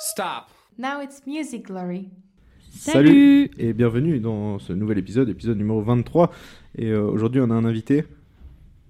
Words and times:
Stop. 0.00 0.48
Now 0.78 1.00
it's 1.02 1.22
music 1.26 1.66
glory. 1.66 2.08
Salut 2.70 3.50
et 3.58 3.72
bienvenue 3.72 4.20
dans 4.20 4.58
ce 4.58 4.72
nouvel 4.74 4.98
épisode, 4.98 5.28
épisode 5.30 5.56
numéro 5.56 5.80
23. 5.82 6.30
Et 6.76 6.86
euh, 6.90 7.02
aujourd'hui, 7.02 7.40
on 7.40 7.50
a 7.50 7.54
un 7.54 7.64
invité. 7.64 8.04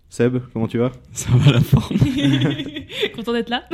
Seb, 0.08 0.38
comment 0.52 0.66
tu 0.66 0.79
vas? 0.79 0.90
Ça 1.12 1.30
va 1.32 1.52
la 1.52 1.60
forme. 1.60 1.96
Content 3.14 3.32
d'être 3.32 3.50
là. 3.50 3.64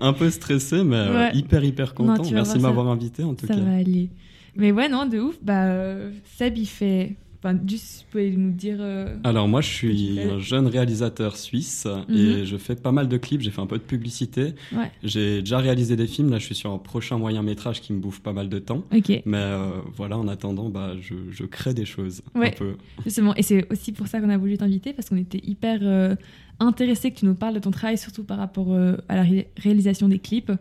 un, 0.00 0.06
un 0.08 0.12
peu 0.12 0.28
stressé, 0.30 0.84
mais 0.84 0.96
euh, 0.96 1.14
Ouais. 1.14 1.30
hyper 1.36 1.64
hyper 1.64 1.94
content. 1.94 2.12
Merci 2.14 2.30
de 2.30 2.36
voir, 2.36 2.46
ça- 2.46 2.58
m'avoir 2.58 2.88
invité 2.88 3.24
en 3.24 3.34
tout 3.34 3.46
Ça 3.46 3.54
cas. 3.54 3.60
va 3.60 3.76
aller. 3.76 4.10
Mais 4.54 4.70
ouais, 4.70 4.88
non, 4.90 5.06
de 5.06 5.18
ouf. 5.18 5.36
Bah, 5.42 5.64
euh, 5.66 6.12
Seb, 6.36 6.58
il 6.58 6.66
fait. 6.66 7.14
Enfin, 7.44 7.58
juste, 7.66 8.02
vous 8.04 8.10
pouvez 8.12 8.30
nous 8.36 8.52
dire. 8.52 8.76
euh, 8.78 9.16
Alors 9.24 9.48
moi, 9.48 9.60
je 9.62 9.68
suis 9.68 10.20
un 10.20 10.38
jeune 10.38 10.68
réalisateur 10.68 11.36
suisse 11.36 11.86
Mhm. 12.08 12.16
et 12.16 12.46
je 12.46 12.56
fais 12.56 12.76
pas 12.76 12.92
mal 12.92 13.08
de 13.08 13.16
clips. 13.16 13.40
J'ai 13.40 13.50
fait 13.50 13.60
un 13.60 13.66
peu 13.66 13.78
de 13.78 13.82
publicité. 13.82 14.54
Ouais. 14.72 14.90
J'ai 15.02 15.40
déjà 15.40 15.58
réalisé 15.58 15.96
des 15.96 16.06
films. 16.06 16.30
Là, 16.30 16.38
je 16.38 16.44
suis 16.46 16.54
sur 16.54 16.70
un 16.72 16.78
prochain 16.78 17.18
moyen 17.18 17.42
métrage 17.42 17.80
qui 17.80 17.92
me 17.92 17.98
bouffe 17.98 18.20
pas 18.20 18.32
mal 18.32 18.48
de 18.48 18.58
temps. 18.60 18.84
Mais 18.92 19.38
euh, 19.38 19.70
voilà, 19.96 20.16
en 20.18 20.28
attendant, 20.28 20.68
bah, 20.68 20.92
je, 21.00 21.14
je 21.30 21.44
crée 21.44 21.74
des 21.74 21.84
choses 21.84 22.22
un 22.36 22.50
peu. 22.50 22.76
justement. 23.04 23.34
Et 23.34 23.42
c'est 23.42 23.66
aussi 23.72 23.90
pour 23.90 24.06
ça 24.06 24.20
qu'on 24.20 24.30
a 24.30 24.38
voulu 24.38 24.56
t'inviter, 24.56 24.92
parce 24.92 25.08
qu'on 25.08 25.16
était 25.16 25.40
hyper 25.42 25.80
euh, 25.82 26.14
intéressés 26.60 27.10
que 27.10 27.18
tu 27.18 27.26
nous 27.26 27.34
parles 27.34 27.54
de 27.54 27.58
ton 27.60 27.72
travail, 27.72 27.98
surtout 27.98 28.22
par 28.22 28.38
rapport 28.38 28.72
euh, 28.72 28.96
à 29.08 29.16
la 29.16 29.22
ré- 29.22 29.48
réalisation 29.56 30.06
des 30.08 30.20
clips 30.20 30.52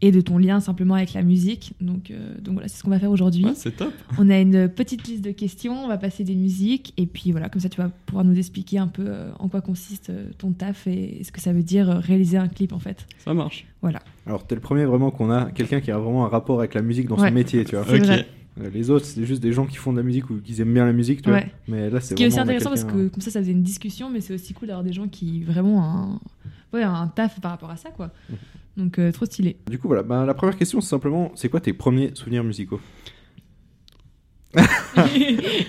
et 0.00 0.10
de 0.12 0.20
ton 0.20 0.38
lien 0.38 0.60
simplement 0.60 0.94
avec 0.94 1.12
la 1.14 1.22
musique. 1.22 1.72
Donc, 1.80 2.10
euh, 2.10 2.34
donc 2.40 2.54
voilà, 2.54 2.68
c'est 2.68 2.76
ce 2.78 2.82
qu'on 2.82 2.90
va 2.90 2.98
faire 2.98 3.10
aujourd'hui. 3.10 3.44
Ouais, 3.44 3.52
c'est 3.54 3.76
top. 3.76 3.92
On 4.18 4.28
a 4.28 4.38
une 4.38 4.68
petite 4.68 5.06
liste 5.08 5.24
de 5.24 5.30
questions, 5.30 5.84
on 5.84 5.88
va 5.88 5.96
passer 5.98 6.24
des 6.24 6.34
musiques, 6.34 6.92
et 6.96 7.06
puis 7.06 7.30
voilà, 7.32 7.48
comme 7.48 7.60
ça 7.62 7.68
tu 7.68 7.80
vas 7.80 7.88
pouvoir 8.06 8.24
nous 8.24 8.36
expliquer 8.38 8.78
un 8.78 8.88
peu 8.88 9.04
euh, 9.06 9.30
en 9.38 9.48
quoi 9.48 9.60
consiste 9.60 10.10
euh, 10.10 10.26
ton 10.36 10.52
taf 10.52 10.86
et 10.86 11.22
ce 11.24 11.32
que 11.32 11.40
ça 11.40 11.52
veut 11.52 11.62
dire 11.62 11.88
euh, 11.90 11.98
réaliser 12.00 12.36
un 12.36 12.48
clip 12.48 12.72
en 12.72 12.78
fait. 12.78 13.06
Ça 13.18 13.32
marche. 13.34 13.66
Alors, 14.26 14.46
t'es 14.46 14.54
le 14.54 14.60
premier 14.60 14.84
vraiment 14.84 15.10
qu'on 15.10 15.30
a, 15.30 15.50
quelqu'un 15.50 15.80
qui 15.80 15.90
a 15.90 15.98
vraiment 15.98 16.24
un 16.24 16.28
rapport 16.28 16.58
avec 16.58 16.74
la 16.74 16.82
musique 16.82 17.06
dans 17.08 17.16
Ouais. 17.18 17.28
son 17.28 17.34
métier, 17.34 17.64
tu 17.64 17.76
vois. 17.76 17.82
Ok. 17.88 18.00
vrai. 18.02 18.26
Les 18.72 18.88
autres, 18.88 19.04
c'est 19.04 19.24
juste 19.24 19.42
des 19.42 19.52
gens 19.52 19.66
qui 19.66 19.76
font 19.76 19.92
de 19.92 19.96
la 19.98 20.04
musique 20.04 20.30
ou 20.30 20.36
qui 20.40 20.60
aiment 20.62 20.72
bien 20.72 20.86
la 20.86 20.92
musique, 20.92 21.22
tu 21.22 21.28
vois. 21.28 21.40
Ouais. 21.40 21.52
Mais 21.66 21.90
là, 21.90 22.00
c'est 22.00 22.10
Ce 22.10 22.14
qui 22.14 22.22
est 22.22 22.28
aussi 22.28 22.38
intéressant 22.38 22.70
parce 22.70 22.84
que 22.84 23.08
comme 23.08 23.20
ça 23.20 23.30
ça 23.32 23.40
faisait 23.40 23.52
une 23.52 23.62
discussion, 23.64 24.10
mais 24.10 24.20
c'est 24.20 24.32
aussi 24.32 24.54
cool 24.54 24.68
d'avoir 24.68 24.84
des 24.84 24.92
gens 24.92 25.08
qui 25.08 25.42
vraiment 25.42 25.78
ont 25.78 25.82
un, 25.82 26.20
ouais, 26.72 26.82
un 26.84 27.08
taf 27.08 27.40
par 27.40 27.50
rapport 27.50 27.70
à 27.70 27.76
ça 27.76 27.90
quoi. 27.90 28.10
Donc 28.76 28.98
euh, 28.98 29.12
trop 29.12 29.24
stylé. 29.26 29.56
Du 29.68 29.78
coup, 29.78 29.88
voilà. 29.88 30.02
Ben, 30.02 30.24
la 30.24 30.34
première 30.34 30.56
question, 30.56 30.80
c'est 30.80 30.88
simplement, 30.88 31.32
c'est 31.34 31.48
quoi 31.48 31.60
tes 31.60 31.72
premiers 31.72 32.10
souvenirs 32.14 32.44
musicaux? 32.44 32.80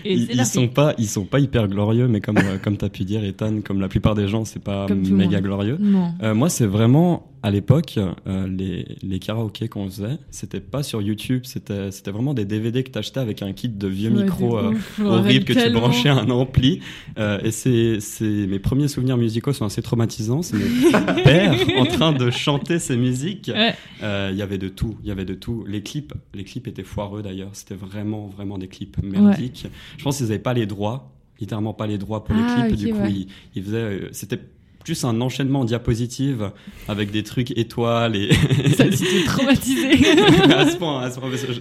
Ils, 0.05 0.29
ils 0.31 0.45
sont 0.45 0.67
pas, 0.67 0.93
ils 0.99 1.07
sont 1.07 1.25
pas 1.25 1.39
hyper 1.39 1.67
glorieux, 1.67 2.07
mais 2.07 2.21
comme 2.21 2.37
euh, 2.37 2.59
comme 2.63 2.77
t'as 2.77 2.89
pu 2.89 3.03
dire, 3.03 3.23
Ethan, 3.23 3.61
comme 3.61 3.81
la 3.81 3.87
plupart 3.87 4.13
des 4.13 4.27
gens, 4.27 4.45
c'est 4.45 4.63
pas 4.63 4.87
méga 4.87 5.41
glorieux. 5.41 5.79
Euh, 6.21 6.35
moi, 6.35 6.49
c'est 6.49 6.67
vraiment 6.67 7.31
à 7.45 7.51
l'époque 7.51 7.99
euh, 7.99 8.47
les 8.47 8.97
les 9.03 9.19
karaokés 9.19 9.67
qu'on 9.67 9.85
faisait, 9.87 10.17
c'était 10.31 10.59
pas 10.59 10.81
sur 10.81 10.99
YouTube, 11.01 11.41
c'était 11.45 11.89
vraiment 12.11 12.33
des 12.33 12.43
DVD 12.45 12.83
que 12.83 12.89
t'achetais 12.89 13.19
avec 13.19 13.43
un 13.43 13.53
kit 13.53 13.69
de 13.69 13.87
vieux 13.87 14.09
Ouais, 14.09 14.23
micros 14.23 14.57
euh, 14.57 14.73
horribles 15.03 15.45
que 15.45 15.53
tu 15.53 15.69
branchais 15.71 16.09
à 16.09 16.15
un 16.15 16.29
ampli. 16.31 16.79
Euh, 17.19 17.39
et 17.43 17.51
c'est 17.51 17.99
mes 18.47 18.57
premiers 18.57 18.87
souvenirs 18.87 19.17
musicaux 19.17 19.53
sont 19.53 19.65
assez 19.65 19.83
traumatisants. 19.83 20.41
C'est 20.41 20.57
mes 20.57 21.23
pères 21.23 21.55
en 21.77 21.85
train 21.85 22.13
de 22.13 22.31
chanter 22.31 22.79
ces 22.79 22.97
musiques. 22.97 23.51
Ouais. 23.53 23.75
Euh, 24.01 24.29
Il 24.31 24.37
y 24.37 24.41
avait 24.41 24.57
de 24.57 24.67
tout, 24.69 24.97
il 25.03 25.07
y 25.07 25.11
avait 25.11 25.25
de 25.25 25.35
tout. 25.35 25.63
Les 25.67 25.83
clips, 25.83 26.13
les 26.33 26.43
clips 26.45 26.67
étaient 26.67 26.83
foireux 26.83 27.21
d'ailleurs. 27.21 27.51
C'était 27.53 27.75
vraiment 27.75 28.25
vraiment 28.27 28.57
des 28.57 28.67
clips 28.67 28.97
merdiques. 29.03 29.67
Je 29.97 30.03
pense 30.03 30.17
qu'ils 30.17 30.25
avaient 30.27 30.39
pas 30.39 30.53
les 30.55 30.65
droits, 30.65 31.11
littéralement 31.39 31.73
pas 31.75 31.85
les 31.85 31.97
droits 31.99 32.23
pour 32.23 32.35
Ah, 32.35 32.65
les 32.67 32.75
clips. 32.75 32.79
ok, 32.79 32.85
du 32.87 32.93
coup, 32.93 33.01
ouais. 33.03 33.11
ils, 33.11 33.27
ils 33.55 33.63
faisaient, 33.63 33.77
euh, 33.77 34.09
c'était 34.13 34.39
plus 34.85 35.03
un 35.03 35.19
enchaînement 35.19 35.61
en 35.61 35.65
diapositives 35.65 36.51
avec 36.87 37.11
des 37.11 37.23
trucs 37.23 37.51
étoiles 37.57 38.15
et 38.15 38.31
Ça 38.77 38.85
traumatisé. 39.25 39.89
à 40.53 40.69
ce 40.69 40.77
point, 40.77 41.09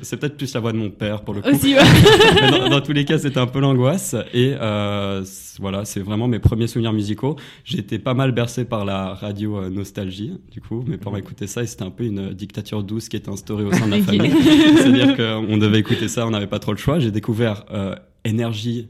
c'est 0.02 0.18
peut-être 0.18 0.36
plus 0.36 0.52
la 0.52 0.60
voix 0.60 0.72
de 0.72 0.76
mon 0.76 0.90
père 0.90 1.22
pour 1.22 1.34
le 1.34 1.40
coup. 1.40 1.48
aussi 1.48 1.74
ouais. 1.74 1.80
Mais 2.42 2.50
dans, 2.50 2.68
dans 2.68 2.80
tous 2.82 2.92
les 2.92 3.04
cas, 3.04 3.18
c'était 3.18 3.38
un 3.38 3.46
peu 3.46 3.60
l'angoisse. 3.60 4.14
Et 4.34 4.54
euh, 4.60 5.24
voilà, 5.58 5.84
c'est 5.86 6.00
vraiment 6.00 6.28
mes 6.28 6.38
premiers 6.38 6.66
souvenirs 6.66 6.92
musicaux. 6.92 7.36
J'étais 7.64 7.98
pas 7.98 8.14
mal 8.14 8.32
bercé 8.32 8.66
par 8.66 8.84
la 8.84 9.14
radio 9.14 9.58
euh, 9.58 9.70
Nostalgie. 9.70 10.34
Du 10.52 10.60
coup, 10.60 10.84
mes 10.86 10.98
parents 10.98 11.16
écoutaient 11.16 11.46
ça 11.46 11.62
et 11.62 11.66
c'était 11.66 11.84
un 11.84 11.90
peu 11.90 12.04
une 12.04 12.30
euh, 12.30 12.34
dictature 12.34 12.82
douce 12.82 13.08
qui 13.08 13.16
était 13.16 13.30
instaurée 13.30 13.64
au 13.64 13.72
sein 13.72 13.86
de 13.86 13.92
la 13.92 14.02
famille. 14.02 14.32
C'est-à-dire 14.76 15.16
qu'on 15.16 15.56
devait 15.56 15.78
écouter 15.78 16.08
ça, 16.08 16.26
on 16.26 16.30
n'avait 16.30 16.46
pas 16.46 16.58
trop 16.58 16.72
le 16.72 16.78
choix. 16.78 16.98
J'ai 16.98 17.10
découvert 17.10 17.64
euh, 17.72 17.94
Énergie, 18.26 18.88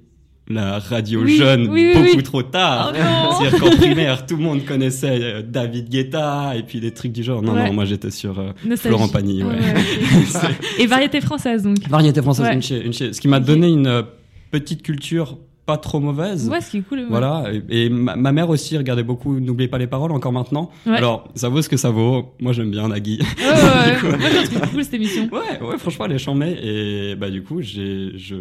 la 0.49 0.79
radio 0.79 1.23
Oui, 1.23 1.37
jeune, 1.37 1.69
oui, 1.69 1.93
oui, 1.95 2.03
beaucoup 2.03 2.17
oui. 2.19 2.23
trop 2.23 2.43
tard. 2.43 2.93
Oh. 2.95 3.35
C'est-à-dire 3.39 3.61
qu'en 3.61 3.77
primaire, 3.77 4.27
tout 4.27 4.37
le 4.37 4.43
monde 4.43 4.65
connaissait 4.65 5.19
euh, 5.23 5.43
David 5.43 5.89
Guetta 5.89 6.55
et 6.57 6.63
puis 6.63 6.81
des 6.81 6.91
trucs 6.93 7.13
du 7.13 7.23
genre. 7.23 7.41
Non, 7.43 7.55
Ouais. 7.55 7.67
non, 7.69 7.73
moi 7.73 7.85
j'étais 7.87 8.11
sur 8.11 8.39
euh. 8.39 8.53
Florent 8.77 9.09
Pagny. 9.09 9.43
Ouais. 9.43 9.55
ok. 10.35 10.51
Et 10.79 10.87
variété 10.87 11.21
française 11.21 11.63
donc. 11.63 11.79
Variété 11.89 12.21
française, 12.21 12.47
Ouais. 12.47 12.55
une 12.55 12.63
chier, 12.63 12.85
une 12.85 12.93
chier. 12.93 13.13
Ce 13.13 13.21
qui 13.21 13.29
m'a 13.29 13.41
donné 13.41 13.69
une 13.69 13.87
euh, 13.87 14.03
petite 14.51 14.83
culture 14.83 15.39
pas 15.67 15.79
trop 15.79 15.99
mauvaise. 15.99 16.51
Ouais, 16.51 16.61
ce 16.61 16.73
qui 16.73 16.77
est 16.77 16.83
cool. 16.83 16.99
ouais. 16.99 17.07
Voilà, 17.09 17.45
et, 17.71 17.87
et 17.87 17.89
ma, 17.89 18.17
ma 18.17 18.33
mère 18.33 18.51
aussi 18.51 18.77
regardait 18.77 19.03
beaucoup 19.03 19.41
N'oubliez 19.41 19.67
pas 19.69 19.79
les 19.79 19.87
paroles 19.87 20.13
encore 20.13 20.33
maintenant. 20.33 20.69
Ouais. 20.87 20.93
Alors, 20.99 21.27
ça 21.37 21.49
vaut 21.49 21.63
ce 21.63 21.71
que 21.71 21.79
ça 21.79 21.89
vaut. 21.89 22.35
Moi, 22.39 22.53
j'aime 22.53 22.71
bien 22.71 22.87
Nagui. 22.89 23.19
Ouais, 23.19 23.45
ouais, 23.47 24.11
ouais. 24.11 24.19
Moi, 24.19 24.29
je 24.29 24.37
la 24.37 24.61
trouve 24.61 24.73
cool 24.73 24.85
cette 24.85 24.93
émission. 24.93 25.23
ouais, 25.33 25.67
ouais, 25.67 25.79
franchement, 25.79 26.05
elle 26.05 26.13
est 26.13 26.19
chambée. 26.19 26.55
Et 26.63 27.15
bah, 27.15 27.31
du 27.31 27.43
coup, 27.43 27.63
j'ai, 27.63 28.11
je, 28.19 28.35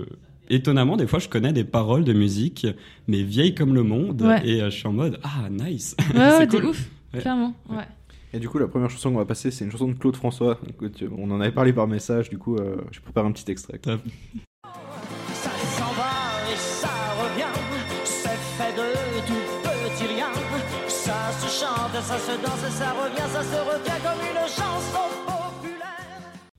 étonnamment, 0.56 0.98
des 0.98 1.08
fois, 1.08 1.20
je 1.20 1.30
connais 1.30 1.54
des 1.54 1.64
paroles 1.64 2.04
de 2.04 2.14
musique, 2.14 2.68
mais 3.08 3.24
vieilles 3.24 3.56
comme 3.56 3.74
le 3.74 3.84
monde. 3.84 4.22
Ouais. 4.22 4.42
Et 4.48 4.62
euh, 4.62 4.70
je 4.70 4.78
suis 4.78 4.88
en 4.88 4.94
mode, 4.94 5.20
ah, 5.24 5.50
nice. 5.50 5.96
Ouais, 6.14 6.20
ouais, 6.20 6.30
C'est 6.40 6.48
de 6.48 6.52
cool. 6.58 6.66
ouf. 6.70 6.90
Ouais. 7.14 7.20
Clairement. 7.22 7.54
Ouais. 7.70 7.84
Et 8.34 8.40
du 8.40 8.50
coup, 8.50 8.58
la 8.58 8.68
première 8.68 8.90
chanson 8.90 9.12
qu'on 9.12 9.18
va 9.20 9.26
passer, 9.26 9.52
c'est 9.52 9.64
une 9.66 9.72
chanson 9.72 9.88
de 9.88 9.94
Claude 9.94 10.16
François. 10.16 10.60
Écoute, 10.68 11.04
on 11.18 11.30
en 11.30 11.40
avait 11.40 11.52
parlé 11.52 11.72
par 11.74 11.88
message, 11.88 12.30
du 12.30 12.38
coup, 12.38 12.56
euh, 12.56 12.78
je 12.92 13.00
prépare 13.00 13.26
un 13.26 13.32
petit 13.32 13.50
extrait. 13.52 13.78
Top. 13.78 14.02
Ça 15.34 15.50
s'en 15.78 15.92
va 15.94 16.52
et 16.52 16.58
ça 16.58 16.88
revient, 17.22 17.60
c'est 18.06 18.30
fait 18.58 18.74
de 18.76 19.28
tout 19.28 19.34
petit 19.64 20.14
rien. 20.16 20.28
Ça 20.88 21.32
se 21.40 21.64
chante, 21.64 21.94
ça 22.02 22.18
se 22.18 22.32
danse 22.42 22.64
et 22.68 22.72
ça 22.72 22.92
revient, 22.92 23.30
ça 23.32 23.44
se 23.44 23.56
retient 23.58 24.00
comme 24.02 24.22
une 24.22 24.48
chanson. 24.48 25.23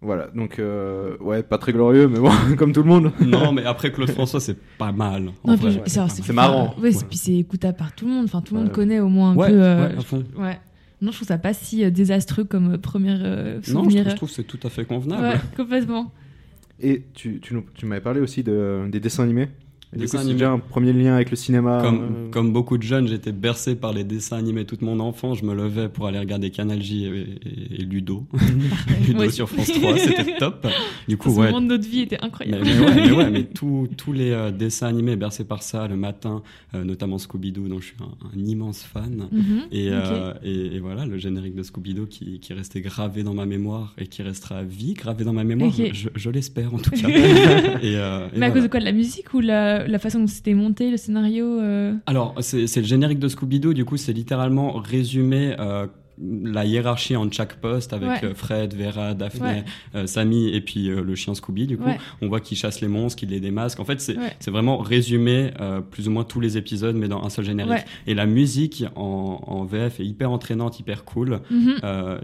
Voilà, 0.05 0.29
donc, 0.35 0.59
euh, 0.59 1.17
ouais, 1.21 1.43
pas 1.43 1.57
très 1.57 1.73
glorieux, 1.73 2.09
mais 2.09 2.19
bon, 2.19 2.31
comme 2.59 2.73
tout 2.73 2.83
le 2.83 2.89
monde. 2.89 3.11
non, 3.21 3.53
mais 3.53 3.65
après, 3.65 3.91
Claude 3.91 4.11
François, 4.11 4.39
c'est 4.39 4.57
pas 4.79 4.93
mal. 4.93 5.31
Non, 5.45 5.57
c'est- 5.87 5.97
alors, 5.99 6.11
C'est 6.11 6.33
marrant. 6.33 6.75
Ouais, 6.79 6.93
c'est- 6.93 6.99
Ouais. 6.99 7.07
puis 7.09 7.19
c'est 7.19 7.35
écoutable 7.37 7.77
par 7.79 7.95
tout 7.95 8.05
le 8.07 8.13
monde. 8.13 8.25
Enfin, 8.27 8.43
tout 8.43 8.55
le 8.55 8.61
monde 8.61 8.69
Ouais. 8.69 8.75
connaît 8.75 9.01
au 9.01 9.09
moins 9.09 9.31
un 9.33 9.37
Ouais, 9.37 9.49
peu. 9.49 9.63
euh, 9.63 9.89
ouais, 9.89 9.99
à 9.99 10.01
fond. 10.03 10.23
ouais. 10.39 10.59
Non, 11.01 11.11
je 11.11 11.17
trouve 11.17 11.29
ça 11.29 11.39
pas 11.39 11.53
si 11.55 11.85
euh, 11.85 11.91
désastreux 11.91 12.45
comme 12.45 12.75
euh, 12.75 12.79
première 12.79 13.19
euh, 13.23 13.55
Non, 13.73 13.89
je 13.89 13.97
trouve, 13.99 14.11
je 14.11 14.17
trouve 14.17 14.29
que 14.29 14.35
c'est 14.35 14.45
tout 14.45 14.61
à 14.63 14.69
fait 14.71 14.85
convenable. 14.85 15.23
ouais, 15.23 15.41
complètement. 15.57 16.13
Et 16.81 17.05
tu, 17.15 17.41
tu, 17.41 17.55
tu 17.75 17.87
m'avais 17.87 18.01
parlé 18.01 18.21
aussi 18.21 18.43
de, 18.43 18.87
des 18.91 19.01
dessins 19.01 19.23
animés. 19.25 19.49
Et 19.95 19.99
du 19.99 20.05
Dessins 20.05 20.19
coup, 20.19 20.23
c'est 20.25 20.31
animés. 20.31 20.39
déjà 20.41 20.51
un 20.51 20.59
premier 20.59 20.93
lien 20.93 21.15
avec 21.15 21.31
le 21.31 21.37
cinéma. 21.37 21.81
Comme, 21.83 22.03
euh, 22.03 22.31
comme 22.31 22.53
beaucoup 22.53 22.79
de 22.79 22.83
jeunes, 22.83 23.07
j'étais 23.09 23.33
bercé 23.33 23.77
par 23.77 23.93
les 23.93 24.03
dessins 24.05 24.37
animés 24.37 24.65
toute 24.65 24.83
mon 24.83 24.99
enfance. 25.01 25.39
Je 25.39 25.45
me 25.45 25.55
levais 25.55 25.89
pour 25.89 26.07
aller 26.07 26.19
regarder 26.19 26.51
Canal 26.51 26.83
J 26.83 27.05
et, 27.07 27.09
et- 27.11 27.81
et 27.83 27.85
Ludo. 27.85 28.27
Ludo 29.07 29.31
sur 29.31 29.49
France 29.49 29.71
3, 29.73 29.97
c'était 29.99 30.37
top. 30.39 30.67
Du 31.09 31.17
coup, 31.17 31.31
Ce 31.31 31.39
ouais. 31.39 31.47
moment 31.47 31.61
de 31.61 31.67
notre 31.67 31.89
vie 31.89 32.01
était 32.01 32.19
incroyable. 32.23 32.65
mais 32.65 32.79
ouais, 32.81 32.95
mais 32.95 33.11
ouais, 33.13 33.31
mais 33.31 33.45
tous 33.55 33.89
tous 33.97 34.13
les 34.13 34.31
euh, 34.31 34.51
dessins 34.51 34.87
animés 34.89 35.17
bercés 35.17 35.45
par 35.45 35.63
ça 35.63 35.87
le 35.89 35.97
matin, 35.97 36.43
euh, 36.75 36.85
notamment 36.85 37.19
Scooby-Doo, 37.19 37.69
dont 37.69 37.81
je 37.81 37.87
suis 37.87 37.97
un, 38.01 38.27
un 38.39 38.45
immense 38.45 38.83
fan. 38.83 39.29
Mhm. 39.31 39.61
Et, 39.73 39.89
euh, 39.91 40.33
et, 40.43 40.77
et 40.77 40.79
voilà, 40.81 41.05
le 41.07 41.19
générique 41.19 41.55
de 41.55 41.63
Scooby-Doo 41.63 42.07
qui, 42.07 42.41
qui 42.41 42.53
est 42.53 42.57
resté 42.57 42.81
gravé 42.81 43.23
dans 43.23 43.35
ma 43.35 43.47
mémoire 43.47 43.95
et 43.99 44.07
qui 44.07 44.23
restera 44.23 44.59
à 44.59 44.63
vie 44.65 44.95
gravé 44.95 45.25
dans 45.25 45.33
ma 45.33 45.45
mémoire, 45.45 45.73
je, 45.73 46.09
je 46.15 46.31
l'espère 46.31 46.75
en 46.75 46.79
tout 46.79 46.91
cas. 47.01 47.09
et, 47.09 47.81
Mais 47.83 47.97
à 47.97 48.29
voilà. 48.35 48.51
cause 48.51 48.63
de 48.63 48.69
quoi? 48.69 48.81
De 48.81 48.85
la 48.85 48.93
musique 48.93 49.35
ou 49.35 49.41
la, 49.41 49.87
la 49.87 49.99
façon 49.99 50.21
dont 50.21 50.27
c'était 50.27 50.55
monté, 50.55 50.91
le 50.91 50.97
scénario 50.97 51.59
Alors, 52.07 52.35
c'est 52.41 52.65
le 52.77 52.83
générique 52.87 53.19
de 53.19 53.29
Scooby-Doo, 53.29 53.75
du 53.75 53.85
coup, 53.85 53.97
c'est 53.97 54.13
littéralement 54.13 54.73
résumé 54.73 55.55
la 56.19 56.65
hiérarchie 56.65 57.17
en 57.17 57.31
chaque 57.31 57.57
poste 57.57 57.93
avec 57.93 58.09
Ouais. 58.09 58.25
euh, 58.25 58.35
Fred, 58.35 58.75
Vera, 58.75 59.15
Daphné, 59.15 59.41
Ouais. 59.49 59.65
euh, 59.95 60.07
Sammy 60.07 60.49
et 60.55 60.61
puis 60.61 60.89
euh, 60.89 61.03
le 61.03 61.15
chien 61.15 61.35
Scooby, 61.35 61.67
du 61.67 61.77
coup. 61.77 61.85
Ouais. 61.87 61.99
On 62.23 62.29
voit 62.29 62.41
qu'il 62.41 62.57
chasse 62.57 62.81
les 62.81 62.89
monstres, 62.89 63.19
qu'il 63.19 63.31
les 63.31 63.41
démasque. 63.41 63.81
En 63.81 63.85
fait, 63.85 64.01
c'est 64.01 64.51
vraiment 64.51 64.79
résumé 64.79 65.51
euh, 65.61 65.81
plus 65.81 66.09
ou 66.09 66.11
moins 66.11 66.25
tous 66.25 66.41
les 66.41 66.57
épisodes, 66.57 66.97
mais 66.97 67.09
dans 67.09 67.23
un 67.25 67.31
seul 67.31 67.45
générique. 67.45 67.85
Et 68.07 68.15
la 68.15 68.27
musique 68.27 68.85
en, 68.97 69.41
en 69.47 69.65
VF 69.65 70.01
est 70.01 70.07
hyper 70.07 70.31
entraînante, 70.31 70.79
hyper 70.81 71.05
cool. 71.05 71.41
mhm. 71.51 71.75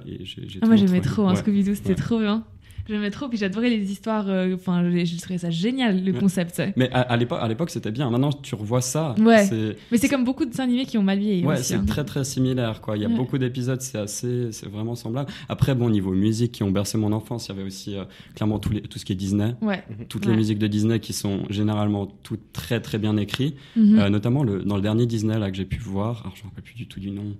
Et 0.06 0.20
Ah, 0.62 0.66
moi 0.66 0.76
j'aimais 0.76 1.00
trop 1.00 1.26
hein, 1.26 1.34
ouais. 1.34 1.40
Scooby-Doo, 1.40 1.75
c'était 1.75 1.94
trop 1.94 2.19
bien. 2.20 2.44
J'aimais 2.88 3.10
trop, 3.10 3.28
puis 3.28 3.38
j'adorais 3.38 3.70
les 3.70 3.90
histoires. 3.92 4.28
euh, 4.28 4.54
Enfin, 4.54 4.90
j'ai- 4.90 5.06
je 5.06 5.16
trouvais 5.20 5.38
ça 5.38 5.50
génial, 5.50 6.04
le 6.04 6.12
Ouais. 6.12 6.18
concept. 6.18 6.60
Mais 6.76 6.90
à, 6.92 7.00
à 7.02 7.48
l'époque, 7.48 7.70
c'était 7.70 7.90
bien. 7.92 8.10
Maintenant, 8.10 8.32
tu 8.32 8.54
revois 8.54 8.80
ça. 8.80 9.14
Ouais. 9.18 9.48
Mais 9.92 9.98
c'est 9.98 10.08
comme 10.08 10.24
beaucoup 10.24 10.44
de 10.44 10.50
dessins 10.50 10.64
animés 10.64 10.86
qui 10.86 10.98
ont 10.98 11.02
mal 11.02 11.18
vieilli. 11.18 11.44
Ouais, 11.44 11.56
c'est 11.58 11.74
hein. 11.74 11.84
très 11.86 12.04
très 12.04 12.24
similaire 12.24 12.80
quoi. 12.80 12.96
Il 12.96 13.02
y 13.02 13.04
a 13.04 13.08
Ouais. 13.08 13.14
beaucoup 13.14 13.38
d'épisodes, 13.38 13.80
c'est 13.80 13.98
assez, 13.98 14.50
c'est 14.52 14.68
vraiment 14.68 14.94
semblable. 14.96 15.30
Après, 15.48 15.74
bon, 15.74 15.88
niveau 15.90 16.12
musique 16.12 16.52
qui 16.52 16.62
ont 16.62 16.70
bercé 16.70 16.98
mon 16.98 17.12
enfance, 17.12 17.46
il 17.46 17.50
y 17.50 17.52
avait 17.58 17.66
aussi 17.66 17.96
euh, 17.96 18.04
clairement 18.34 18.58
tous 18.58 18.72
les, 18.72 18.80
tout 18.82 18.98
ce 18.98 19.04
qui 19.04 19.12
est 19.12 19.16
Disney, 19.16 19.54
Ouais. 19.62 19.82
toutes 20.08 20.24
Ouais. 20.26 20.32
les 20.32 20.36
musiques 20.36 20.58
de 20.58 20.66
Disney 20.66 20.98
qui 21.00 21.12
sont 21.12 21.40
généralement 21.50 22.06
toutes 22.22 22.52
très 22.52 22.80
très 22.80 22.98
bien 22.98 23.16
écrites. 23.16 23.56
Mhm. 23.76 23.98
Euh, 23.98 24.08
notamment 24.08 24.42
le, 24.42 24.62
dans 24.62 24.76
le 24.76 24.82
dernier 24.82 25.06
Disney 25.06 25.38
là 25.38 25.50
que 25.50 25.56
j'ai 25.56 25.64
pu 25.64 25.78
voir. 25.78 26.20
Alors 26.22 26.34
je 26.36 26.42
me 26.42 26.48
rappelle 26.48 26.64
plus 26.64 26.74
du 26.74 26.86
tout 26.86 27.00
du 27.00 27.10
nom. 27.10 27.34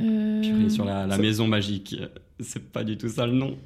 Euh, 0.00 0.40
Purée, 0.40 0.70
sur 0.70 0.84
la, 0.84 1.06
la 1.06 1.18
maison 1.18 1.46
magique. 1.46 1.96
Euh, 2.00 2.06
C'est 2.40 2.72
pas 2.72 2.82
du 2.82 2.96
tout 2.96 3.08
ça 3.08 3.26
le 3.26 3.32
nom. 3.34 3.56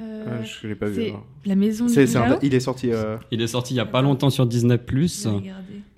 Euh, 0.00 0.24
Ah, 0.40 0.44
je 0.44 0.66
l'ai 0.66 0.74
pas 0.74 0.86
vu. 0.86 1.12
la 1.44 1.54
maison 1.54 1.88
C'est, 1.88 2.06
du 2.06 2.12
c'est 2.12 2.18
un- 2.18 2.28
Lao 2.28 2.38
il 2.42 2.54
est 2.54 2.60
sorti. 2.60 2.90
euh, 2.92 3.16
Il 3.30 3.40
est 3.42 3.46
sorti 3.46 3.74
il 3.74 3.76
y 3.76 3.80
a 3.80 3.86
pas 3.86 4.02
longtemps 4.02 4.30
sur 4.30 4.46
Disney 4.46 4.78
Plus. 4.78 5.26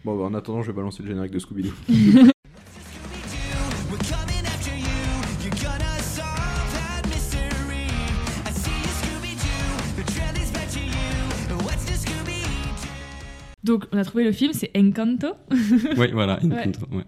Bon, 0.04 0.16
bah, 0.16 0.24
en 0.24 0.34
attendant, 0.34 0.62
je 0.62 0.68
vais 0.68 0.76
balancer 0.76 1.02
le 1.02 1.08
générique 1.08 1.32
de 1.32 1.38
the 1.38 1.42
Scooby-Doo? 1.42 2.30
Donc, 13.64 13.84
on 13.92 13.98
a 13.98 14.04
trouvé 14.04 14.24
le 14.24 14.32
film, 14.32 14.52
c'est 14.52 14.70
Encanto. 14.76 15.28
oui, 15.96 16.08
voilà. 16.12 16.38
Ouais. 16.42 16.52
Encanto, 16.66 16.80
ouais. 16.92 17.04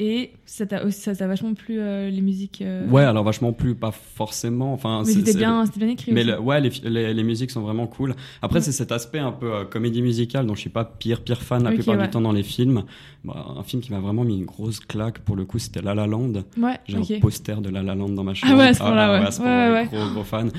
Et 0.00 0.32
ça 0.44 0.66
t'a 0.66 0.82
vachement 1.28 1.54
plu 1.54 1.78
euh, 1.78 2.10
les 2.10 2.20
musiques. 2.20 2.62
euh, 2.62 2.84
Ouais, 2.88 3.02
alors 3.04 3.22
vachement 3.22 3.52
plus, 3.52 3.76
pas 3.76 3.92
forcément. 3.92 4.72
Enfin, 4.72 5.02
Mais 5.06 5.12
c'était 5.12 5.34
bien, 5.34 5.64
c'était 5.66 5.78
bien 5.78 5.88
écrit. 5.90 6.10
Mais 6.12 6.22
aussi. 6.22 6.30
le- 6.32 6.40
ouais, 6.40 6.60
les, 6.60 6.70
les, 6.84 7.14
les 7.14 7.22
musiques 7.22 7.52
sont 7.52 7.60
vraiment 7.60 7.86
cool. 7.86 8.14
Après, 8.42 8.58
Ouais. 8.58 8.64
c'est 8.64 8.72
cet 8.72 8.90
aspect 8.90 9.20
un 9.20 9.30
peu 9.30 9.54
euh, 9.54 9.64
comédie 9.64 10.02
musicale 10.02 10.46
dont 10.46 10.54
je 10.56 10.60
suis 10.62 10.70
pas 10.70 10.84
pire, 10.84 11.22
pire 11.22 11.40
fan 11.42 11.62
la 11.62 11.70
plupart 11.70 11.96
ouais. 11.96 12.02
du 12.04 12.10
temps 12.10 12.20
dans 12.20 12.32
les 12.32 12.42
films. 12.42 12.82
Bah, 13.24 13.54
un 13.56 13.62
film 13.62 13.80
qui 13.82 13.92
m'a 13.92 14.00
vraiment 14.00 14.24
mis 14.24 14.36
une 14.36 14.44
grosse 14.44 14.80
claque 14.80 15.20
pour 15.20 15.36
le 15.36 15.44
coup, 15.44 15.58
c'était 15.60 15.80
La 15.80 15.94
La 15.94 16.06
Land. 16.08 16.32
Ouais, 16.58 16.76
J'ai 16.88 17.16
un 17.16 17.20
poster 17.20 17.60
de 17.60 17.70
La 17.70 17.82
La 17.84 17.94
Land 17.94 18.10
dans 18.10 18.24
ma 18.24 18.32
Ah 18.32 18.34
chambre. 18.34 18.56
ouais, 18.58 18.66
à 18.68 18.74
ce 18.74 18.78
point-là, 18.80 19.12
ouais. 19.20 19.26
à 19.26 19.30
ce 19.30 19.40
point-là, 19.40 19.72
Ouais, 19.74 19.86
Gros, 19.86 20.10
gros 20.12 20.24
fan. 20.24 20.50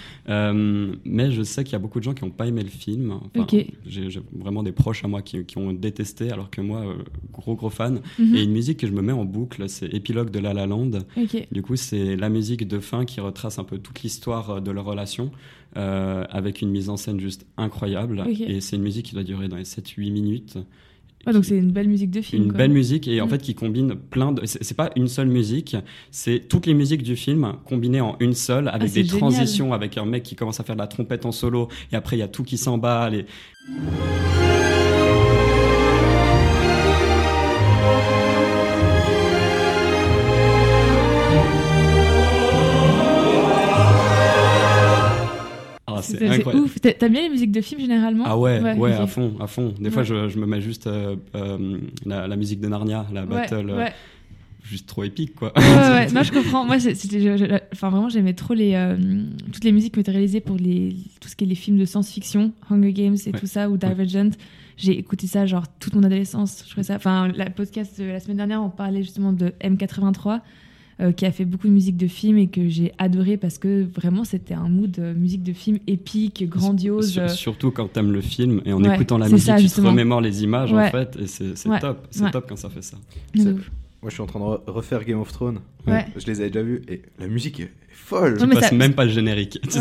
Mais 1.06 1.32
je 1.32 1.44
sais 1.44 1.64
qu'il 1.64 1.74
y 1.74 1.76
a 1.76 1.80
beaucoup 1.80 2.00
de 2.00 2.04
gens 2.06 2.14
qui 2.14 2.24
n'ont 2.24 2.32
pas 2.32 2.48
aimé 2.48 2.64
le 2.64 2.70
film. 2.70 3.12
Enfin, 3.12 3.42
Ok. 3.44 3.56
J'ai 3.86 4.08
vraiment 4.34 4.64
des 4.64 4.72
proches 4.72 5.04
à 5.04 5.08
moi 5.08 5.22
qui, 5.22 5.44
qui 5.46 5.58
ont 5.58 5.74
détesté, 5.74 6.32
alors 6.32 6.50
que 6.50 6.62
moi, 6.62 6.84
gros, 7.32 7.56
gros 7.56 7.70
fan. 7.70 8.00
Mhm. 8.18 8.36
Et 8.36 8.44
une 8.44 8.52
musique 8.52 8.80
que 8.80 8.88
je 8.88 8.92
me 8.94 9.02
mets 9.02 9.12
en 9.12 9.25
boucle, 9.26 9.68
c'est 9.70 9.94
Épilogue 9.94 10.30
de 10.32 10.40
La 10.40 10.54
La 10.54 10.66
Land. 10.66 10.92
Du 11.52 11.62
coup, 11.62 11.76
c'est 11.76 12.16
la 12.16 12.30
musique 12.30 12.68
de 12.68 12.80
fin 12.80 13.06
qui 13.06 13.20
retrace 13.20 13.60
un 13.60 13.64
peu 13.64 13.78
toute 13.78 14.02
l'histoire 14.04 14.50
euh, 14.52 14.60
de 14.62 14.72
leur 14.72 14.86
relation, 14.86 15.32
euh, 15.78 16.24
avec 16.30 16.62
une 16.62 16.70
mise 16.70 16.90
en 16.90 16.98
scène 16.98 17.20
juste 17.20 17.46
incroyable. 17.58 18.24
Et 18.48 18.62
c'est 18.62 18.76
une 18.78 18.82
musique 18.84 19.08
qui 19.08 19.14
doit 19.16 19.24
durer 19.24 19.48
dans 19.48 19.58
les 19.58 19.64
7-8 19.64 20.12
minutes. 20.12 20.58
Donc 21.26 21.44
c'est 21.44 21.58
une 21.58 21.72
belle 21.72 21.88
musique 21.88 22.12
de 22.12 22.22
film. 22.22 22.44
Une 22.44 22.50
quoi. 22.50 22.60
belle 22.60 22.72
musique 22.72 23.08
et 23.08 23.20
en 23.20 23.26
Mm. 23.26 23.30
fait 23.32 23.42
qui 23.42 23.56
combine 23.56 23.96
plein 23.96 24.32
de. 24.32 24.44
C'est 24.46 24.78
pas 24.78 24.92
une 24.96 25.08
seule 25.08 25.28
musique, 25.28 25.76
c'est 26.12 26.48
toutes 26.48 26.68
les 26.68 26.76
musiques 26.76 27.02
du 27.02 27.16
film 27.16 27.54
combinées 27.66 28.00
en 28.02 28.16
une 28.20 28.36
seule 28.36 28.68
avec 28.68 28.92
Ah, 28.92 28.94
des 28.94 29.04
génial. 29.06 29.18
transitions, 29.18 29.74
avec 29.74 29.98
un 29.98 30.06
mec 30.06 30.22
qui 30.22 30.36
commence 30.36 30.60
à 30.60 30.64
faire 30.64 30.76
de 30.76 30.82
la 30.82 30.88
trompette 30.88 31.26
en 31.26 31.32
solo 31.32 31.68
et 31.92 31.96
après 31.96 32.16
il 32.16 32.20
y 32.20 32.22
a 32.24 32.28
tout 32.28 32.44
qui 32.44 32.58
s'emballe. 32.60 33.16
Et... 33.16 33.26
c'est 46.34 46.56
ouf. 46.56 46.80
T'a- 46.82 46.94
T'aimes 46.94 47.12
bien 47.14 47.22
les 47.24 47.30
musiques 47.30 47.52
de 47.52 47.62
film 47.62 47.80
généralement? 47.82 48.24
Ah 48.28 48.38
ouais, 48.38 48.60
ouais, 48.78 48.94
à 48.94 49.08
fond, 49.08 49.34
à 49.40 49.48
fond. 49.48 49.74
Des 49.80 49.90
fois, 49.92 50.04
je, 50.04 50.30
je 50.30 50.38
me 50.40 50.46
mets 50.46 50.62
juste 50.62 50.88
euh, 50.88 51.16
euh, 51.36 51.80
la, 52.06 52.28
la 52.28 52.36
musique 52.36 52.60
de 52.62 52.68
Narnia, 52.68 53.06
la 53.14 53.26
battle, 53.26 53.70
euh, 53.70 53.86
juste 54.64 54.88
trop 54.88 55.04
épique, 55.04 55.36
quoi. 55.36 55.54
Ouais, 55.58 55.64
ouais. 55.64 56.08
Non, 56.14 56.24
je 56.24 56.32
comprends. 56.32 56.66
Moi, 56.66 56.80
c'était, 56.80 57.32
enfin, 57.74 57.90
vraiment, 57.90 58.10
j'aimais 58.10 58.34
trop 58.34 58.54
les, 58.54 58.74
euh, 58.76 58.96
toutes 59.54 59.64
les 59.64 59.72
musiques 59.72 59.96
réalisées 59.96 60.42
pour 60.42 60.56
les, 60.58 60.96
tout 61.22 61.30
ce 61.30 61.36
qui 61.36 61.44
est 61.44 61.48
les 61.48 61.56
films 61.56 61.78
de 61.78 61.86
science-fiction, 61.86 62.52
Hunger 62.70 62.94
Games 62.94 63.18
et 63.26 63.32
tout 63.32 63.48
ça, 63.48 63.70
ou 63.70 63.78
Divergent. 63.78 64.32
J'ai 64.78 64.98
écouté 64.98 65.26
ça 65.28 65.46
genre 65.46 65.64
toute 65.80 65.96
mon 65.96 66.04
adolescence. 66.04 66.64
Je 66.66 66.72
trouvais 66.72 66.84
ça. 66.84 66.96
Enfin, 66.96 67.30
la 67.34 67.50
podcast 67.50 67.98
de 68.00 68.06
la 68.06 68.20
semaine 68.20 68.38
dernière, 68.38 68.62
on 68.62 68.70
parlait 68.70 69.04
justement 69.04 69.32
de 69.32 69.54
M83. 69.62 70.42
Euh, 71.02 71.12
qui 71.12 71.26
a 71.26 71.32
fait 71.32 71.46
beaucoup 71.46 71.68
de 71.68 71.74
musique 71.74 71.98
de 71.98 72.08
film 72.08 72.38
et 72.38 72.48
que 72.48 72.70
j'ai 72.70 72.94
adoré 72.98 73.36
parce 73.38 73.58
que 73.58 73.84
vraiment 73.84 74.24
c'était 74.24 74.54
un 74.54 74.70
mood 74.70 74.98
euh, 75.00 75.14
musique 75.14 75.44
de 75.44 75.52
film 75.54 75.78
épique, 75.88 76.48
grandiose. 76.50 77.12
Sur- 77.12 77.24
euh, 77.24 77.28
surtout 77.28 77.72
quand 77.72 77.92
t'aimes 77.92 78.12
le 78.12 78.22
film 78.22 78.62
et 78.66 78.72
en 78.74 78.82
Ouais, 78.84 78.96
écoutant 78.96 79.18
la 79.18 79.28
musique, 79.30 79.46
ça, 79.48 79.58
tu 79.58 79.68
te 79.68 79.82
remémores 79.82 80.22
les 80.22 80.44
images 80.44 80.72
Ouais. 80.72 80.88
en 80.88 80.92
fait, 80.92 81.18
et 81.22 81.28
c'est 81.28 81.68
Ouais, 81.68 81.80
top. 81.80 82.08
C'est 82.12 82.24
ouais. 82.24 82.32
top 82.32 82.46
quand 82.48 82.56
ça 82.56 82.70
fait 82.70 82.82
ça. 82.82 82.98
Moi, 83.36 84.10
je 84.12 84.14
suis 84.14 84.22
en 84.22 84.28
train 84.28 84.40
de 84.40 84.46
re- 84.46 84.62
refaire 84.68 85.04
Game 85.04 85.20
of 85.20 85.32
Thrones. 85.32 85.60
Ouais. 85.88 86.06
Je 86.16 86.28
les 86.28 86.40
avais 86.40 86.50
déjà 86.52 86.64
vus 86.64 86.82
et 86.88 87.02
la 87.20 87.28
musique 87.28 87.60
est 87.60 87.72
folle. 87.90 88.34
Non, 88.34 88.42
Tu 88.42 88.48
mais 88.48 88.56
passes 88.56 88.70
ça- 88.70 88.76
même 88.76 88.94
pas 88.94 89.06
le 89.06 89.10
générique. 89.12 89.60
Tu 89.64 89.68
tu 89.70 89.80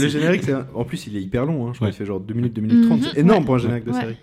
le 0.00 0.08
générique, 0.08 0.44
en 0.74 0.84
plus, 0.84 1.06
il 1.08 1.16
est 1.16 1.20
hyper 1.22 1.44
long. 1.44 1.66
Hein. 1.66 1.70
Je 1.72 1.76
crois 1.76 1.88
Ouais. 1.88 1.92
qu'il 1.92 1.98
fait 1.98 2.06
genre 2.06 2.20
2 2.20 2.32
minutes, 2.34 2.54
2 2.54 2.62
minutes 2.62 2.86
30. 2.86 3.00
Mhm, 3.00 3.06
C'est 3.12 3.20
énorme 3.20 3.40
ouais. 3.40 3.44
pour 3.44 3.54
un 3.56 3.58
générique 3.58 3.84
de 3.84 3.90
Ouais. 3.90 4.00
série. 4.00 4.16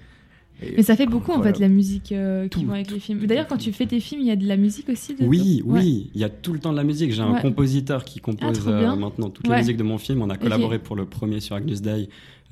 Et- 0.64 0.74
Mais 0.78 0.84
ça 0.84 0.96
fait 0.96 1.06
beaucoup 1.06 1.32
en 1.34 1.42
fait 1.42 1.60
la 1.60 1.68
musique 1.68 2.12
euh, 2.12 2.44
qui 2.48 2.62
Tout, 2.62 2.66
vont 2.66 2.74
avec 2.74 2.90
les 2.92 3.00
films. 3.00 3.26
D'ailleurs, 3.26 3.48
quand 3.48 3.58
tu 3.58 3.72
fais 3.74 3.86
tes 3.86 4.00
films, 4.00 4.22
il 4.22 4.28
y 4.28 4.32
a 4.32 4.36
de 4.38 4.48
la 4.48 4.56
musique 4.58 4.88
aussi. 4.90 5.16
Oui, 5.20 5.62
Ouais. 5.66 5.80
oui, 5.82 6.10
il 6.16 6.22
y 6.22 6.24
a 6.24 6.30
tout 6.30 6.54
le 6.54 6.60
temps 6.60 6.72
de 6.72 6.78
la 6.78 6.84
musique. 6.84 7.12
J'ai 7.12 7.22
un 7.22 7.36
compositeur 7.42 8.06
qui 8.06 8.20
compose 8.20 8.60
trop 8.60 8.70
euh, 8.70 8.96
maintenant 8.96 9.30
toutes 9.30 9.48
Ouais. 9.48 9.56
les 9.56 9.62
musiques 9.62 9.78
de 9.78 9.84
mon 9.84 9.98
film. 9.98 10.22
On 10.22 10.30
a 10.30 10.38
collaboré 10.38 10.80
pour 10.80 10.96
le 10.96 11.06
premier 11.06 11.40
sur 11.42 11.56
Agnus 11.58 11.82
Dei, 11.82 11.90
euh, 11.92 12.06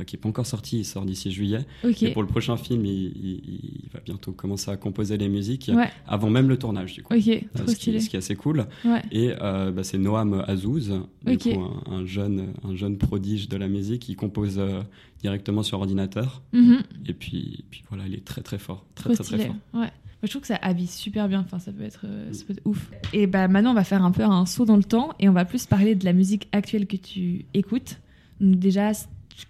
qui 0.05 0.15
est 0.15 0.19
pas 0.19 0.27
encore 0.29 0.45
sorti, 0.47 0.79
il 0.79 0.85
sort 0.85 1.05
d'ici 1.05 1.31
juillet. 1.31 1.65
Et 2.01 2.11
pour 2.11 2.21
le 2.23 2.27
prochain 2.27 2.57
film, 2.57 2.85
il, 2.85 2.91
il- 3.15 3.41
il 3.85 3.89
va 3.93 3.99
bientôt 3.99 4.31
commencer 4.31 4.71
à 4.71 4.75
composer 4.77 5.17
les 5.17 5.29
musiques, 5.29 5.69
Ouais. 5.73 5.89
avant 6.07 6.29
même 6.29 6.49
le 6.49 6.57
tournage 6.57 6.93
du 6.93 7.03
coup. 7.03 7.13
Euh, 7.13 7.19
Trop 7.53 7.67
ce, 7.67 7.75
qui, 7.75 7.75
stylé. 7.75 7.99
ce 7.99 8.09
qui 8.09 8.15
est 8.15 8.19
assez 8.19 8.35
cool. 8.35 8.65
Ouais. 8.85 9.01
Et 9.11 9.31
euh, 9.41 9.71
bah, 9.71 9.83
c'est 9.83 9.97
Noam 9.99 10.43
Azouz, 10.47 10.89
du 11.25 11.33
Ok. 11.33 11.43
coup, 11.53 11.61
un, 11.61 11.91
un 11.91 12.05
jeune, 12.05 12.53
un 12.63 12.75
jeune 12.75 12.97
prodige 12.97 13.47
de 13.49 13.57
la 13.57 13.67
musique 13.67 14.01
qui 14.01 14.15
compose 14.15 14.55
euh, 14.57 14.81
directement 15.21 15.63
sur 15.63 15.79
ordinateur. 15.79 16.41
Mhm. 16.53 16.81
Et 17.05 17.13
puis, 17.13 17.63
puis 17.69 17.83
voilà, 17.89 18.05
il 18.07 18.15
est 18.15 18.25
très 18.25 18.41
très 18.41 18.57
fort. 18.57 18.85
Très 18.95 19.13
Trop 19.13 19.23
très 19.23 19.37
très 19.37 19.45
fort. 19.47 19.55
Ouais. 19.75 19.79
Moi, 19.81 20.27
je 20.27 20.29
trouve 20.29 20.41
que 20.41 20.47
ça 20.47 20.55
habille 20.61 20.87
super 20.87 21.27
bien. 21.27 21.41
Enfin, 21.41 21.59
ça 21.59 21.71
peut 21.73 21.83
être, 21.83 22.05
euh, 22.05 22.31
ça 22.33 22.45
peut 22.45 22.53
être 22.53 22.61
ouf. 22.65 22.89
Et 23.11 23.27
bah 23.27 23.47
maintenant, 23.49 23.71
on 23.71 23.75
va 23.75 23.83
faire 23.83 24.03
un 24.03 24.11
peu 24.11 24.23
un 24.23 24.45
saut 24.45 24.63
dans 24.65 24.77
le 24.77 24.83
temps 24.83 25.09
et 25.19 25.27
on 25.29 25.33
va 25.33 25.43
plus 25.45 25.65
parler 25.65 25.95
de 25.95 26.05
la 26.05 26.13
musique 26.13 26.47
actuelle 26.53 26.87
que 26.87 26.95
tu 26.95 27.45
écoutes. 27.53 27.99
Donc 28.39 28.55
déjà, 28.55 28.91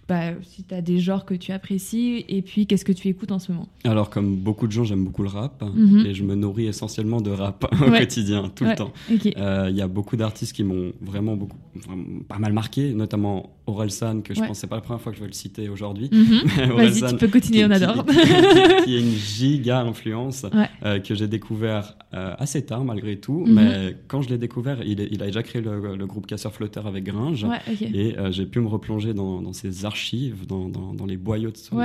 bah, 0.08 0.32
si 0.42 0.62
tu 0.62 0.74
as 0.74 0.80
des 0.82 0.98
genres 0.98 1.24
que 1.24 1.34
tu 1.34 1.52
apprécies 1.52 2.24
et 2.28 2.42
puis 2.42 2.66
qu'est-ce 2.66 2.84
que 2.84 2.92
tu 2.92 3.08
écoutes 3.08 3.32
en 3.32 3.38
ce 3.38 3.52
moment? 3.52 3.68
Alors, 3.84 4.10
comme 4.10 4.36
beaucoup 4.36 4.66
de 4.66 4.72
gens, 4.72 4.84
j'aime 4.84 5.04
beaucoup 5.04 5.22
le 5.22 5.28
rap. 5.28 5.62
Mhm. 5.74 6.04
Et 6.06 6.14
je 6.14 6.22
me 6.24 6.34
nourris 6.34 6.66
essentiellement 6.66 7.20
de 7.20 7.30
rap 7.30 7.64
au 7.80 7.90
Ouais. 7.90 8.00
quotidien, 8.00 8.50
tout 8.54 8.64
Ouais. 8.64 8.70
le 8.70 8.76
temps. 8.76 8.92
Euh, 9.36 9.68
Il 9.70 9.76
y 9.76 9.80
a 9.82 9.88
beaucoup 9.88 10.16
d'artistes 10.16 10.52
qui 10.54 10.62
m'ont 10.64 10.92
vraiment 11.00 11.36
beaucoup, 11.36 11.56
vraiment 11.74 12.04
pas 12.28 12.38
mal 12.38 12.52
marqué, 12.52 12.92
notamment 12.92 13.50
Orelsan, 13.66 14.20
que 14.22 14.34
je 14.34 14.40
Ouais. 14.40 14.46
pense 14.46 14.58
c'est 14.58 14.66
pas 14.66 14.76
la 14.76 14.82
première 14.82 15.00
fois 15.00 15.10
que 15.12 15.16
je 15.18 15.22
vais 15.22 15.28
le 15.28 15.32
citer 15.34 15.68
aujourd'hui. 15.68 16.08
Mhm. 16.12 16.42
Vas-y, 16.56 16.70
Orelsan, 16.70 17.08
tu 17.10 17.16
peux 17.16 17.28
continuer, 17.28 17.58
qui- 17.60 17.64
on 17.64 17.70
adore. 17.70 18.04
qui, 18.06 18.14
qui- 18.16 18.84
qui 18.84 18.96
est 18.96 19.00
une 19.00 19.14
giga 19.16 19.80
influence 19.80 20.44
Ouais. 20.52 20.68
euh, 20.84 20.98
que 21.00 21.14
j'ai 21.14 21.28
découvert 21.28 21.96
euh, 22.12 22.34
assez 22.38 22.64
tard 22.64 22.84
malgré 22.84 23.16
tout. 23.16 23.44
Mhm. 23.46 23.54
Mais 23.54 23.96
quand 24.06 24.22
je 24.22 24.28
l'ai 24.28 24.38
découvert, 24.38 24.78
il, 24.84 25.00
est- 25.00 25.08
il 25.10 25.22
a 25.22 25.26
déjà 25.26 25.42
créé 25.42 25.62
le, 25.62 25.96
le 25.96 26.06
groupe 26.06 26.26
Casseur 26.26 26.52
Flotteur 26.52 26.86
avec 26.86 27.04
Gringe. 27.04 27.44
Ouais. 27.44 27.58
Et 27.80 28.16
euh, 28.18 28.30
j'ai 28.30 28.46
pu 28.46 28.60
me 28.60 28.68
replonger 28.68 29.14
dans, 29.14 29.40
dans 29.42 29.52
ses 29.52 29.84
archives, 29.84 30.46
dans, 30.46 30.68
dans- 30.68 30.92
dans 30.94 31.06
les 31.06 31.16
boyaux 31.16 31.50
de 31.50 31.56
son, 31.56 31.76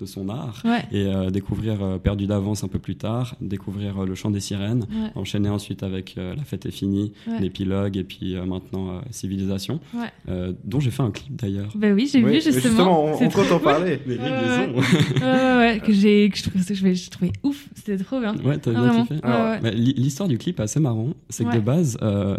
de 0.00 0.06
son 0.06 0.28
art. 0.28 0.62
Et 0.92 1.06
découvrir 1.30 1.98
Perdu 2.02 2.26
d'avance 2.26 2.64
un 2.64 2.68
peu 2.68 2.78
plus 2.78 2.96
tard, 2.96 3.34
découvrir 3.40 4.04
Le 4.04 4.14
chant 4.14 4.30
des 4.30 4.40
sirènes, 4.40 4.86
enchaîner 5.14 5.48
ensuite 5.48 5.82
avec 5.82 6.16
La 6.16 6.44
fête 6.44 6.66
est 6.66 6.70
finie, 6.70 7.12
l'épilogue 7.40 7.96
et 7.96 8.04
puis 8.04 8.34
maintenant 8.46 9.00
Civilisation, 9.10 9.80
dont 10.64 10.80
j'ai 10.80 10.90
fait 10.90 11.02
un 11.02 11.10
clip 11.10 11.25
d'ailleurs. 11.30 11.70
Bah 11.74 11.88
oui, 11.92 12.08
j'ai 12.12 12.22
Oui, 12.22 12.30
vu 12.32 12.40
justement. 12.40 12.60
justement, 12.62 13.04
on, 13.04 13.12
on 13.14 13.28
trop 13.28 13.42
compte 13.42 13.52
en 13.52 13.56
cool. 13.58 13.64
parler. 13.64 14.00
Les 14.06 14.16
Ouais, 14.16 14.22
ouais, 14.22 14.30
liaisons. 14.30 14.74
ouais, 14.74 15.22
ouais, 15.22 15.56
ouais, 15.58 15.80
que 15.84 15.92
j'ai, 15.92 16.28
que 16.30 16.38
je 16.38 16.42
trouvais, 16.44 16.64
que 16.64 16.94
je 16.94 17.10
trouvais 17.10 17.32
ouf. 17.42 17.68
C'était 17.74 17.96
trop 18.02 18.20
bien. 18.20 18.34
Ouais, 18.44 18.58
t'as 18.58 18.70
Ah, 18.74 18.80
bien 18.90 19.02
kiffé. 19.02 19.14
Ouais, 19.24 19.60
ouais. 19.62 19.70
L'histoire 19.72 20.28
du 20.28 20.38
clip 20.38 20.58
est 20.60 20.62
assez 20.62 20.80
marrant. 20.80 21.08
C'est 21.28 21.44
que 21.44 21.48
Ouais. 21.50 21.54
de 21.56 21.60
base, 21.60 21.98
euh, 22.02 22.36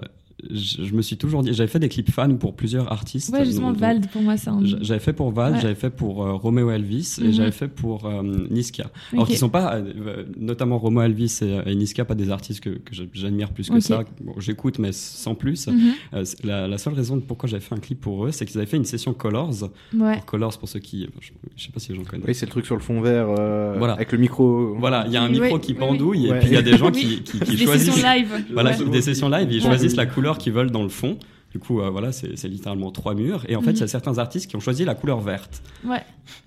je, 0.52 0.84
je 0.84 0.94
me 0.94 1.02
suis 1.02 1.18
toujours 1.18 1.42
dit, 1.42 1.52
j'avais 1.54 1.68
fait 1.68 1.80
des 1.80 1.90
clips 1.90 2.12
fans 2.12 2.36
pour 2.36 2.56
plusieurs 2.56 2.92
artistes. 2.92 3.34
Ouais, 3.34 3.44
justement, 3.44 3.74
Vald, 3.74 4.08
pour 4.12 4.22
moi, 4.22 4.38
c'est 4.38 4.50
un. 4.50 4.60
J'avais 4.64 5.00
fait 5.00 5.14
pour 5.14 5.32
Val, 5.32 5.54
Ouais. 5.54 5.60
j'avais 5.62 5.76
fait 5.76 5.90
pour 5.90 6.24
euh, 6.24 6.34
Romeo 6.34 6.70
Elvis 6.70 7.16
Mhm. 7.20 7.26
et 7.28 7.34
j'avais 7.34 7.52
fait 7.52 7.68
pour 7.68 8.06
euh, 8.06 8.22
Niska. 8.52 8.92
Alors 9.14 9.24
Ok. 9.24 9.32
qui 9.32 9.38
sont 9.38 9.50
pas, 9.50 9.76
euh, 9.78 10.26
notamment 10.38 10.78
Romeo 10.78 11.02
Elvis 11.02 11.40
et, 11.42 11.60
et 11.72 11.76
Niska, 11.76 12.06
pas 12.06 12.14
des 12.16 12.30
artistes 12.30 12.60
que, 12.64 12.70
que 12.70 12.94
j'a- 12.94 13.04
j'admire 13.14 13.50
plus 13.50 13.70
que 13.70 13.80
ça. 13.80 14.04
Bon, 14.22 14.34
J'écoute 14.40 14.78
mais 14.80 14.92
sans 14.92 15.34
plus. 15.34 15.68
Mhm. 15.68 15.92
Euh, 16.14 16.24
la, 16.44 16.68
la 16.68 16.78
seule 16.78 16.94
raison 16.94 17.16
de 17.16 17.22
pourquoi 17.22 17.50
j'avais 17.50 17.64
fait 17.64 17.74
un 17.76 17.80
clip 17.80 18.00
pour 18.00 18.26
eux, 18.26 18.32
c'est 18.32 18.46
qu'ils 18.46 18.58
avaient 18.58 18.68
fait 18.68 18.78
une 18.78 18.86
session 18.86 19.14
Colors. 19.14 19.64
Ouais. 19.94 20.02
Alors, 20.08 20.26
Colors 20.26 20.58
pour 20.60 20.70
ceux 20.70 20.80
qui, 20.80 21.08
je, 21.20 21.32
je 21.56 21.64
sais 21.66 21.72
pas 21.72 21.80
si 21.80 21.92
les 21.92 21.96
gens 21.98 22.04
connaissent. 22.04 22.28
Oui, 22.28 22.36
c'est 22.36 22.46
le 22.46 22.52
truc 22.52 22.66
sur 22.68 22.76
le 22.76 22.82
fond 22.82 23.02
vert 23.02 23.28
euh, 23.40 23.74
Voilà. 23.78 23.94
avec 23.94 24.12
le 24.12 24.18
micro. 24.20 24.76
Voilà, 24.78 25.06
il 25.08 25.14
y 25.14 25.18
a 25.18 25.24
un 25.24 25.30
micro 25.30 25.56
oui, 25.56 25.62
qui 25.62 25.72
oui, 25.74 25.80
pendouille 25.80 26.30
oui. 26.32 26.36
et 26.36 26.40
puis 26.40 26.50
il 26.50 26.54
y 26.54 26.58
a 26.58 26.62
des 26.62 26.78
gens 26.78 26.92
qui, 26.92 27.24
qui, 27.24 27.40
qui 27.40 27.56
Des 27.56 27.66
choisissent. 27.66 27.92
sessions 27.94 28.08
live. 28.08 28.46
Voilà, 28.54 28.74
des 28.78 29.02
sessions 29.02 29.30
live, 29.30 29.48
ils 29.52 29.56
Ouais. 29.58 29.62
choisissent 29.70 29.96
la 29.96 30.06
couleur 30.06 30.27
qu'ils 30.38 30.54
veulent 30.54 30.72
dans 30.72 30.84
le 30.84 30.90
fond. 30.90 31.18
Du 31.54 31.60
coup, 31.60 31.80
euh, 31.80 31.90
voilà, 31.90 32.12
c'est 32.12 32.36
littéralement 32.50 32.92
trois 32.92 33.16
murs. 33.16 33.46
Et 33.48 33.56
en 33.56 33.62
fait, 33.62 33.72
il 33.72 33.80
y 33.80 33.84
a 33.84 33.88
certains 33.88 34.18
artistes 34.18 34.48
qui 34.50 34.58
ont 34.58 34.60
choisi 34.60 34.84
la 34.84 34.96
couleur 34.96 35.22
verte. 35.22 35.64
Ouais. 35.86 36.02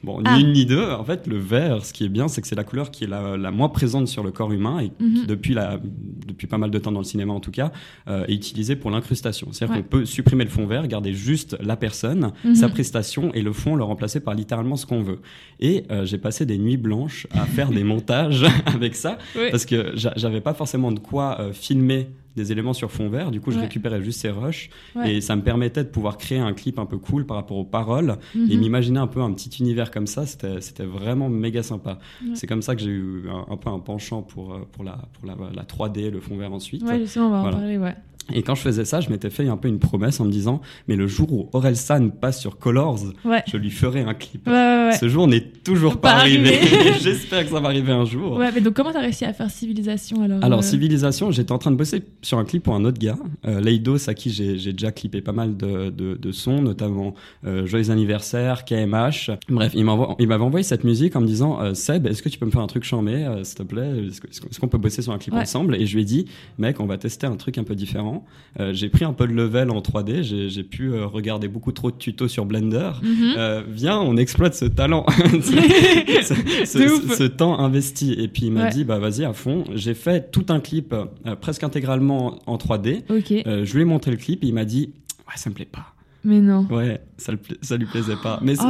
Bon, 0.05 0.21
Ah. 0.27 0.37
ni 0.37 0.43
une 0.43 0.53
ni 0.53 0.67
deux. 0.67 0.85
En 0.91 1.03
fait, 1.05 1.27
le 1.27 1.39
vert, 1.39 1.87
ce 1.87 1.95
qui 1.95 2.05
est 2.05 2.11
bien, 2.11 2.29
c'est 2.29 2.43
que 2.43 2.47
c'est 2.47 2.55
la 2.55 2.65
couleur 2.65 2.91
qui 2.91 3.05
est 3.05 3.07
la, 3.07 3.39
la 3.39 3.51
moins 3.51 3.71
présente 3.71 4.09
sur 4.09 4.23
le 4.23 4.31
corps 4.31 4.53
humain 4.53 4.79
et 4.79 4.91
qui, 4.91 5.03
Mhm. 5.23 5.27
depuis, 5.27 5.55
la, 5.55 5.81
depuis 6.27 6.47
pas 6.47 6.59
mal 6.59 6.71
de 6.71 6.79
temps 6.79 6.93
dans 6.93 7.01
le 7.01 7.07
cinéma 7.07 7.33
en 7.33 7.41
tout 7.41 7.51
cas, 7.51 7.73
euh, 8.09 8.27
est 8.29 8.35
utilisée 8.35 8.77
pour 8.77 8.91
l'incrustation. 8.91 9.49
C'est-à-dire 9.53 9.77
Ouais. 9.77 9.83
qu'on 9.83 9.89
peut 9.89 10.05
supprimer 10.05 10.45
le 10.45 10.51
fond 10.51 10.67
vert, 10.67 10.87
garder 10.87 11.15
juste 11.15 11.57
la 11.63 11.77
personne, 11.77 12.33
Mhm. 12.45 12.55
sa 12.55 12.69
prestation 12.69 13.33
et 13.33 13.41
le 13.41 13.55
fond 13.55 13.77
le 13.77 13.85
remplacer 13.85 14.21
par 14.21 14.35
littéralement 14.35 14.77
ce 14.77 14.85
qu'on 14.85 15.01
veut. 15.03 15.21
Et 15.61 15.85
euh, 15.91 16.05
j'ai 16.05 16.19
passé 16.19 16.45
des 16.45 16.59
nuits 16.59 16.77
blanches 16.77 17.27
à 17.33 17.47
faire 17.47 17.71
des 17.71 17.85
montages 17.85 18.45
avec 18.67 18.95
ça 18.95 19.17
parce 19.51 19.65
que 19.65 19.93
j'a- 19.97 20.13
j'avais 20.17 20.43
pas 20.43 20.53
forcément 20.53 20.93
de 20.93 20.99
quoi 21.01 21.39
filmer 21.55 22.09
des 22.37 22.53
éléments 22.53 22.73
sur 22.73 22.91
fond 22.93 23.09
vert. 23.09 23.31
Du 23.31 23.41
coup, 23.41 23.51
je 23.51 23.57
Ouais. 23.57 23.63
récupérais 23.63 24.03
juste 24.03 24.21
ces 24.21 24.31
rushs 24.31 24.71
Ouais. 24.95 25.15
et 25.17 25.21
ça 25.21 25.35
me 25.37 25.43
permettait 25.43 25.83
de 25.85 25.89
pouvoir 25.89 26.17
créer 26.17 26.39
un 26.39 26.53
clip 26.53 26.79
un 26.79 26.87
peu 26.87 26.97
cool 26.99 27.27
par 27.27 27.37
rapport 27.37 27.57
aux 27.57 27.65
paroles 27.65 28.17
et 28.35 28.39
Mhm. 28.55 28.61
m'imaginer 28.61 28.99
un 29.01 29.07
peu 29.09 29.21
un 29.21 29.33
petit 29.33 29.51
univers 29.61 29.91
comme 29.91 30.07
ça. 30.07 30.27
C'était 30.27 30.85
vraiment 30.85 31.29
méga 31.29 31.63
sympa. 31.63 31.99
Ouais. 32.23 32.31
C'est 32.35 32.47
comme 32.47 32.63
ça 32.63 32.75
que 32.77 32.83
j'ai 32.83 32.91
eu 32.91 33.25
un, 33.29 33.53
un 33.53 33.57
peu 33.57 33.69
un 33.71 33.79
penchant 33.81 34.23
pour, 34.23 34.55
euh, 34.55 34.69
pour, 34.73 34.85
la, 34.85 34.99
pour 35.13 35.27
la, 35.27 35.35
la 35.55 35.65
3D, 35.65 36.11
le 36.11 36.21
fond 36.21 36.37
vert 36.37 36.53
ensuite. 36.53 36.83
Ouais, 36.83 37.01
justement, 37.01 37.27
on 37.27 37.31
va 37.31 37.41
Voilà. 37.41 37.57
en 37.57 37.61
parler, 37.61 37.79
ouais. 37.79 37.97
Et 38.33 38.43
quand 38.43 38.55
je 38.55 38.61
faisais 38.63 38.85
ça, 38.85 39.01
je 39.01 39.11
m'étais 39.11 39.31
fait 39.31 39.49
un 39.49 39.57
peu 39.57 39.67
une 39.69 39.79
promesse 39.81 40.21
en 40.21 40.25
me 40.25 40.31
disant, 40.31 40.61
mais 40.87 40.95
le 40.95 41.07
jour 41.09 41.33
où 41.33 41.49
Aurel 41.53 41.77
San 41.77 42.13
passe 42.13 42.41
sur 42.41 42.59
Colors, 42.59 43.01
Ouais. 43.25 43.43
je 43.51 43.57
lui 43.57 43.71
ferai 43.71 44.03
un 44.03 44.15
clip. 44.15 44.47
Ouais, 44.47 44.53
ouais, 44.53 44.85
ouais. 44.91 44.97
Ce 44.97 45.09
jour 45.09 45.27
n'est 45.27 45.41
toujours 45.41 45.97
pas, 46.01 46.13
Pas 46.13 46.19
arrivé. 46.21 46.57
arrivé. 46.57 46.93
J'espère 47.01 47.45
que 47.45 47.51
ça 47.51 47.59
va 47.61 47.69
arriver 47.69 47.91
un 47.93 48.05
jour. 48.05 48.37
Ouais, 48.37 48.51
mais 48.55 48.61
donc 48.61 48.75
comment 48.75 48.93
t'as 48.93 49.01
réussi 49.01 49.25
à 49.25 49.33
faire 49.33 49.51
Civilisation 49.51 50.23
alors 50.23 50.45
Alors, 50.45 50.59
euh, 50.61 50.63
Civilisation, 50.63 51.31
j'étais 51.33 51.51
en 51.53 51.59
train 51.59 51.71
de 51.73 51.77
bosser 51.77 52.03
sur 52.23 52.39
un 52.39 52.45
clip 52.45 52.63
pour 52.63 52.75
un 52.77 52.85
autre 52.85 52.99
gars, 53.01 53.17
euh, 53.47 53.61
Leidos, 53.61 54.09
à 54.09 54.15
qui 54.15 54.31
j'ai 54.31 54.73
déjà 54.73 54.93
clippé 54.93 55.21
pas 55.23 55.33
mal 55.33 55.57
de, 55.57 55.91
de, 55.91 56.15
de 56.15 56.33
sons, 56.33 56.63
notamment 56.63 57.15
euh, 57.47 57.67
Joyeux 57.67 57.91
anniversaire, 57.91 58.65
KMH. 58.65 59.31
Bref, 59.49 59.73
il 59.75 59.85
m'avait 59.85 60.43
envoyé 60.45 60.63
cette 60.63 60.85
musique 60.85 61.17
en 61.17 61.21
me 61.21 61.27
disant 61.27 61.61
euh, 61.61 61.75
Seb, 61.75 62.07
est-ce 62.07 62.23
que 62.23 62.29
tu 62.29 62.39
peux 62.39 62.47
me 62.47 62.51
faire 62.53 62.61
un 62.63 62.67
truc 62.69 62.85
chambé, 62.85 63.15
euh, 63.25 63.43
s'il 63.45 63.57
te 63.59 63.63
plaît? 63.65 63.91
Est-ce 64.09 64.61
qu'on 64.61 64.69
peut 64.69 64.79
bosser 64.79 65.03
sur 65.03 65.13
un 65.13 65.19
clip 65.19 65.35
ensemble? 65.35 65.75
Et 65.75 65.87
je 65.87 65.95
lui 65.97 66.03
ai 66.03 66.05
dit, 66.05 66.27
mec, 66.59 66.79
on 66.81 66.87
va 66.87 66.97
tester 66.99 67.27
un 67.27 67.37
truc 67.37 67.59
un 67.59 67.65
peu 67.65 67.75
différent. 67.75 68.10
Euh, 68.59 68.73
j'ai 68.73 68.89
pris 68.89 69.05
un 69.05 69.13
peu 69.13 69.27
de 69.29 69.33
level 69.33 69.71
en 69.71 69.81
3D, 69.81 70.23
j'ai 70.49 70.63
pu 70.65 70.93
euh, 70.93 71.07
regarder 71.07 71.47
beaucoup 71.49 71.71
trop 71.73 71.91
de 71.91 71.97
tutos 71.97 72.27
sur 72.29 72.45
Blender. 72.47 72.91
Mhm. 73.03 73.35
Euh, 73.37 73.63
viens, 73.69 73.99
on 74.01 74.17
exploite 74.17 74.55
ce 74.55 74.65
talent, 74.65 75.07
ce, 75.43 76.35
ce- 76.65 76.79
De 76.79 76.87
ce- 76.89 76.93
ouf. 77.07 77.15
ce 77.17 77.25
temps 77.25 77.59
investi. 77.59 78.13
Et 78.19 78.29
puis 78.29 78.47
il 78.47 78.53
m'a 78.53 78.65
Ouais. 78.65 78.71
dit, 78.71 78.85
bah 78.85 78.99
vas-y 78.99 79.25
à 79.25 79.33
fond. 79.33 79.65
J'ai 79.75 79.95
fait 79.95 80.31
tout 80.33 80.47
un 80.49 80.61
clip 80.61 80.95
presque 81.41 81.63
intégralement 81.65 82.39
en 82.47 82.57
3D. 82.57 83.03
Ok, 83.09 83.33
Euh, 83.47 83.65
je 83.65 83.75
lui 83.75 83.83
ai 83.83 83.85
montré 83.85 84.11
le 84.11 84.17
clip 84.17 84.43
et 84.45 84.49
il 84.49 84.55
m'a 84.55 84.65
dit, 84.65 84.91
ouais, 85.29 85.35
ça 85.37 85.49
me 85.51 85.55
plaît 85.55 85.65
pas. 85.71 85.95
Mais 86.25 86.41
non. 86.41 86.67
Ouais, 86.71 87.01
ça, 87.17 87.33
le 87.33 87.39
ça 87.63 87.77
lui 87.77 87.87
plaisait 87.87 88.17
pas. 88.23 88.39
Mais 88.43 88.55
c'est- 88.57 88.63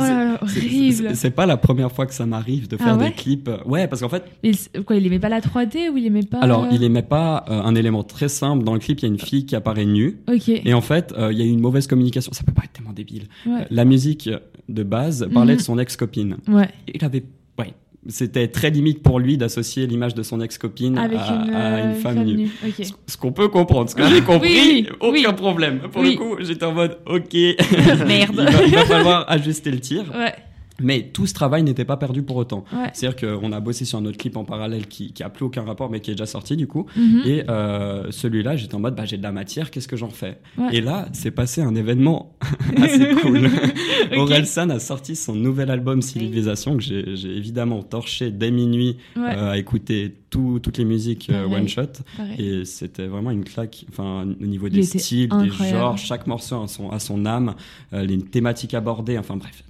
Oh 0.42 0.47
c'est- 0.47 1.14
c'est 1.14 1.30
pas 1.30 1.47
la 1.47 1.57
première 1.57 1.90
fois 1.92 2.07
que 2.07 2.14
ça 2.14 2.26
m'arrive 2.26 2.69
de 2.69 2.76
Ah 2.80 2.85
faire 2.85 2.99
ouais 2.99 3.09
des 3.11 3.14
clips. 3.14 3.50
Ouais, 3.66 3.87
parce 3.88 4.00
qu'en 4.02 4.09
fait, 4.09 4.25
Il, 4.42 4.57
quoi, 4.85 4.97
il 4.97 5.07
aimait 5.07 5.19
pas 5.19 5.28
la 5.28 5.40
3D 5.40 5.88
ou 5.92 5.97
il 5.97 6.07
aimait 6.07 6.23
pas 6.23 6.38
alors 6.38 6.64
euh, 6.64 6.69
il 6.73 6.83
aimait 6.85 7.02
pas 7.02 7.45
euh, 7.49 7.61
un 7.62 7.75
élément 7.75 8.02
très 8.02 8.28
simple. 8.28 8.64
Dans 8.64 8.75
le 8.75 8.78
clip, 8.80 8.99
il 9.00 9.02
y 9.02 9.07
a 9.07 9.09
une 9.09 9.19
fille 9.19 9.47
qui 9.47 9.57
apparaît 9.57 9.85
nue. 9.87 10.19
Ok. 10.33 10.49
Et 10.49 10.75
en 10.75 10.80
fait, 10.80 11.12
euh, 11.16 11.33
il 11.33 11.38
y 11.38 11.42
a 11.42 11.45
eu 11.45 11.49
une 11.49 11.61
mauvaise 11.61 11.87
communication. 11.87 12.33
Ça 12.33 12.45
peut 12.45 12.52
pas 12.52 12.62
être 12.64 12.73
tellement 12.73 12.92
débile. 12.92 13.25
Ouais. 13.47 13.66
La 13.71 13.85
musique 13.85 14.28
de 14.69 14.83
base 14.83 15.28
parlait 15.33 15.54
Mhm. 15.54 15.59
de 15.59 15.62
son 15.62 15.78
ex-copine. 15.78 16.37
Ouais. 16.49 16.69
il 16.95 17.04
avait 17.04 17.25
ouais 17.59 17.75
c'était 18.09 18.49
très 18.49 18.71
limite 18.71 19.02
pour 19.02 19.19
lui 19.21 19.37
d'associer 19.37 19.87
l'image 19.87 20.14
de 20.14 20.23
son 20.23 20.40
ex-copine 20.40 20.97
à, 20.97 21.07
une, 21.07 21.16
à 21.54 21.80
une 21.83 21.90
euh, 21.90 21.95
femme 21.95 22.25
nue. 22.25 22.49
Ce- 22.83 22.92
Ce 23.07 23.16
qu'on 23.16 23.33
peut 23.33 23.49
comprendre, 23.49 23.90
ce 23.90 23.95
que 23.95 24.07
j'ai 24.09 24.23
compris, 24.23 24.49
Oui, 24.54 24.88
aucun 25.00 25.28
oui. 25.30 25.35
problème. 25.37 25.80
Pour 25.92 26.00
Oui. 26.02 26.12
le 26.12 26.16
coup, 26.16 26.37
j'étais 26.42 26.64
en 26.64 26.73
mode, 26.73 26.99
ok, 27.07 27.33
Merde. 28.07 28.47
il, 28.49 28.52
va, 28.52 28.64
il 28.66 28.75
va 28.75 28.85
falloir 28.87 29.30
ajuster 29.30 29.71
le 29.71 29.80
tir. 29.80 30.04
Ouais. 30.14 30.33
Mais 30.80 31.10
tout 31.12 31.26
ce 31.26 31.34
travail 31.34 31.62
n'était 31.62 31.84
pas 31.84 31.96
perdu 31.96 32.22
pour 32.22 32.37
autant. 32.37 32.64
Ouais. 32.72 32.88
C'est-à-dire 32.92 33.38
qu'on 33.38 33.52
a 33.52 33.60
bossé 33.60 33.84
sur 33.84 33.99
un 33.99 34.04
autre 34.06 34.16
clip 34.18 34.37
en 34.37 34.44
parallèle 34.44 34.87
qui, 34.87 35.12
qui 35.12 35.22
a 35.22 35.28
plus 35.28 35.44
aucun 35.44 35.62
rapport, 35.62 35.90
mais 35.90 36.00
qui 36.00 36.10
est 36.10 36.14
déjà 36.14 36.26
sorti 36.26 36.56
du 36.56 36.66
coup. 36.66 36.87
Mhm. 36.96 37.22
Et 37.26 37.44
euh, 37.49 38.10
celui-là, 38.10 38.56
j'étais 38.56 38.75
en 38.75 38.80
mode, 38.80 38.94
bah, 38.96 39.04
j'ai 39.04 39.16
de 39.18 39.22
la 39.22 39.32
matière, 39.32 39.70
qu'est-ce 39.70 39.88
que 39.88 39.96
j'en 39.96 40.10
fais? 40.10 40.38
Ouais. 40.58 40.68
Et 40.76 40.80
là, 40.80 41.08
c'est 41.12 41.30
passé 41.30 41.60
un 41.62 41.75
événement 41.75 42.37
assez 42.76 43.08
cool. 43.22 43.46
Ok. 43.46 44.16
Aurel 44.18 44.46
San 44.46 44.70
a 44.70 44.78
sorti 44.80 45.16
son 45.16 45.34
nouvel 45.34 45.70
album 45.70 46.02
Civilisation, 46.02 46.76
que 46.76 46.82
j'ai 46.82 47.37
évidemment 47.37 47.82
torché 47.82 48.30
dès 48.30 48.50
minuit 48.50 48.96
Ouais. 49.16 49.34
euh, 49.37 49.50
à 49.52 49.58
écouter 49.58 50.14
tout- 50.30 50.60
toutes 50.62 50.78
les 50.78 50.84
musiques 50.84 51.28
euh, 51.30 51.44
one 51.46 51.68
shot. 51.68 51.82
Pareil. 52.16 52.37
Et 52.38 52.64
c'était 52.64 53.06
vraiment 53.06 53.30
une 53.30 53.44
claque, 53.44 53.84
enfin, 53.90 54.26
au 54.40 54.46
niveau 54.46 54.68
des 54.68 54.82
styles, 54.82 55.28
des 55.28 55.50
genres, 55.50 55.99
chaque 55.99 56.26
morceau 56.26 56.62
a 56.62 56.68
son, 56.68 56.90
a 56.90 56.99
son 56.99 57.26
âme, 57.26 57.54
les 57.92 58.18
thématiques 58.18 58.75
abordées, 58.75 59.18
enfin 59.18 59.37
bref. 59.37 59.62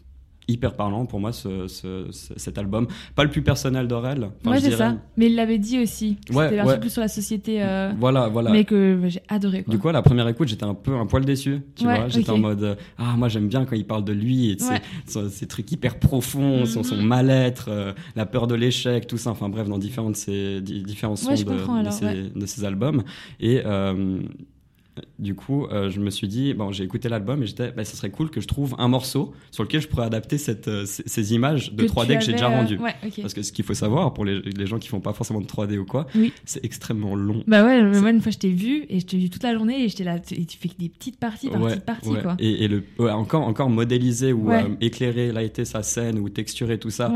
Hyper 0.50 0.74
parlant 0.74 1.06
pour 1.06 1.20
moi 1.20 1.32
ce, 1.32 1.66
ce- 1.68 2.06
ce- 2.10 2.34
cet 2.36 2.58
album. 2.58 2.86
Pas 3.14 3.24
le 3.24 3.30
plus 3.30 3.42
personnel 3.42 3.86
d'Aurel. 3.88 4.28
enfin, 4.44 4.50
ouais, 4.52 4.60
c'est 4.60 4.72
ça. 4.72 4.96
Mais 5.16 5.26
il 5.26 5.34
l'avait 5.36 5.58
dit 5.58 5.78
aussi. 5.80 6.16
Ouais, 6.32 6.48
C'était 6.48 6.60
un 6.60 6.64
peu 6.64 6.70
ouais. 6.70 6.80
plus 6.80 6.90
sur 6.90 7.00
la 7.02 7.08
société. 7.08 7.62
euh, 7.62 7.92
Voilà, 7.98 8.28
voilà. 8.28 8.50
Mais 8.50 8.64
que 8.64 8.96
bah, 8.96 9.08
j'ai 9.08 9.22
adoré. 9.28 9.62
Quoi. 9.62 9.72
Du 9.72 9.78
coup, 9.80 9.88
à 9.88 9.92
la 9.92 10.02
première 10.02 10.26
écoute, 10.28 10.48
j'étais 10.48 10.64
un 10.64 10.74
peu 10.74 10.94
un 10.96 11.06
poil 11.06 11.24
déçu. 11.24 11.60
Tu 11.76 11.84
vois, 11.84 12.08
j'étais 12.08 12.30
en 12.30 12.38
mode 12.38 12.62
euh, 12.62 12.74
ah 12.98 13.14
moi 13.16 13.28
j'aime 13.28 13.48
bien 13.48 13.64
quand 13.64 13.76
il 13.76 13.86
parle 13.86 14.04
de 14.04 14.12
lui 14.12 14.50
et 14.50 14.56
de 14.56 14.62
ses- 15.28 15.46
trucs 15.46 15.70
hyper 15.72 15.98
profonds, 15.98 16.66
son, 16.66 16.82
son 16.82 16.96
Mhm. 16.96 17.02
mal-être, 17.06 17.66
euh, 17.68 17.92
la 18.16 18.26
peur 18.26 18.46
de 18.46 18.54
l'échec, 18.54 19.06
tout 19.06 19.16
ça. 19.18 19.30
Enfin 19.30 19.48
bref, 19.48 19.68
dans 19.68 19.78
différents 19.78 20.10
de 20.10 20.16
ces 20.16 20.60
di- 20.60 20.82
différents 20.82 21.16
sons 21.16 21.30
de, 21.32 22.38
de 22.38 22.46
ces 22.46 22.64
albums. 22.64 23.02
Et 23.40 23.62
euh, 23.64 24.18
du 25.18 25.34
coup, 25.34 25.66
euh, 25.66 25.90
je 25.90 26.00
me 26.00 26.10
suis 26.10 26.28
dit 26.28 26.54
bon, 26.54 26.72
j'ai 26.72 26.84
écouté 26.84 27.08
l'album 27.08 27.42
et 27.42 27.46
j'étais, 27.46 27.72
bah, 27.72 27.84
ça 27.84 27.96
serait 27.96 28.10
cool 28.10 28.30
que 28.30 28.40
je 28.40 28.48
trouve 28.48 28.74
un 28.78 28.88
morceau 28.88 29.32
sur 29.50 29.62
lequel 29.62 29.80
je 29.80 29.88
pourrais 29.88 30.06
adapter 30.06 30.38
cette, 30.38 30.68
euh, 30.68 30.84
ces, 30.86 31.02
ces 31.06 31.34
images 31.34 31.72
de 31.72 31.84
Que 31.84 31.88
3D 31.90 32.06
tu 32.12 32.18
que 32.18 32.24
j'ai 32.24 32.32
déjà 32.32 32.46
euh, 32.50 32.56
rendues. 32.56 32.78
Ouais. 32.78 32.94
Parce 33.20 33.34
que 33.34 33.42
ce 33.42 33.52
qu'il 33.52 33.64
faut 33.64 33.74
savoir 33.74 34.14
pour 34.14 34.24
les, 34.24 34.40
les 34.40 34.66
gens 34.66 34.78
qui 34.78 34.88
font 34.88 35.00
pas 35.00 35.12
forcément 35.12 35.40
de 35.40 35.46
3D 35.46 35.78
ou 35.78 35.84
quoi, 35.84 36.06
Oui. 36.14 36.32
c'est 36.44 36.64
extrêmement 36.64 37.14
long. 37.14 37.42
Bah 37.46 37.64
ouais, 37.64 37.82
mais 37.82 38.00
moi 38.00 38.10
une 38.10 38.20
fois 38.20 38.32
je 38.32 38.38
t'ai 38.38 38.50
vu 38.50 38.84
et 38.88 39.00
je 39.00 39.06
t'ai 39.06 39.16
vu 39.18 39.30
toute 39.30 39.42
la 39.42 39.54
journée 39.54 39.84
et 39.84 39.88
j'étais 39.88 40.04
là 40.04 40.16
et 40.30 40.44
tu 40.44 40.58
fais 40.58 40.68
des 40.78 40.88
petites 40.88 41.18
parties 41.18 41.48
par 41.48 41.60
petites 41.60 41.84
parties 41.84 42.08
ouais. 42.08 42.22
quoi. 42.22 42.36
Et, 42.38 42.64
et 42.64 42.68
le, 42.68 42.84
encore, 42.98 43.42
encore 43.42 43.70
modéliser 43.70 44.32
ou 44.32 44.50
euh, 44.50 44.62
éclairer, 44.80 45.32
lighter 45.32 45.64
sa 45.64 45.82
scène 45.82 46.18
ou 46.18 46.28
texturer 46.28 46.78
tout 46.78 46.90
ça, 46.90 47.12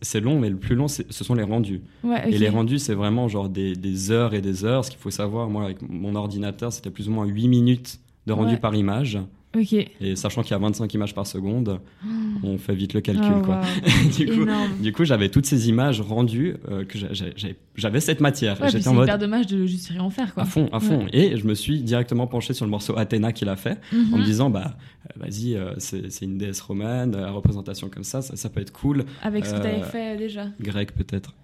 c'est 0.00 0.20
long, 0.20 0.38
mais 0.38 0.50
le 0.50 0.56
plus 0.56 0.74
long, 0.74 0.88
ce 0.88 1.02
sont 1.24 1.34
les 1.34 1.42
rendus. 1.42 1.80
Et 2.28 2.38
les 2.38 2.48
rendus, 2.48 2.78
c'est 2.78 2.94
vraiment 2.94 3.28
genre 3.28 3.48
des, 3.48 3.74
des 3.74 4.10
heures 4.10 4.34
et 4.34 4.40
des 4.40 4.64
heures. 4.64 4.84
Ce 4.84 4.90
qu'il 4.90 4.98
faut 5.00 5.10
savoir, 5.10 5.48
moi, 5.48 5.64
avec 5.64 5.78
mon 5.88 6.14
ordinateur, 6.14 6.72
c'était 6.72 6.90
plus 6.90 7.08
ou 7.10 7.14
moins 7.14 7.26
8 7.26 7.48
minutes 7.48 8.00
de 8.26 8.32
rendu 8.32 8.54
Ouais. 8.54 8.60
par 8.60 8.74
image. 8.74 9.18
Ok. 9.58 9.72
Et 9.72 10.14
sachant 10.14 10.42
qu'il 10.42 10.52
y 10.52 10.54
a 10.54 10.58
25 10.58 10.94
images 10.94 11.12
par 11.12 11.26
seconde, 11.26 11.80
on 12.44 12.56
fait 12.56 12.74
vite 12.76 12.94
le 12.94 13.00
calcul, 13.00 13.32
Oh, 13.40 13.42
quoi. 13.42 13.60
du 14.16 14.26
coup, 14.26 14.42
Énorme. 14.42 14.70
du 14.80 14.92
coup, 14.92 15.04
j'avais 15.04 15.28
toutes 15.28 15.46
ces 15.46 15.68
images 15.68 16.00
rendues, 16.00 16.54
euh, 16.70 16.84
que 16.84 16.96
j'a- 16.96 17.12
j'a- 17.12 17.48
j'avais 17.74 17.98
cette 17.98 18.20
matière. 18.20 18.60
Ouais, 18.60 18.70
c'est 18.70 18.86
mode 18.92 19.06
hyper 19.06 19.18
dommage 19.18 19.48
de 19.48 19.66
juste 19.66 19.88
rien 19.88 20.02
en 20.02 20.10
faire 20.10 20.34
quoi. 20.34 20.44
à 20.44 20.46
fond, 20.46 20.68
à 20.70 20.78
fond. 20.78 21.06
Et 21.12 21.36
je 21.36 21.44
me 21.48 21.54
suis 21.54 21.80
directement 21.82 22.28
penché 22.28 22.54
sur 22.54 22.64
le 22.64 22.70
morceau 22.70 22.96
Athéna 22.96 23.32
qu'il 23.32 23.48
a 23.48 23.56
fait 23.56 23.78
en 23.92 23.96
me 23.96 24.18
Mhm. 24.18 24.24
disant 24.24 24.50
bah 24.50 24.76
euh, 25.16 25.20
vas-y 25.24 25.56
euh, 25.56 25.72
c'est 25.78 26.22
une 26.22 26.38
déesse 26.38 26.60
romaine 26.60 27.10
la 27.16 27.32
représentation 27.32 27.88
comme 27.88 28.04
ça 28.04 28.22
ça, 28.22 28.36
ça 28.36 28.50
peut 28.50 28.60
être 28.60 28.72
cool 28.72 29.04
Avec 29.22 29.46
ce 29.46 29.52
que 29.54 29.56
euh, 29.58 29.62
t'avais 29.62 29.82
fait 29.82 30.16
déjà. 30.16 30.46
grec 30.60 30.92
peut-être 30.94 31.34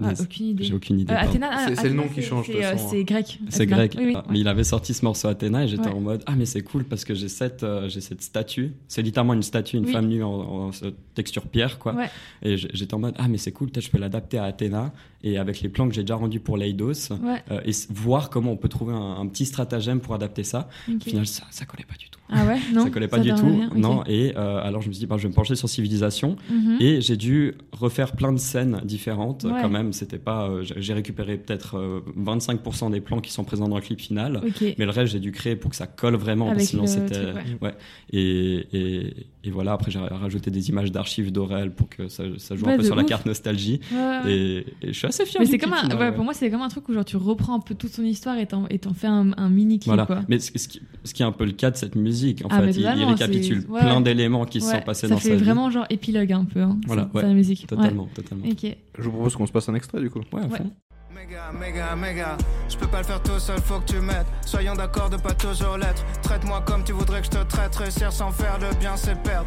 Ah, 0.00 0.08
Mais 0.08 0.20
aucune 0.20 0.46
idée. 0.46 0.64
j'ai 0.64 0.74
aucune 0.74 0.98
idée 0.98 1.12
Euh. 1.12 1.18
Athéna, 1.18 1.68
C'est- 1.68 1.74
c'est 1.76 1.88
le 1.88 1.94
nom 1.94 2.08
qui 2.08 2.22
change, 2.22 2.48
de 2.48 2.54
C'est 2.54 2.64
euh, 2.64 2.76
c'est 2.76 3.04
grec. 3.04 3.38
c'est 3.50 3.66
grec 3.66 3.94
Oui, 3.96 4.06
oui. 4.06 4.12
Ah, 4.16 4.24
mais 4.30 4.40
il 4.40 4.48
avait 4.48 4.64
sorti 4.64 4.94
ce 4.94 5.04
morceau 5.04 5.28
Athéna 5.28 5.64
et 5.64 5.68
j'étais 5.68 5.88
Ouais. 5.88 5.94
en 5.94 6.00
mode 6.00 6.22
ah 6.26 6.34
mais 6.34 6.46
c'est 6.46 6.62
cool 6.62 6.84
parce 6.84 7.04
que 7.04 7.14
j'ai 7.14 7.28
cette 7.28 7.62
euh, 7.62 7.88
j'ai 7.88 8.00
cette 8.00 8.22
statue 8.22 8.72
c'est 8.88 9.02
littéralement 9.02 9.34
une 9.34 9.42
statue 9.42 9.76
une 9.76 9.84
Oui. 9.84 9.92
femme 9.92 10.08
nue 10.08 10.24
en, 10.24 10.30
en, 10.32 10.70
euh, 10.82 10.90
texture 11.14 11.46
pierre 11.46 11.78
quoi 11.78 11.94
Ouais. 11.94 12.10
et 12.42 12.56
j'étais 12.56 12.94
en 12.94 12.98
mode 12.98 13.14
ah 13.18 13.28
mais 13.28 13.36
c'est 13.38 13.52
cool 13.52 13.70
peut-être 13.70 13.84
je 13.84 13.90
peux 13.90 13.98
l'adapter 13.98 14.38
à 14.38 14.44
Athéna 14.44 14.92
et 15.24 15.38
avec 15.38 15.60
les 15.60 15.68
plans 15.68 15.88
que 15.88 15.94
j'ai 15.94 16.02
déjà 16.02 16.16
rendus 16.16 16.40
pour 16.40 16.56
Leidos 16.56 17.10
Ouais, 17.22 17.42
euh, 17.50 17.60
et 17.64 17.70
voir 17.90 18.30
comment 18.30 18.52
on 18.52 18.56
peut 18.56 18.68
trouver 18.68 18.92
un, 18.94 19.16
un 19.20 19.26
petit 19.26 19.44
stratagème 19.46 20.00
pour 20.00 20.14
adapter 20.14 20.44
ça. 20.44 20.68
Ok. 20.88 20.96
au 20.96 21.00
final 21.10 21.26
ça 21.26 21.44
ça 21.50 21.64
collait 21.64 21.84
pas 21.84 21.96
du 21.98 22.08
tout. 22.10 22.18
Ah 22.34 22.46
ouais, 22.46 22.58
non 22.74 22.84
ça 22.84 22.90
collait 22.90 23.08
pas 23.08 23.18
du 23.18 23.30
tout 23.34 23.44
rien, 23.46 23.70
non 23.76 24.04
et 24.06 24.32
euh, 24.36 24.60
alors 24.62 24.80
je 24.80 24.88
me 24.88 24.92
suis 24.92 25.00
dit 25.00 25.06
bah, 25.06 25.16
je 25.18 25.22
vais 25.24 25.28
me 25.28 25.34
pencher 25.34 25.54
sur 25.54 25.68
civilisation. 25.68 26.36
Mhm. 26.50 26.76
et 26.80 27.00
j'ai 27.00 27.16
dû 27.16 27.54
refaire 27.72 28.12
plein 28.12 28.32
de 28.32 28.38
scènes 28.38 28.80
différentes 28.84 29.44
Ouais. 29.44 29.60
quand 29.60 29.68
même. 29.68 29.92
C'était 29.92 30.18
pas 30.18 30.48
euh, 30.48 30.62
j'ai- 30.76 30.92
récupéré 30.94 31.36
peut-être 31.36 31.76
euh, 31.78 32.00
25% 32.18 32.90
des 32.90 33.00
plans 33.00 33.20
qui 33.20 33.32
sont 33.32 33.44
présents 33.44 33.68
dans 33.68 33.76
le 33.76 33.82
clip 33.82 34.00
final. 34.00 34.40
Mais 34.78 34.84
le 34.84 34.90
reste 34.90 35.12
j'ai 35.12 35.20
dû 35.20 35.32
créer 35.32 35.56
pour 35.56 35.70
que 35.70 35.76
ça 35.76 35.86
colle 35.86 36.16
vraiment 36.16 36.50
parce 36.52 36.64
sinon 36.64 36.86
c'était 36.86 37.16
ouais. 37.60 37.74
et, 38.12 38.66
et, 38.72 39.14
et 39.44 39.50
voilà 39.50 39.72
après 39.72 39.90
j'ai 39.90 39.98
rajouté 39.98 40.50
des 40.50 40.68
images 40.68 40.90
d'archives 40.92 41.32
d'Aurel 41.32 41.72
pour 41.72 41.88
que 41.88 42.08
ça, 42.08 42.24
ça 42.38 42.56
joue 42.56 42.68
un 42.68 42.76
peu 42.76 42.82
sur 42.84 42.96
la 42.96 43.04
carte 43.04 43.26
nostalgie. 43.26 43.80
Et 44.28 44.64
je 44.82 44.92
suis 44.92 45.06
assez 45.20 45.26
fier 45.26 45.40
Mais 45.40 45.46
c'est 45.46 45.58
comme 45.58 45.72
un, 45.72 45.76
final, 45.82 45.98
ouais, 45.98 46.04
ouais. 46.08 46.14
pour 46.14 46.24
moi 46.24 46.34
c'est 46.34 46.50
comme 46.50 46.62
un 46.62 46.68
truc 46.68 46.88
où 46.88 46.92
genre 46.92 47.04
tu 47.04 47.16
reprends 47.16 47.54
un 47.54 47.60
peu 47.60 47.74
toute 47.74 47.92
son 47.92 48.02
histoire 48.02 48.38
et 48.38 48.46
t'en 48.46 48.66
et 48.68 48.78
t'en 48.78 48.94
fais 48.94 49.06
un, 49.06 49.32
un 49.36 49.48
mini 49.48 49.78
clip 49.78 49.88
Voilà. 49.88 50.06
quoi. 50.06 50.22
Mais 50.28 50.38
ce, 50.38 50.56
ce 50.58 50.68
qui, 50.68 50.80
ce 51.04 51.14
qui 51.14 51.22
est 51.22 51.26
un 51.26 51.32
peu 51.32 51.44
le 51.44 51.52
cas 51.52 51.70
de 51.70 51.76
cette 51.76 51.94
musique, 51.96 52.44
en 52.44 52.48
Ah, 52.50 52.60
fait, 52.62 52.70
il, 52.70 52.80
il 52.80 53.04
récapitule 53.04 53.64
ouais, 53.68 53.80
plein 53.80 54.00
d'éléments 54.00 54.44
qui 54.44 54.60
se 54.60 54.70
sont 54.70 54.80
passés 54.80 55.08
ça 55.08 55.14
dans 55.14 55.20
fait 55.20 55.30
sa 55.30 55.34
vie. 55.36 55.44
vraiment 55.44 55.70
genre 55.70 55.86
épilogue 55.90 56.32
un 56.32 56.44
peu. 56.44 56.60
Hein, 56.62 56.78
Voilà, 56.86 57.08
c'est 57.14 57.22
la 57.22 57.34
musique. 57.34 57.66
Totalement, 57.66 58.08
totalement. 58.14 58.44
Je 58.98 59.02
vous 59.04 59.10
propose 59.12 59.36
qu'on 59.36 59.46
se 59.46 59.52
passe 59.52 59.68
un 59.68 59.74
extrait 59.74 60.00
du 60.00 60.10
coup. 60.10 60.20
Ouais, 60.32 60.42
Méga, 61.14 61.52
méga, 61.52 61.94
méga. 61.94 62.36
Je 62.68 62.76
peux 62.76 62.86
pas 62.86 62.98
le 62.98 63.04
faire 63.04 63.22
tout 63.22 63.38
seul, 63.38 63.58
faut 63.60 63.78
que 63.80 63.92
tu 63.92 64.00
m'aides. 64.00 64.26
Soyons 64.46 64.74
d'accord 64.74 65.08
de 65.10 65.16
pas 65.16 65.34
toujours 65.34 65.76
l'être. 65.76 66.04
Traite-moi 66.22 66.62
comme 66.66 66.82
tu 66.84 66.92
voudrais 66.92 67.20
que 67.20 67.26
je 67.26 67.30
te 67.30 67.42
traite. 67.44 67.74
Réussir 67.76 68.10
sans 68.12 68.30
faire 68.30 68.58
le 68.58 68.74
bien, 68.80 68.96
c'est 68.96 69.14
perdre. 69.22 69.46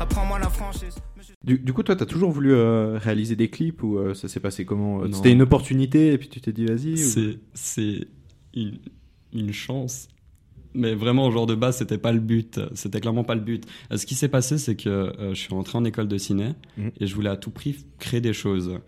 Apprends-moi 0.00 0.38
la 0.38 0.48
franchise. 0.48 0.96
Du, 1.44 1.58
du 1.58 1.72
coup, 1.72 1.82
toi, 1.82 1.96
t'as 1.96 2.06
toujours 2.06 2.30
voulu 2.30 2.52
euh, 2.52 2.98
réaliser 2.98 3.34
des 3.36 3.48
clips 3.48 3.82
ou 3.82 3.98
euh, 3.98 4.14
ça 4.14 4.28
s'est 4.28 4.38
passé 4.40 4.64
comment 4.64 5.04
Non. 5.04 5.12
C'était 5.12 5.32
une 5.32 5.42
opportunité 5.42 6.12
et 6.12 6.18
puis 6.18 6.28
tu 6.28 6.40
t'es 6.40 6.52
dit 6.52 6.66
vas-y 6.66 6.92
ou- 6.94 7.36
C'est, 7.54 8.06
une, 8.54 8.78
une 9.32 9.52
chance. 9.52 10.08
Mais 10.74 10.94
vraiment, 10.94 11.26
au 11.26 11.30
genre 11.30 11.46
de 11.46 11.54
base, 11.54 11.78
c'était 11.78 11.98
pas 11.98 12.12
le 12.12 12.20
but. 12.20 12.60
C'était 12.74 13.00
clairement 13.00 13.24
pas 13.24 13.34
le 13.34 13.40
but. 13.40 13.66
Euh, 13.92 13.96
Ce 13.96 14.06
qui 14.06 14.14
s'est 14.14 14.28
passé, 14.28 14.56
c'est 14.56 14.76
que 14.76 14.88
euh, 14.88 15.30
je 15.34 15.40
suis 15.40 15.52
rentré 15.52 15.76
en 15.78 15.84
école 15.84 16.08
de 16.08 16.16
ciné 16.16 16.52
Mhm. 16.78 16.90
et 17.00 17.06
je 17.06 17.14
voulais 17.14 17.30
à 17.30 17.36
tout 17.36 17.50
prix 17.50 17.84
créer 17.98 18.20
des 18.20 18.32
choses. 18.32 18.78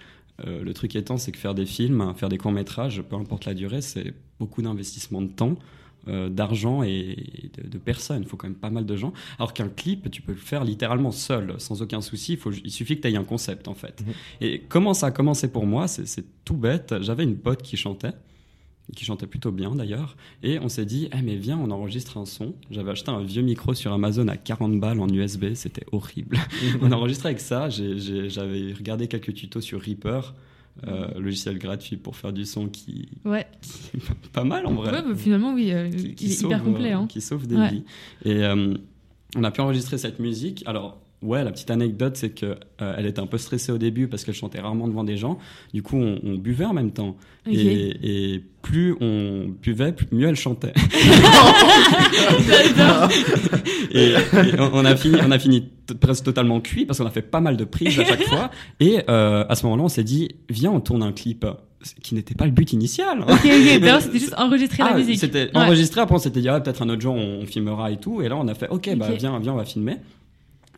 Euh, 0.47 0.63
le 0.63 0.75
truc 0.75 0.97
étant, 0.97 1.17
c'est 1.19 1.31
que 1.33 1.39
faire 1.39 1.55
des 1.55 1.67
films, 1.67 2.13
faire 2.17 2.29
des 2.29 2.39
courts-métrages, 2.39 3.03
peu 3.03 3.17
importe 3.17 3.45
la 3.47 3.55
durée, 3.55 3.83
c'est 3.83 4.15
beaucoup 4.41 4.63
d'investissement 4.63 5.23
de 5.23 5.29
temps, 5.29 5.57
euh, 6.09 6.29
d'argent 6.29 6.83
et 6.83 7.51
de, 7.57 7.69
de 7.69 7.79
personnes. 7.79 8.23
Il 8.23 8.29
faut 8.29 8.37
quand 8.37 8.49
même 8.49 8.57
pas 8.57 8.71
mal 8.71 8.87
de 8.87 8.97
gens. 8.97 9.13
Alors 9.39 9.53
qu'un 9.53 9.69
clip, 9.69 10.11
tu 10.11 10.23
peux 10.23 10.33
le 10.33 10.39
faire 10.39 10.65
littéralement 10.65 11.13
seul, 11.13 11.55
sans 11.59 11.83
aucun 11.83 12.01
souci. 12.01 12.35
Il, 12.35 12.39
faut, 12.39 12.53
il 12.53 12.71
suffit 12.71 12.97
que 12.97 13.03
tu 13.03 13.09
aies 13.09 13.17
un 13.17 13.25
concept, 13.25 13.69
en 13.69 13.75
fait. 13.75 14.03
Mhm. 14.03 14.13
Et 14.41 14.63
comment 14.69 14.95
ça 14.95 15.07
a 15.07 15.11
commencé 15.11 15.49
pour 15.49 15.67
moi 15.67 15.89
C'est 15.89 16.25
tout 16.45 16.57
bête. 16.57 16.95
J'avais 17.01 17.25
une 17.25 17.37
pote 17.37 17.63
qui 17.63 17.77
chantait 17.77 18.13
qui 18.95 19.05
chantait 19.05 19.27
plutôt 19.27 19.51
bien 19.51 19.75
d'ailleurs, 19.75 20.17
et 20.43 20.59
on 20.59 20.69
s'est 20.69 20.85
dit, 20.85 21.09
eh 21.13 21.23
mais 21.23 21.37
viens, 21.37 21.59
on 21.59 21.71
enregistre 21.71 22.19
un 22.19 22.27
son. 22.27 22.55
J'avais 22.71 22.91
acheté 22.91 23.11
un 23.11 23.23
vieux 23.23 23.43
micro 23.43 23.75
sur 23.75 23.93
Amazon 23.93 24.29
à 24.29 24.37
40 24.37 24.79
balles 24.79 25.01
en 25.01 25.09
USB, 25.09 25.55
c'était 25.55 25.87
horrible. 25.93 26.39
on 26.83 26.93
a 26.93 26.97
enregistré 26.97 27.31
avec 27.31 27.41
ça, 27.41 27.69
j'avais 27.71 28.73
regardé 28.73 29.09
quelques 29.09 29.35
tutos 29.35 29.63
sur 29.63 29.81
Reaper, 29.81 30.35
euh, 30.87 31.19
logiciel 31.21 31.59
gratuit 31.59 31.97
pour 31.97 32.17
faire 32.17 32.33
du 32.33 32.45
son 32.45 32.69
qui, 32.69 33.09
Ouais, 33.25 33.47
qui 33.63 33.97
est 33.97 34.29
pas 34.33 34.45
mal 34.45 34.67
en 34.67 34.73
vrai. 34.75 34.91
ouais 34.93 35.03
bah, 35.03 35.15
finalement, 35.17 35.55
oui, 35.55 35.73
euh, 35.73 35.89
Qui- 35.91 36.15
qui 36.15 36.25
il 36.27 36.31
est 36.33 36.35
sauve, 36.35 36.51
hyper 36.51 36.65
complet. 36.65 36.93
euh, 36.93 36.99
Hein. 36.99 37.07
Qui 37.09 37.21
sauve 37.21 37.47
des 37.47 37.57
Ouais. 37.57 37.71
vies. 37.71 37.85
Et 38.25 38.43
euh, 38.45 38.75
on 39.37 39.45
a 39.45 39.51
pu 39.51 39.61
enregistrer 39.61 39.99
cette 39.99 40.19
musique. 40.19 40.63
Alors, 40.67 41.01
ouais, 41.25 41.43
la 41.45 41.51
petite 41.51 41.71
anecdote, 41.71 42.17
c'est 42.17 42.31
que 42.31 42.57
euh, 42.83 42.95
elle 42.99 43.07
était 43.07 43.21
un 43.21 43.27
peu 43.27 43.39
stressée 43.39 43.73
au 43.73 43.79
début 43.79 44.09
parce 44.09 44.25
qu'elle 44.25 44.35
chantait 44.35 44.61
rarement 44.61 44.87
devant 44.89 45.05
des 45.05 45.17
gens. 45.17 45.39
Du 45.73 45.83
coup, 45.83 45.97
on, 45.97 46.19
on 46.23 46.35
buvait 46.37 46.65
en 46.67 46.73
même 46.73 46.93
temps. 46.93 47.17
Et, 47.51 48.33
et 48.35 48.43
plus 48.63 48.95
on 49.01 49.49
buvait, 49.63 49.93
plus- 49.93 50.07
mieux 50.13 50.29
elle 50.29 50.37
chantait. 50.37 50.73
et, 53.93 54.11
et 54.11 54.15
on 54.73 54.85
a 54.85 54.97
fini, 54.97 55.17
on 55.27 55.31
a 55.31 55.39
fini 55.39 55.69
presque 56.01 56.25
totalement 56.25 56.61
cuit 56.61 56.87
parce 56.87 56.99
qu'on 56.99 57.07
a 57.07 57.11
fait 57.11 57.23
pas 57.23 57.41
mal 57.41 57.57
de 57.57 57.65
prises 57.65 57.99
à 58.01 58.05
chaque 58.05 58.25
fois. 58.25 58.51
Et 58.81 58.99
euh, 59.09 59.45
à 59.49 59.55
ce 59.55 59.65
moment-là, 59.67 59.85
on 59.85 59.89
s'est 59.89 60.05
dit, 60.05 60.29
viens, 60.49 60.71
on 60.71 60.81
tourne 60.81 61.03
un 61.03 61.13
clip 61.13 61.47
Ce 61.83 61.95
qui 62.03 62.15
n'était 62.15 62.35
pas 62.35 62.47
le 62.47 62.53
but 62.53 62.73
initial. 62.73 63.21
Ok, 63.23 63.45
ok, 63.45 63.81
d'abord 63.81 64.01
c'était 64.01 64.19
juste 64.19 64.35
enregistrer 64.39 64.83
la 64.83 64.91
Ah, 64.93 64.97
musique. 64.97 65.19
C'était 65.19 65.45
Ouais. 65.45 65.51
enregistré, 65.57 66.01
après 66.01 66.15
on 66.15 66.19
s'était 66.19 66.41
dit, 66.41 66.49
ah, 66.49 66.61
peut-être 66.61 66.83
un 66.83 66.89
autre 66.89 67.03
jour 67.03 67.15
on, 67.15 67.41
on 67.43 67.47
filmera 67.47 67.91
et 67.91 67.99
tout. 67.99 68.23
Et 68.23 68.29
là 68.29 68.37
on 68.37 68.49
a 68.49 68.55
fait, 68.55 68.69
ok, 68.71 68.91
bah 68.97 69.09
viens, 69.19 69.39
viens, 69.39 69.53
on 69.53 69.57
va 69.57 69.65
filmer. 69.65 69.97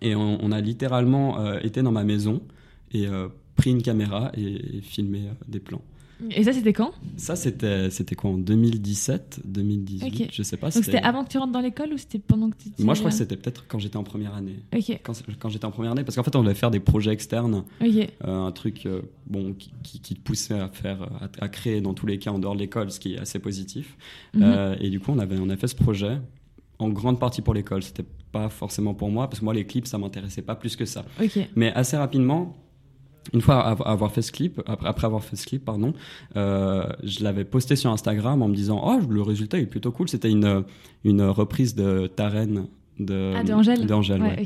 Et 0.02 0.14
on, 0.14 0.38
on 0.42 0.52
a 0.52 0.60
littéralement 0.60 1.38
euh, 1.40 1.58
été 1.62 1.82
dans 1.82 1.92
ma 1.92 2.04
maison 2.04 2.42
et 2.92 3.06
euh, 3.06 3.28
pris 3.56 3.70
une 3.70 3.82
caméra 3.82 4.30
et, 4.36 4.76
et 4.78 4.80
filmé 4.82 5.20
euh, 5.28 5.32
des 5.48 5.60
plans. 5.60 5.82
Et 6.30 6.44
ça, 6.44 6.54
c'était 6.54 6.72
quand? 6.72 6.92
Ça, 7.18 7.36
c'était 7.36 7.90
c'était 7.90 8.14
quoi 8.14 8.30
en 8.30 8.38
2017, 8.38 9.40
2018, 9.44 10.06
Ok. 10.22 10.28
je 10.32 10.42
sais 10.42 10.56
pas. 10.56 10.70
Donc 10.70 10.82
c'était 10.82 10.96
avant 11.02 11.24
que 11.24 11.28
tu 11.28 11.36
rentres 11.36 11.52
dans 11.52 11.60
l'école 11.60 11.92
ou 11.92 11.98
c'était 11.98 12.18
pendant 12.18 12.48
que 12.48 12.56
tu 12.56 12.70
Moi, 12.82 12.94
je 12.94 13.00
crois 13.00 13.10
que 13.10 13.16
c'était 13.18 13.36
peut-être 13.36 13.66
quand 13.68 13.78
j'étais 13.78 13.98
en 13.98 14.02
première 14.02 14.34
année. 14.34 14.56
Ok, 14.74 14.98
Quand, 15.02 15.12
quand 15.38 15.50
j'étais 15.50 15.66
en 15.66 15.70
première 15.70 15.92
année, 15.92 16.04
parce 16.04 16.16
qu'en 16.16 16.22
fait, 16.22 16.34
on 16.34 16.42
devait 16.42 16.54
faire 16.54 16.70
des 16.70 16.80
projets 16.80 17.10
externes, 17.12 17.64
ok. 17.82 17.86
euh, 18.24 18.46
un 18.46 18.50
truc 18.52 18.86
euh, 18.86 19.02
bon 19.26 19.52
qui, 19.52 19.70
qui, 19.82 20.00
qui 20.00 20.14
te 20.14 20.20
poussait 20.20 20.58
à 20.58 20.68
faire, 20.68 21.02
à, 21.20 21.28
à 21.44 21.48
créer 21.48 21.82
dans 21.82 21.92
tous 21.92 22.06
les 22.06 22.18
cas 22.18 22.30
en 22.30 22.38
dehors 22.38 22.54
de 22.54 22.60
l'école, 22.60 22.90
ce 22.90 22.98
qui 22.98 23.14
est 23.14 23.18
assez 23.18 23.38
positif. 23.38 23.94
Mhm. 24.32 24.42
Euh, 24.42 24.76
et 24.80 24.88
du 24.88 25.00
coup, 25.00 25.12
on 25.12 25.18
avait, 25.18 25.36
on 25.38 25.50
a 25.50 25.56
fait 25.58 25.68
ce 25.68 25.76
projet 25.76 26.16
en 26.78 26.88
grande 26.88 27.20
partie 27.20 27.42
pour 27.42 27.52
l'école. 27.52 27.82
C'était 27.82 28.06
pas 28.36 28.48
forcément 28.48 28.94
pour 28.94 29.10
moi, 29.10 29.28
parce 29.28 29.40
que 29.40 29.44
moi, 29.44 29.54
les 29.54 29.64
clips, 29.66 29.86
ça 29.86 29.98
m'intéressait 29.98 30.42
pas 30.42 30.54
plus 30.56 30.74
que 30.76 30.84
ça. 30.84 31.04
Ok. 31.22 31.38
Mais 31.56 31.72
assez 31.74 31.96
rapidement, 31.96 32.56
une 33.32 33.40
fois 33.40 33.56
av- 33.66 33.82
avoir 33.86 34.10
fait 34.12 34.22
ce 34.22 34.30
clip, 34.32 34.60
après, 34.66 35.06
avoir 35.06 35.22
fait 35.24 35.36
ce 35.36 35.46
clip, 35.46 35.64
pardon, 35.64 35.92
euh, 36.36 36.84
je 37.02 37.24
l'avais 37.24 37.44
posté 37.44 37.74
sur 37.76 37.90
Instagram 37.90 38.42
en 38.42 38.48
me 38.48 38.54
disant, 38.54 38.80
oh, 38.84 39.00
le 39.08 39.22
résultat 39.22 39.58
est 39.58 39.66
plutôt 39.66 39.90
cool. 39.92 40.08
C'était 40.08 40.30
une, 40.30 40.64
une 41.04 41.22
reprise 41.22 41.74
de 41.74 42.06
Ta 42.06 42.28
Reine 42.28 42.66
de, 42.98 43.34
Ah, 43.36 43.42
d'Angèle, 43.86 44.22
ouais. 44.22 44.36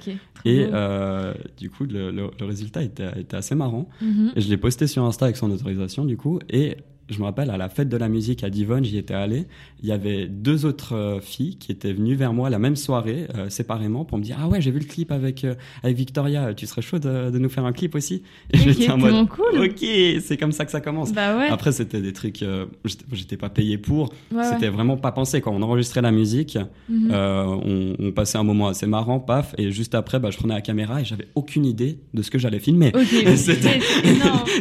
Et 0.44 0.66
euh, 0.72 1.34
du 1.58 1.68
coup, 1.70 1.84
le, 1.84 2.10
le- 2.10 2.30
le 2.40 2.46
résultat 2.46 2.82
était, 2.82 3.10
était 3.20 3.36
assez 3.36 3.54
marrant. 3.54 3.88
Mhm. 4.00 4.32
Et 4.34 4.40
je 4.40 4.48
l'ai 4.48 4.56
posté 4.56 4.86
sur 4.86 5.04
Insta 5.04 5.26
avec 5.26 5.36
son 5.36 5.50
autorisation, 5.50 6.04
du 6.04 6.16
coup. 6.16 6.40
Et 6.48 6.76
je 7.14 7.18
me 7.18 7.24
rappelle, 7.24 7.50
à 7.50 7.56
la 7.56 7.68
fête 7.68 7.88
de 7.88 7.96
la 7.96 8.08
musique 8.08 8.44
à 8.44 8.50
Divonne, 8.50 8.84
j'y 8.84 8.98
étais 8.98 9.14
allé. 9.14 9.46
Il 9.82 9.88
y 9.88 9.92
avait 9.92 10.26
deux 10.26 10.66
autres 10.66 10.94
euh, 10.94 11.20
filles 11.20 11.56
qui 11.56 11.72
étaient 11.72 11.92
venues 11.92 12.14
vers 12.14 12.32
moi 12.32 12.50
la 12.50 12.58
même 12.58 12.76
soirée, 12.76 13.26
euh, 13.34 13.48
séparément, 13.50 14.04
pour 14.04 14.18
me 14.18 14.22
dire 14.22 14.36
Ah 14.40 14.48
ouais, 14.48 14.60
j'ai 14.60 14.70
vu 14.70 14.78
le 14.78 14.84
clip 14.84 15.10
avec, 15.12 15.44
euh, 15.44 15.54
avec 15.82 15.96
Victoria, 15.96 16.54
tu 16.54 16.66
serais 16.66 16.82
chaud 16.82 16.98
de, 16.98 17.30
de 17.30 17.38
nous 17.38 17.48
faire 17.48 17.64
un 17.64 17.72
clip 17.72 17.94
aussi 17.94 18.22
Et 18.52 18.58
j'étais 18.58 18.90
en 18.90 18.98
mode 18.98 19.28
cool. 19.28 19.58
Ok, 19.64 19.84
c'est 20.20 20.36
comme 20.38 20.52
ça 20.52 20.64
que 20.64 20.70
ça 20.70 20.80
commence. 20.80 21.12
Bah 21.12 21.36
ouais. 21.36 21.48
Après, 21.48 21.72
c'était 21.72 22.00
des 22.00 22.12
trucs, 22.12 22.42
euh, 22.42 22.66
j'étais- 23.12 23.36
pas 23.36 23.48
payé 23.48 23.78
pour, 23.78 24.12
ouais, 24.32 24.44
c'était 24.44 24.66
ouais. 24.66 24.68
vraiment 24.70 24.96
pas 24.96 25.12
pensé. 25.12 25.40
Quand 25.40 25.52
on 25.54 25.62
enregistrait 25.62 26.02
la 26.02 26.10
musique, 26.12 26.58
Mhm. 26.88 27.10
on, 27.12 27.94
on 27.98 28.12
passait 28.12 28.38
un 28.38 28.42
moment 28.44 28.68
assez 28.68 28.86
marrant, 28.86 29.18
paf, 29.20 29.54
et 29.58 29.70
juste 29.70 29.94
après, 29.94 30.18
bah, 30.20 30.30
je 30.30 30.36
prenais 30.36 30.54
la 30.54 30.60
caméra 30.60 31.00
et 31.00 31.04
j'avais 31.04 31.28
aucune 31.34 31.64
idée 31.64 31.98
de 32.14 32.22
ce 32.22 32.30
que 32.30 32.38
j'allais 32.38 32.58
filmer. 32.58 32.92
Ok, 32.94 33.00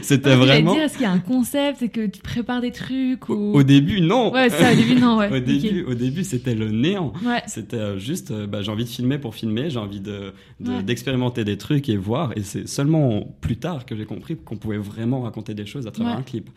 C'était- 0.02 0.36
vraiment. 0.36 0.74
dire, 0.74 0.84
est-ce 0.84 0.94
qu'il 0.94 1.04
y 1.04 1.06
a 1.06 1.12
un 1.12 1.20
concept 1.20 1.82
et 1.82 1.90
que 1.90 2.06
tu 2.08 2.22
prépares 2.42 2.62
des 2.62 2.72
trucs 2.72 3.30
Au, 3.30 3.36
ou... 3.36 3.56
au 3.56 3.64
début, 3.64 4.02
non. 4.02 4.32
Ouais, 4.34 4.50
ça, 4.50 4.72
au 4.72 4.76
début, 4.76 4.96
non, 5.00 5.18
ouais. 5.18 5.30
au 5.32 5.38
ok. 5.38 5.44
début, 5.44 5.84
au 5.84 5.94
début, 5.94 6.24
c'était 6.24 6.56
le 6.56 6.72
néant. 6.72 7.14
Ouais. 7.26 7.42
C'était 7.48 7.78
euh, 7.78 7.98
juste, 8.00 8.32
euh, 8.32 8.48
bah, 8.48 8.62
j'ai 8.62 8.72
envie 8.72 8.84
de 8.86 8.90
filmer 8.90 9.18
pour 9.18 9.36
filmer, 9.36 9.70
j'ai 9.70 9.80
envie 9.80 10.00
de, 10.02 10.34
de- 10.60 10.72
Ouais. 10.72 10.84
d'expérimenter 10.84 11.44
des 11.44 11.58
trucs 11.58 11.90
et 11.90 11.98
voir. 11.98 12.32
Et 12.38 12.44
c'est 12.44 12.68
seulement 12.68 13.36
plus 13.42 13.58
tard 13.58 13.86
que 13.86 13.96
j'ai 13.96 14.06
compris 14.06 14.36
qu'on 14.38 14.58
pouvait 14.58 14.78
vraiment 14.78 15.22
raconter 15.22 15.54
des 15.54 15.66
choses 15.66 15.88
à 15.88 15.92
travers 15.92 16.18
un 16.18 16.24
clip. 16.24 16.50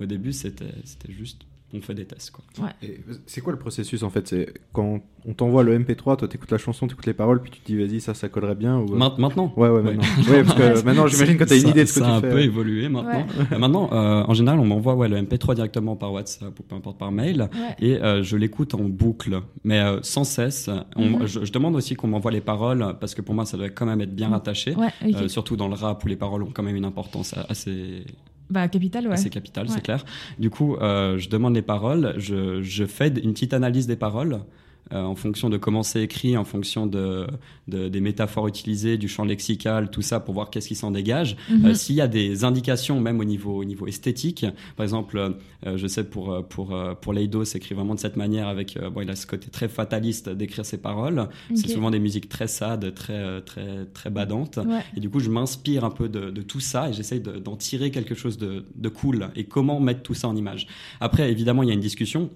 Au 0.00 0.04
début, 0.06 0.32
c'était, 0.32 0.64
c'était 0.84 1.12
juste, 1.12 1.42
on 1.74 1.80
fait 1.82 1.94
des 1.94 2.06
tests, 2.06 2.30
quoi. 2.30 2.44
Et 2.82 3.00
C'est 3.26 3.40
quoi 3.42 3.52
le 3.52 3.58
processus 3.58 4.02
en 4.02 4.08
fait? 4.10 4.26
C'est 4.26 4.54
quand 4.72 5.00
on 5.26 5.34
t'envoie 5.34 5.62
le 5.62 5.78
MP3, 5.78 6.16
toi 6.16 6.26
t'écoutes 6.28 6.50
la 6.50 6.56
chanson, 6.58 6.86
t'écoutes 6.86 7.04
les 7.04 7.12
paroles, 7.12 7.42
puis 7.42 7.50
tu 7.50 7.60
te 7.60 7.66
dis 7.66 7.76
vas-y 7.76 8.00
ça 8.00 8.14
ça 8.14 8.28
collerait 8.30 8.54
bien 8.54 8.78
ou... 8.78 8.94
euh, 8.94 8.96
Main- 8.96 9.14
Maintenant? 9.18 9.52
Ouais 9.56 9.68
ouais 9.68 9.80
Ouais. 9.80 9.94
maintenant. 9.94 10.32
ouais 10.32 10.44
parce 10.44 10.54
que 10.56 10.82
maintenant 10.86 11.06
j'imagine 11.06 11.36
que 11.36 11.44
t'as 11.44 11.56
une 11.56 11.62
Ça- 11.62 11.68
idée 11.68 11.82
de 11.82 11.86
ce 11.88 11.94
que 11.94 12.00
ça 12.00 12.06
tu 12.06 12.10
a 12.10 12.14
un 12.14 12.20
fais. 12.22 12.30
peu 12.30 12.40
évolué 12.40 12.88
maintenant. 12.88 13.26
Euh, 13.52 13.58
maintenant, 13.58 13.90
euh, 13.92 14.24
en 14.26 14.32
général, 14.32 14.58
on 14.60 14.64
m'envoie 14.64 14.94
ouais, 14.94 15.08
le 15.08 15.16
MP3 15.20 15.54
directement 15.56 15.94
par 15.96 16.12
WhatsApp 16.12 16.58
ou 16.58 16.62
peu 16.62 16.74
importe 16.74 16.96
par 16.98 17.12
mail. 17.12 17.50
Ouais. 17.52 17.76
Et 17.86 18.02
euh, 18.02 18.22
je 18.22 18.36
l'écoute 18.38 18.72
en 18.74 18.84
boucle, 18.84 19.40
mais 19.64 19.80
euh, 19.80 19.98
sans 20.02 20.24
cesse. 20.24 20.70
On- 20.96 21.04
Mhm. 21.18 21.26
je, 21.26 21.44
je 21.44 21.52
demande 21.52 21.76
aussi 21.76 21.94
qu'on 21.96 22.08
m'envoie 22.08 22.30
les 22.30 22.40
paroles, 22.40 22.96
parce 23.00 23.14
que 23.14 23.20
pour 23.20 23.34
moi, 23.34 23.44
ça 23.44 23.56
doit 23.58 23.68
quand 23.68 23.84
même 23.86 24.00
être 24.00 24.14
bien 24.14 24.30
rattaché. 24.30 24.74
Ouais, 24.74 24.86
ok. 25.06 25.14
Euh, 25.22 25.28
surtout 25.28 25.56
dans 25.56 25.68
le 25.68 25.74
rap 25.74 26.02
où 26.02 26.08
les 26.08 26.16
paroles 26.16 26.42
ont 26.44 26.50
quand 26.52 26.62
même 26.62 26.76
une 26.76 26.84
importance 26.86 27.34
assez, 27.50 28.04
Bah, 28.50 28.66
capital, 28.68 29.06
ouais. 29.06 29.12
assez 29.14 29.30
capitale, 29.30 29.66
Ouais. 29.66 29.72
c'est 29.74 29.82
clair. 29.82 30.04
Du 30.38 30.48
coup, 30.50 30.76
euh, 30.76 31.18
je 31.18 31.28
demande 31.28 31.54
les 31.54 31.62
paroles, 31.62 32.14
je, 32.16 32.62
je 32.62 32.84
fais 32.86 33.08
une 33.08 33.32
petite 33.32 33.52
analyse 33.52 33.86
des 33.86 33.96
paroles. 33.96 34.40
Euh, 34.92 35.02
en 35.02 35.14
fonction 35.14 35.48
de 35.50 35.56
comment 35.56 35.82
c'est 35.82 36.02
écrit, 36.02 36.36
en 36.36 36.44
fonction 36.44 36.86
de, 36.86 37.26
de- 37.68 37.88
des 37.88 38.00
métaphores 38.00 38.48
utilisées, 38.48 38.96
du 38.98 39.08
champ 39.08 39.24
lexical, 39.24 39.90
tout 39.90 40.02
ça, 40.02 40.20
pour 40.20 40.34
voir 40.34 40.50
qu'est-ce 40.50 40.68
qui 40.68 40.74
s'en 40.74 40.90
dégage. 40.90 41.36
Mhm. 41.50 41.66
Euh, 41.66 41.74
S'il 41.74 41.96
y 41.96 42.00
a 42.00 42.08
des 42.08 42.44
indications, 42.44 43.00
même 43.00 43.20
au 43.20 43.24
niveau, 43.24 43.56
au 43.56 43.64
niveau 43.64 43.86
esthétique, 43.86 44.46
par 44.76 44.84
exemple, 44.84 45.18
euh, 45.66 45.76
je 45.76 45.86
sais 45.86 46.04
pour, 46.04 46.46
pour, 46.48 46.76
pour 47.00 47.12
Leido, 47.12 47.44
c'est 47.44 47.58
écrit 47.58 47.74
vraiment 47.74 47.94
de 47.94 48.00
cette 48.00 48.16
manière, 48.16 48.48
avec, 48.48 48.78
bon, 48.92 49.00
il 49.02 49.10
a 49.10 49.16
ce 49.16 49.26
côté 49.26 49.48
très 49.50 49.68
fataliste 49.68 50.28
d'écrire 50.28 50.64
ses 50.64 50.78
paroles. 50.78 51.28
C'est 51.54 51.68
souvent 51.68 51.90
des 51.90 51.98
musiques 51.98 52.28
très 52.28 52.46
sad, 52.48 52.94
très, 52.94 53.40
très, 53.42 53.84
très 53.92 54.10
badantes. 54.10 54.58
Ouais. 54.58 54.80
Et 54.96 55.00
du 55.00 55.10
coup, 55.10 55.20
je 55.20 55.30
m'inspire 55.30 55.84
un 55.84 55.90
peu 55.90 56.08
de, 56.08 56.30
de 56.30 56.42
tout 56.42 56.60
ça 56.60 56.88
et 56.88 56.92
j'essaye 56.92 57.20
de- 57.20 57.38
d'en 57.38 57.56
tirer 57.56 57.90
quelque 57.90 58.14
chose 58.14 58.38
de, 58.38 58.64
de 58.74 58.88
cool 58.88 59.28
et 59.36 59.44
comment 59.44 59.80
mettre 59.80 60.02
tout 60.02 60.14
ça 60.14 60.28
en 60.28 60.36
image? 60.36 60.66
Après, 61.00 61.30
évidemment, 61.30 61.62
il 61.62 61.68
y 61.68 61.70
a 61.70 61.74
une 61.74 61.80
discussion 61.80 62.30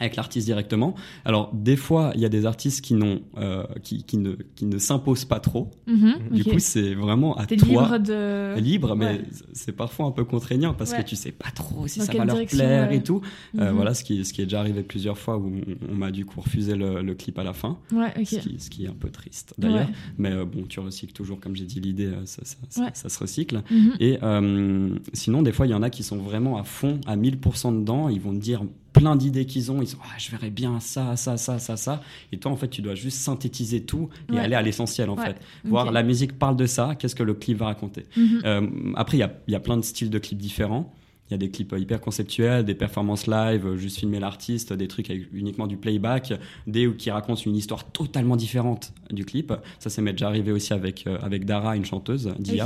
avec 0.00 0.16
l'artiste 0.16 0.46
directement. 0.46 0.94
Alors, 1.24 1.50
des 1.54 1.76
fois, 1.76 2.12
il 2.14 2.20
y 2.20 2.24
a 2.24 2.28
des 2.28 2.46
artistes 2.46 2.84
qui, 2.84 2.94
n'ont, 2.94 3.20
euh, 3.38 3.64
qui, 3.82 4.02
qui 4.04 4.16
ne, 4.16 4.32
qui 4.54 4.66
ne 4.66 4.78
s'imposent 4.78 5.24
pas 5.24 5.40
trop. 5.40 5.70
Mhm, 5.86 6.14
Du 6.32 6.42
ok. 6.42 6.52
coup, 6.52 6.58
c'est 6.58 6.94
vraiment 6.94 7.36
à 7.36 7.46
T'es 7.46 7.56
toi. 7.56 7.68
libre 7.68 7.98
de. 7.98 8.58
Libre, 8.58 8.94
mais 8.96 9.06
Ouais. 9.06 9.22
c'est 9.52 9.72
parfois 9.72 10.06
un 10.06 10.10
peu 10.10 10.24
contraignant 10.24 10.74
parce 10.74 10.92
Ouais. 10.92 10.98
que 11.02 11.08
tu 11.08 11.16
sais 11.16 11.32
pas 11.32 11.50
trop 11.54 11.86
si 11.86 11.98
Dans 12.00 12.04
ça 12.06 12.12
va 12.14 12.24
leur 12.24 12.44
plaire 12.46 12.88
ouais. 12.90 12.96
et 12.96 13.02
tout. 13.02 13.20
Euh, 13.58 13.70
Mhm. 13.70 13.74
voilà, 13.76 13.94
ce 13.94 14.04
qui, 14.04 14.24
ce 14.24 14.32
qui 14.32 14.40
est 14.42 14.44
déjà 14.46 14.60
arrivé 14.60 14.82
plusieurs 14.82 15.18
fois 15.18 15.36
où 15.38 15.46
on, 15.48 15.92
on 15.92 15.94
m'a 15.94 16.10
du 16.10 16.24
coup 16.24 16.40
refusé 16.40 16.74
le, 16.74 17.02
le 17.02 17.14
clip 17.14 17.38
à 17.38 17.44
la 17.44 17.52
fin, 17.52 17.78
Ouais, 17.92 18.12
ok. 18.18 18.26
ce, 18.26 18.36
qui, 18.38 18.58
ce 18.58 18.70
qui 18.70 18.84
est 18.84 18.88
un 18.88 18.92
peu 18.98 19.10
triste 19.10 19.54
d'ailleurs. 19.58 19.86
Ouais. 19.88 19.94
Mais 20.18 20.32
euh, 20.32 20.44
bon, 20.44 20.64
tu 20.68 20.80
recycles 20.80 21.12
toujours, 21.12 21.40
comme 21.40 21.56
j'ai 21.56 21.64
dit, 21.64 21.80
l'idée, 21.80 22.06
euh, 22.06 22.24
ça, 22.26 22.42
ça, 22.44 22.56
ça- 22.68 22.80
Ouais. 22.82 22.90
ça 22.94 23.08
se 23.08 23.18
recycle. 23.18 23.62
Et 24.00 24.18
euh, 24.22 24.90
sinon, 25.12 25.42
des 25.42 25.52
fois, 25.52 25.66
il 25.66 25.70
y 25.70 25.74
en 25.74 25.82
a 25.82 25.90
qui 25.90 26.02
sont 26.02 26.16
vraiment 26.18 26.58
à 26.58 26.64
fond, 26.64 27.00
à 27.06 27.16
1000% 27.16 27.72
dedans. 27.72 28.08
Ils 28.08 28.20
vont 28.20 28.32
te 28.32 28.40
dire 28.40 28.62
plein 28.98 29.16
d'idées 29.16 29.46
qu'ils 29.46 29.70
ont. 29.72 29.80
Ils 29.82 29.88
sont, 29.88 29.98
ah, 30.04 30.16
je 30.18 30.30
verrais 30.30 30.50
bien 30.50 30.80
ça, 30.80 31.16
ça, 31.16 31.36
ça, 31.36 31.58
ça, 31.58 31.76
ça. 31.76 32.02
Et 32.32 32.38
toi, 32.38 32.50
en 32.52 32.56
fait, 32.56 32.68
tu 32.68 32.82
dois 32.82 32.94
juste 32.94 33.18
synthétiser 33.18 33.82
tout 33.82 34.08
et 34.28 34.32
Ouais. 34.34 34.40
aller 34.40 34.54
à 34.54 34.62
l'essentiel, 34.62 35.10
en 35.10 35.16
Ouais. 35.16 35.24
fait. 35.26 35.36
Voir 35.64 35.90
la 35.92 36.02
musique 36.02 36.38
parle 36.38 36.56
de 36.56 36.66
ça, 36.66 36.94
qu'est-ce 36.98 37.14
que 37.14 37.22
le 37.22 37.34
clip 37.34 37.58
va 37.58 37.66
raconter. 37.66 38.06
Mhm. 38.16 38.42
Euh, 38.44 38.66
après, 38.96 39.16
il 39.16 39.20
y 39.20 39.24
a, 39.24 39.32
y 39.48 39.54
a 39.54 39.60
plein 39.60 39.76
de 39.76 39.82
styles 39.82 40.10
de 40.10 40.18
clips 40.18 40.38
différents. 40.40 40.92
il 41.30 41.32
y 41.32 41.34
a 41.34 41.38
des 41.38 41.50
clips 41.50 41.74
hyper 41.78 42.00
conceptuels, 42.00 42.64
des 42.64 42.74
performances 42.74 43.26
live, 43.26 43.66
euh, 43.66 43.76
juste 43.76 43.98
filmer 43.98 44.18
l'artiste, 44.18 44.72
des 44.72 44.88
trucs 44.88 45.10
avec 45.10 45.28
uniquement 45.34 45.66
du 45.66 45.76
playback, 45.76 46.32
des 46.66 46.90
qui 46.96 47.10
racontent 47.10 47.42
une 47.44 47.54
histoire 47.54 47.84
totalement 47.84 48.34
différente 48.34 48.94
du 49.10 49.26
clip. 49.26 49.52
Ça, 49.78 49.90
ça 49.90 50.00
m'est 50.00 50.12
déjà 50.12 50.26
arrivé 50.28 50.52
aussi 50.52 50.72
avec, 50.72 51.06
euh, 51.06 51.18
avec 51.20 51.44
Dara, 51.44 51.76
une 51.76 51.84
chanteuse 51.84 52.32
d'IA, 52.38 52.64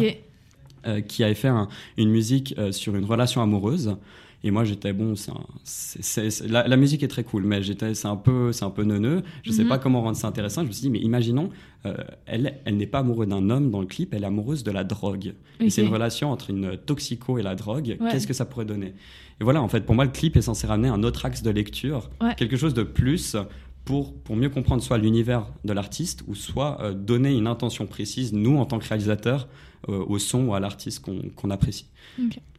euh, 0.87 1.01
qui 1.01 1.25
avait 1.25 1.35
fait 1.35 1.49
un- 1.49 1.66
une 1.97 2.11
musique 2.11 2.55
euh, 2.57 2.71
sur 2.71 2.95
une 2.95 3.05
relation 3.05 3.42
amoureuse. 3.42 3.97
Et 4.44 4.50
moi, 4.50 4.64
j'étais 4.64 4.92
bon, 4.92 5.14
c'est 5.14 5.31
un- 5.31 5.46
c'est- 5.62 6.02
c'est- 6.02 6.31
c'est- 6.31 6.48
la, 6.48 6.66
la 6.66 6.76
musique 6.76 7.02
est 7.05 7.09
très 7.09 7.22
cool, 7.22 7.44
mais 7.44 7.62
j'étais, 7.62 7.94
c'est 7.94 8.09
un 8.09 8.16
peu, 8.16 8.50
c'est 8.52 8.64
un 8.64 8.70
peu 8.70 8.83
neuneux. 8.83 9.22
Je 9.44 9.52
sais 9.52 9.62
Mhm. 9.62 9.68
pas 9.68 9.78
comment 9.78 10.02
rendre 10.02 10.16
ça 10.16 10.26
intéressant. 10.26 10.62
Je 10.62 10.66
me 10.68 10.72
suis 10.72 10.83
dit, 10.83 10.90
mais 10.90 10.98
imaginons, 10.98 11.50
euh, 11.87 11.94
elle, 12.26 12.59
elle 12.64 12.76
n'est 12.76 12.87
pas 12.88 12.98
amoureuse 13.00 13.28
d'un 13.28 13.50
homme 13.50 13.70
dans 13.70 13.81
le 13.81 13.87
clip, 13.87 14.12
elle 14.14 14.24
est 14.24 14.26
amoureuse 14.26 14.64
de 14.64 14.70
la 14.72 14.83
drogue. 14.85 15.35
Et 15.61 15.70
c'est 15.70 15.83
une 15.83 15.92
relation 15.92 16.33
entre 16.33 16.50
une 16.50 16.76
toxico 16.76 17.38
et 17.38 17.42
la 17.42 17.55
drogue. 17.55 17.96
Ouais. 18.00 18.11
Qu'est-ce 18.11 18.26
que 18.26 18.33
ça 18.35 18.44
pourrait 18.44 18.64
donner? 18.64 18.94
Et 19.40 19.44
voilà, 19.44 19.62
en 19.62 19.68
fait, 19.68 19.81
pour 19.87 19.94
moi, 19.94 20.05
le 20.05 20.11
clip 20.11 20.37
est 20.37 20.42
censé 20.42 20.66
ramener 20.66 20.88
un 20.88 21.02
autre 21.05 21.24
axe 21.24 21.42
de 21.42 21.50
lecture, 21.50 22.11
Ouais. 22.20 22.35
quelque 22.37 22.57
chose 22.57 22.74
de 22.74 22.83
plus 22.83 23.37
pour, 23.85 24.14
pour 24.23 24.37
mieux 24.37 24.49
comprendre 24.49 24.83
soit 24.83 24.99
l'univers 24.99 25.47
de 25.64 25.73
l'artiste 25.73 26.23
ou 26.29 26.35
soit 26.35 26.79
euh, 26.81 26.95
donner 26.95 27.33
une 27.37 27.47
intention 27.47 27.87
précise, 27.87 28.33
nous, 28.33 28.57
en 28.59 28.64
tant 28.66 28.79
que 28.79 28.88
réalisateurs, 28.88 29.49
euh, 29.88 30.05
au 30.07 30.18
son 30.18 30.45
ou 30.47 30.55
à 30.55 30.61
l'artiste 30.61 31.01
qu'on 31.05 31.21
qu'on 31.35 31.51
apprécie. 31.51 31.87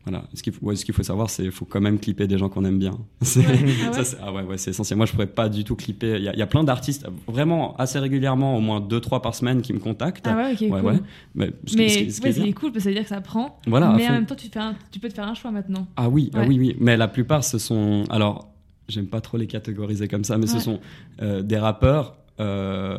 Voilà. 0.06 0.26
Ce 0.34 0.44
qu'il 0.44 0.52
faut, 0.52 0.66
ouais, 0.66 0.76
qu'il 0.76 0.94
faut 0.94 1.04
savoir, 1.04 1.30
c'est 1.30 1.44
qu'il 1.44 1.52
faut 1.54 1.64
quand 1.64 1.80
même 1.80 1.98
clipper 1.98 2.28
des 2.28 2.38
gens 2.38 2.50
qu'on 2.50 2.66
aime 2.66 2.78
bien. 2.78 2.92
Ah 3.22 3.40
ouais 3.40 3.94
ça, 3.94 4.04
c'est- 4.04 4.18
ah 4.22 4.34
ouais, 4.34 4.58
c'est 4.58 4.72
essentiel. 4.72 4.98
Moi, 4.98 5.06
je 5.06 5.14
pourrais 5.14 5.28
pas 5.28 5.48
du 5.48 5.64
tout 5.64 5.78
clipper. 5.78 6.18
Il 6.18 6.24
y, 6.24 6.38
y 6.38 6.42
a 6.42 6.46
plein 6.48 6.66
d'artistes, 6.66 7.08
vraiment 7.26 7.74
assez 7.78 8.00
régulièrement, 8.00 8.58
au 8.58 8.60
moins 8.60 8.82
2-3 8.82 9.22
par 9.22 9.34
semaine, 9.34 9.62
qui 9.62 9.72
me 9.72 9.80
contactent. 9.80 10.28
Ah 10.28 10.36
ouais, 10.36 10.52
ok, 10.52 10.70
cool. 10.82 11.00
Mais 11.36 11.54
ce 11.66 11.78
Mais 11.78 11.88
ce 11.88 12.10
ce 12.10 12.20
qui 12.22 12.50
est 12.50 12.54
cool 12.54 12.74
parce 12.74 12.80
que 12.80 12.80
ça 12.84 12.90
veut 12.90 12.96
dire 12.96 13.04
que 13.04 13.10
ça 13.10 13.22
prend. 13.22 13.58
Voilà, 13.66 13.94
mais 13.96 14.04
en 14.10 14.12
même 14.16 14.26
temps, 14.26 14.36
tu, 14.36 14.50
fais 14.50 14.60
un- 14.60 14.76
tu 14.92 15.00
peux 15.00 15.08
te 15.08 15.14
faire 15.14 15.28
un 15.28 15.36
choix 15.36 15.52
maintenant. 15.52 15.88
Ah 15.96 16.10
oui, 16.10 16.30
ah 16.34 16.40
oui, 16.50 16.60
oui. 16.60 16.76
Mais 16.82 16.98
la 16.98 17.08
plupart, 17.08 17.46
ce 17.46 17.58
sont. 17.58 18.04
Alors, 18.10 18.53
j'aime 18.88 19.08
pas 19.08 19.22
trop 19.22 19.38
les 19.38 19.48
catégoriser 19.48 20.08
comme 20.08 20.24
ça, 20.24 20.38
mais 20.38 20.48
ce 20.48 20.60
sont 20.60 20.80
euh, 21.22 21.41
des 21.41 21.58
rappeurs. 21.58 22.17
euh, 22.39 22.98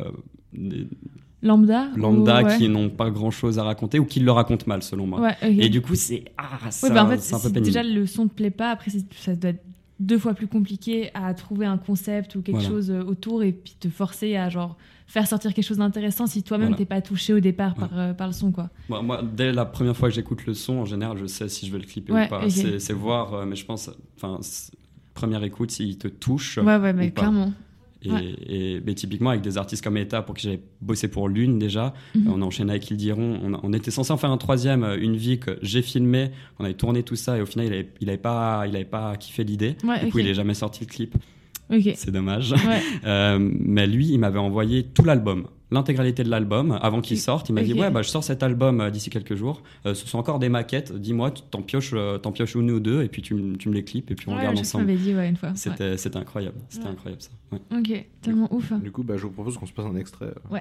des 0.53 0.87
Lambda 1.41 1.89
lambda 1.95 2.41
ou- 2.41 2.45
ouais. 2.45 2.57
qui 2.57 2.69
n'ont 2.69 2.89
pas 2.89 3.11
grand 3.11 3.29
chose 3.29 3.59
à 3.59 3.63
raconter 3.63 3.99
ou 3.99 4.05
qui 4.05 4.19
le 4.19 4.31
racontent 4.31 4.63
mal 4.67 4.81
selon 4.81 5.05
moi. 5.05 5.21
Ouais. 5.21 5.35
Et 5.43 5.69
du 5.69 5.79
coup, 5.81 5.93
c'est 5.93 6.23
ah, 6.37 6.71
ça, 6.71 6.89
bah 6.89 7.05
en 7.05 7.09
fait, 7.09 7.19
c'est 7.19 7.35
un 7.35 7.39
peu 7.39 7.49
pénible. 7.49 7.65
déjà 7.65 7.83
le 7.83 8.07
son 8.07 8.27
te 8.27 8.33
plaît 8.33 8.49
pas, 8.49 8.71
après 8.71 8.89
ça 9.11 9.35
doit 9.35 9.51
être 9.51 9.63
deux 9.99 10.17
fois 10.17 10.33
plus 10.33 10.47
compliqué 10.47 11.11
à 11.13 11.31
trouver 11.35 11.67
un 11.67 11.77
concept 11.77 12.35
ou 12.35 12.41
quelque 12.41 12.55
Voilà. 12.57 12.69
chose 12.69 12.89
euh, 12.89 13.03
autour 13.03 13.43
et 13.43 13.51
puis 13.51 13.75
te 13.79 13.89
forcer 13.89 14.35
à 14.37 14.49
genre 14.49 14.75
faire 15.07 15.27
sortir 15.27 15.53
quelque 15.53 15.63
chose 15.65 15.77
d'intéressant 15.77 16.25
si 16.25 16.41
toi-même 16.41 16.69
Voilà. 16.69 16.77
t'es 16.79 16.85
pas 16.85 17.01
touché 17.01 17.31
au 17.33 17.39
départ 17.39 17.75
par, 17.75 17.95
euh, 17.99 18.13
par 18.13 18.25
le 18.27 18.33
son 18.33 18.51
quoi. 18.51 18.71
Moi, 18.89 19.03
moi, 19.03 19.21
dès 19.21 19.51
la 19.53 19.65
première 19.65 19.95
fois 19.95 20.09
que 20.09 20.15
j'écoute 20.15 20.47
le 20.47 20.55
son, 20.55 20.77
en 20.79 20.85
général, 20.85 21.17
je 21.19 21.27
sais 21.27 21.47
si 21.47 21.67
je 21.67 21.71
vais 21.71 21.77
le 21.77 21.85
clipper 21.85 22.11
Ouais, 22.11 22.25
ou 22.25 22.29
pas. 22.29 22.49
C'est 22.49 22.93
voir, 22.93 23.33
euh, 23.35 23.45
mais 23.45 23.55
je 23.55 23.65
pense, 23.65 23.91
enfin, 24.15 24.39
première 25.15 25.43
écoute, 25.43 25.71
s'il 25.71 25.97
te 25.97 26.07
touche. 26.07 26.59
Ouais 26.59 26.77
ouais 26.77 26.93
mais 26.93 27.09
clairement. 27.09 27.51
Et, 28.03 28.11
Ouais. 28.11 28.35
et- 28.47 28.81
mais 28.85 28.93
typiquement, 28.93 29.31
avec 29.31 29.41
des 29.41 29.57
artistes 29.57 29.83
comme 29.83 29.97
Eta, 29.97 30.21
pour 30.21 30.35
qui 30.35 30.43
j'avais 30.43 30.61
bossé 30.79 31.07
pour 31.07 31.27
l'une 31.27 31.57
déjà, 31.57 31.95
Mhm. 32.13 32.27
on 32.31 32.41
a 32.43 32.45
enchaîné 32.45 32.69
avec 32.69 32.91
Ils 32.91 32.97
diront. 32.97 33.39
On, 33.63 33.73
était 33.73 33.89
censé 33.89 34.11
en 34.13 34.17
faire 34.17 34.29
un 34.29 34.37
troisième, 34.37 34.83
euh, 34.83 34.95
une 34.99 35.15
vie 35.15 35.39
que 35.39 35.57
j'ai 35.63 35.81
filmé. 35.81 36.29
On 36.59 36.65
avait 36.65 36.75
tourné 36.75 37.01
tout 37.01 37.15
ça 37.15 37.35
et 37.39 37.41
au 37.41 37.47
final, 37.47 37.65
il 37.65 37.73
avait, 37.73 37.89
il 38.01 38.09
avait 38.09 38.19
pas, 38.19 38.65
il 38.67 38.75
avait 38.75 38.85
pas 38.85 39.15
kiffé 39.17 39.43
l'idée. 39.43 39.75
Ouais, 39.83 40.05
du 40.05 40.11
coup, 40.11 40.19
il 40.19 40.27
est 40.27 40.35
jamais 40.35 40.53
sorti 40.53 40.81
le 40.85 40.89
clip. 40.89 41.15
C'est 41.95 42.11
dommage. 42.11 42.51
Ouais. 42.51 42.81
Euh, 43.05 43.39
mais 43.39 43.87
lui, 43.87 44.09
il 44.11 44.19
m'avait 44.19 44.37
envoyé 44.37 44.83
tout 44.83 45.03
l'album, 45.03 45.47
l'intégralité 45.71 46.23
de 46.23 46.29
l'album, 46.29 46.77
avant 46.81 47.01
qu'il 47.01 47.19
sorte. 47.19 47.49
Il 47.49 47.53
m'a 47.53 47.61
dit. 47.63 47.73
Ouais, 47.73 47.89
bah, 47.89 48.01
je 48.01 48.09
sors 48.09 48.23
cet 48.23 48.43
album 48.43 48.81
euh, 48.81 48.89
d'ici 48.89 49.09
quelques 49.09 49.35
jours. 49.35 49.61
Euh, 49.85 49.93
ce 49.93 50.07
sont 50.07 50.17
encore 50.19 50.39
des 50.39 50.49
maquettes. 50.49 50.93
Dis-moi, 50.93 51.31
tu 51.31 51.41
t'en 51.43 51.61
pioches, 51.61 51.91
euh, 51.93 52.17
t'en 52.17 52.31
pioches 52.31 52.55
une 52.55 52.71
ou 52.71 52.79
deux, 52.79 53.03
et 53.03 53.07
puis 53.09 53.21
tu, 53.21 53.33
me- 53.33 53.55
tu 53.57 53.69
me 53.69 53.73
les 53.73 53.83
clips, 53.83 54.09
et 54.11 54.15
puis 54.15 54.27
on 54.29 54.33
Ouais, 54.33 54.39
regarde 54.39 54.59
ensemble. 54.59 54.95
dit 54.95 55.13
ouais 55.15 55.27
une 55.29 55.37
fois. 55.37 55.49
Ouais. 55.49 55.55
C'était 55.97 56.17
incroyable. 56.17 56.57
C'était 56.69 56.85
Ouais. 56.85 56.91
incroyable 56.91 57.21
ça. 57.21 57.29
Ouais. 57.51 57.59
Ok, 57.79 58.05
tellement 58.21 58.53
ouf. 58.53 58.71
Du 58.81 58.91
coup, 58.91 59.03
bah, 59.03 59.15
je 59.17 59.23
vous 59.23 59.31
propose 59.31 59.57
qu'on 59.57 59.65
se 59.65 59.73
passe 59.73 59.85
un 59.85 59.95
extrait. 59.95 60.25
euh. 60.53 60.59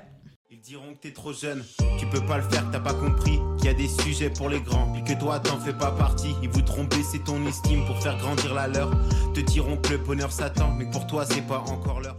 Ils 0.51 0.61
diront 0.61 0.95
que 0.95 1.01
t'es 1.01 1.11
trop 1.13 1.33
jeune, 1.33 1.63
tu 1.99 2.07
peux 2.07 2.25
pas 2.25 2.39
le 2.39 2.45
faire, 2.45 2.65
t'as 2.71 2.81
pas 2.81 2.95
compris 2.95 3.39
qu'il 3.59 3.67
y 3.67 3.69
a 3.69 3.75
des 3.75 3.89
sujets 3.89 4.31
pour 4.31 4.49
les 4.49 4.61
grands, 4.61 4.91
puis 4.95 5.05
que 5.05 5.19
toi 5.21 5.39
t'en 5.39 5.59
fais 5.59 5.75
pas 5.75 5.91
partie. 5.93 6.29
Ils 6.43 6.49
voudront 6.49 6.85
baisser 6.85 7.19
ton 7.19 7.45
estime 7.47 7.85
pour 7.87 8.01
faire 8.03 8.17
grandir 8.17 8.55
la 8.55 8.69
leur. 8.69 8.91
Te 9.35 9.41
diront 9.41 9.77
que 9.77 9.91
le 9.93 9.99
bonheur 9.99 10.33
s'attend, 10.33 10.73
mais 10.79 10.87
que 10.87 10.93
pour 10.93 11.07
toi 11.07 11.27
c'est 11.27 11.47
pas 11.47 11.59
encore 11.69 12.01
l'heure. 12.01 12.17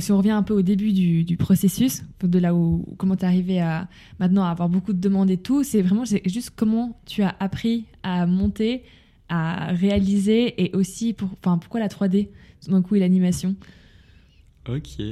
Si 0.00 0.12
on 0.12 0.16
revient 0.18 0.30
un 0.30 0.42
peu 0.42 0.54
au 0.54 0.62
début 0.62 0.92
du, 0.92 1.24
du 1.24 1.36
processus, 1.36 2.02
de 2.22 2.38
là 2.38 2.54
où 2.54 2.86
comment 2.96 3.16
t'es 3.16 3.26
arrivé 3.26 3.60
à 3.60 3.86
maintenant 4.18 4.44
à 4.44 4.48
avoir 4.50 4.68
beaucoup 4.70 4.92
de 4.94 4.98
demandes 5.00 5.30
et 5.30 5.36
tout, 5.36 5.62
c'est 5.62 5.82
vraiment 5.82 6.04
juste 6.04 6.50
comment 6.56 6.98
tu 7.04 7.22
as 7.22 7.34
appris 7.38 7.84
à 8.02 8.24
monter, 8.26 8.82
à 9.28 9.72
réaliser 9.72 10.54
et 10.64 10.74
aussi 10.74 11.12
pour, 11.12 11.28
enfin 11.38 11.58
pourquoi 11.58 11.80
la 11.80 11.88
3D 11.88 12.28
tout 12.64 12.70
d'un 12.70 12.80
coup 12.80 12.94
et 12.94 12.98
l'animation? 13.00 13.56
Ok, 14.68 15.02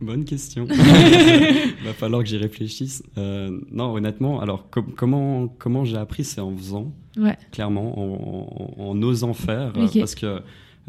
bonne 0.00 0.24
question. 0.24 0.64
Va 1.84 1.92
falloir 1.92 2.22
que 2.22 2.28
j'y 2.28 2.36
réfléchisse. 2.38 3.02
Euh, 3.18 3.60
non, 3.70 3.92
honnêtement, 3.94 4.40
alors 4.40 4.68
com- 4.70 4.92
comment 4.96 5.46
comment 5.46 5.84
j'ai 5.84 5.96
appris, 5.96 6.24
c'est 6.24 6.40
en 6.40 6.56
faisant, 6.56 6.92
Ouais. 7.16 7.36
clairement, 7.52 7.98
en, 7.98 8.82
en- 8.82 8.90
en 8.90 9.02
osant 9.02 9.32
faire, 9.34 9.72
parce 9.72 10.14
que 10.16 10.40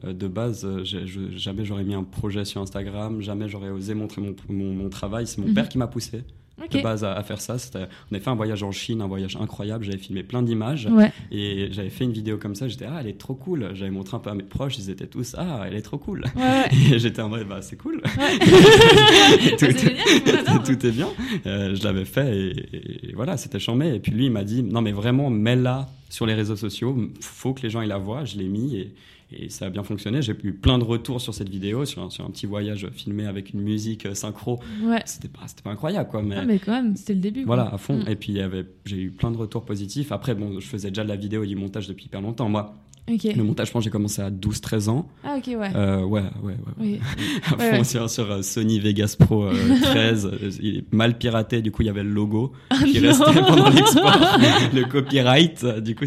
de 0.04 0.28
base, 0.28 0.66
euh, 0.66 0.84
je- 0.84 1.36
jamais 1.38 1.66
j'aurais 1.66 1.84
mis 1.84 1.94
un 1.94 2.04
projet 2.04 2.46
sur 2.46 2.62
Instagram, 2.62 3.22
jamais 3.22 3.48
j'aurais 3.48 3.70
osé 3.70 3.94
montrer 3.94 4.22
mon, 4.22 4.36
mon, 4.50 4.74
mon 4.74 4.90
travail. 4.90 5.28
C'est 5.28 5.40
mon 5.40 5.48
Mhm. 5.48 5.54
père 5.54 5.70
qui 5.70 5.78
m'a 5.78 5.88
poussé 5.88 6.24
de 6.72 6.82
base 6.82 7.04
à, 7.04 7.14
à 7.14 7.24
faire 7.24 7.42
ça. 7.42 7.58
C'était- 7.58 7.88
On 8.10 8.16
avait 8.16 8.24
fait 8.24 8.30
un 8.30 8.36
voyage 8.36 8.64
en 8.64 8.72
Chine, 8.72 9.02
un 9.02 9.08
voyage 9.08 9.36
incroyable. 9.36 9.84
J'avais 9.84 9.98
filmé 9.98 10.24
plein 10.24 10.42
d'images. 10.44 10.88
Ouais. 10.90 11.12
Et 11.32 11.68
j'avais 11.72 11.90
fait 11.90 12.04
une 12.06 12.12
vidéo 12.14 12.38
comme 12.38 12.56
ça, 12.56 12.68
j'étais 12.68 12.86
ah 12.86 12.98
elle 13.02 13.08
est 13.08 13.18
trop 13.18 13.34
cool. 13.34 13.72
J'avais 13.74 13.92
montré 13.92 14.16
un 14.18 14.20
peu 14.20 14.30
à 14.30 14.34
mes 14.36 14.44
proches, 14.44 14.78
ils 14.78 14.90
étaient 14.90 15.08
tous 15.08 15.36
ah 15.38 15.64
elle 15.68 15.76
est 15.76 15.82
trop 15.82 15.98
cool. 15.98 16.24
Ouais. 16.36 16.64
Et 16.96 17.00
j'étais 17.00 17.22
en 17.22 17.30
mode 17.30 17.48
bah 17.48 17.62
c'est 17.62 17.76
cool. 17.76 18.02
Ouais. 18.18 18.40
tout, 19.58 19.66
génial, 19.66 19.96
on 20.26 20.52
adore. 20.52 20.64
tout 20.64 20.86
est 20.86 20.92
bien. 20.92 21.08
Euh, 21.46 21.76
je 21.76 21.84
l'avais 21.84 22.06
fait 22.06 22.38
et, 22.38 23.10
et 23.10 23.14
voilà 23.14 23.36
c'était 23.38 23.60
chambé. 23.60 23.96
Et 23.96 24.00
puis 24.00 24.12
lui 24.12 24.26
il 24.26 24.32
m'a 24.32 24.44
dit 24.44 24.64
non 24.64 24.82
mais 24.82 24.92
vraiment 24.92 25.30
mets-la 25.30 25.90
sur 26.10 26.26
les 26.28 26.34
réseaux 26.36 26.56
sociaux, 26.56 26.96
faut 27.20 27.54
que 27.54 27.62
les 27.64 27.70
gens 27.72 27.82
ils 27.82 27.90
la 27.90 27.98
voient. 27.98 28.26
Je 28.26 28.38
l'ai 28.38 28.48
mis 28.48 28.76
et, 28.78 28.94
et 29.38 29.50
ça 29.50 29.65
a 29.65 29.69
bien 29.69 29.84
fonctionné. 29.84 30.22
J'ai 30.22 30.36
eu 30.43 30.54
plein 30.54 30.78
de 30.78 30.84
retours 30.84 31.22
sur 31.22 31.34
cette 31.34 31.50
vidéo, 31.50 31.86
sur 31.86 32.04
un, 32.04 32.10
sur 32.10 32.26
un 32.26 32.30
petit 32.30 32.46
voyage 32.46 32.88
filmé 32.91 33.26
avec 33.26 33.54
une 33.54 33.62
musique 33.62 34.06
euh, 34.06 34.13
synchro. 34.13 34.60
Ouais. 34.84 35.02
C'était 35.06 35.28
pas 35.28 35.41
pas 35.63 35.72
incroyable 35.72 36.10
quoi 36.10 36.22
mais. 36.22 36.36
Ah, 36.38 36.46
mais 36.46 36.60
quand 36.60 36.72
même, 36.72 36.96
c'était 36.96 37.13
le 37.13 37.19
début. 37.19 37.46
quoi. 37.46 37.56
Voilà, 37.56 37.74
à 37.74 37.78
fond. 37.78 37.98
Mm. 37.98 38.10
Et 38.10 38.15
puis, 38.15 38.38
j'ai 38.86 38.98
eu 38.98 39.12
plein 39.12 39.32
de 39.32 39.38
retours 39.38 39.65
positifs. 39.65 40.12
Après, 40.12 40.36
bon, 40.36 40.60
je 40.60 40.67
faisais 40.67 40.89
déjà 40.89 41.04
de 41.04 41.10
la 41.10 41.15
vidéo 41.15 41.43
et 41.43 41.48
du 41.48 41.56
montage 41.56 41.88
depuis 41.88 42.06
hyper 42.06 42.22
longtemps. 42.22 42.50
Moi, 42.50 42.74
Le 43.08 43.44
montage, 43.44 43.68
je 43.68 43.72
pense, 43.74 43.84
j'ai 43.84 43.89
commencé 43.89 44.22
à 44.22 44.32
12-13 44.32 44.88
ans. 44.89 45.08
Ah 45.26 45.36
ok 45.38 45.48
ouais. 45.48 45.72
Euh, 45.76 46.04
ouais, 46.06 46.22
ouais, 46.42 46.54
ouais. 46.54 46.74
Oui. 46.80 47.00
À 47.52 47.56
Ouais, 47.58 47.72
fond 47.72 47.78
ouais. 47.80 47.84
sur, 47.84 48.10
sur, 48.10 48.32
euh, 48.32 48.42
Sony 48.42 48.80
Vegas 48.80 49.16
Pro 49.20 49.44
euh, 49.44 49.54
13. 49.82 50.26
euh, 50.26 50.50
il 50.62 50.78
est 50.78 50.94
mal 50.94 51.18
piraté, 51.18 51.62
du 51.62 51.72
coup, 51.72 51.82
il 51.82 51.88
y 51.88 51.89
avait 51.89 52.04
le 52.04 52.10
logo 52.12 52.54
qui 52.86 52.98
Ah 52.98 53.02
non. 53.02 53.08
restait 53.10 53.42
pendant 53.48 53.70
l'export. 53.70 54.38
le 54.74 54.84
copyright, 54.86 55.66
du 55.82 55.96
coup, 55.96 56.06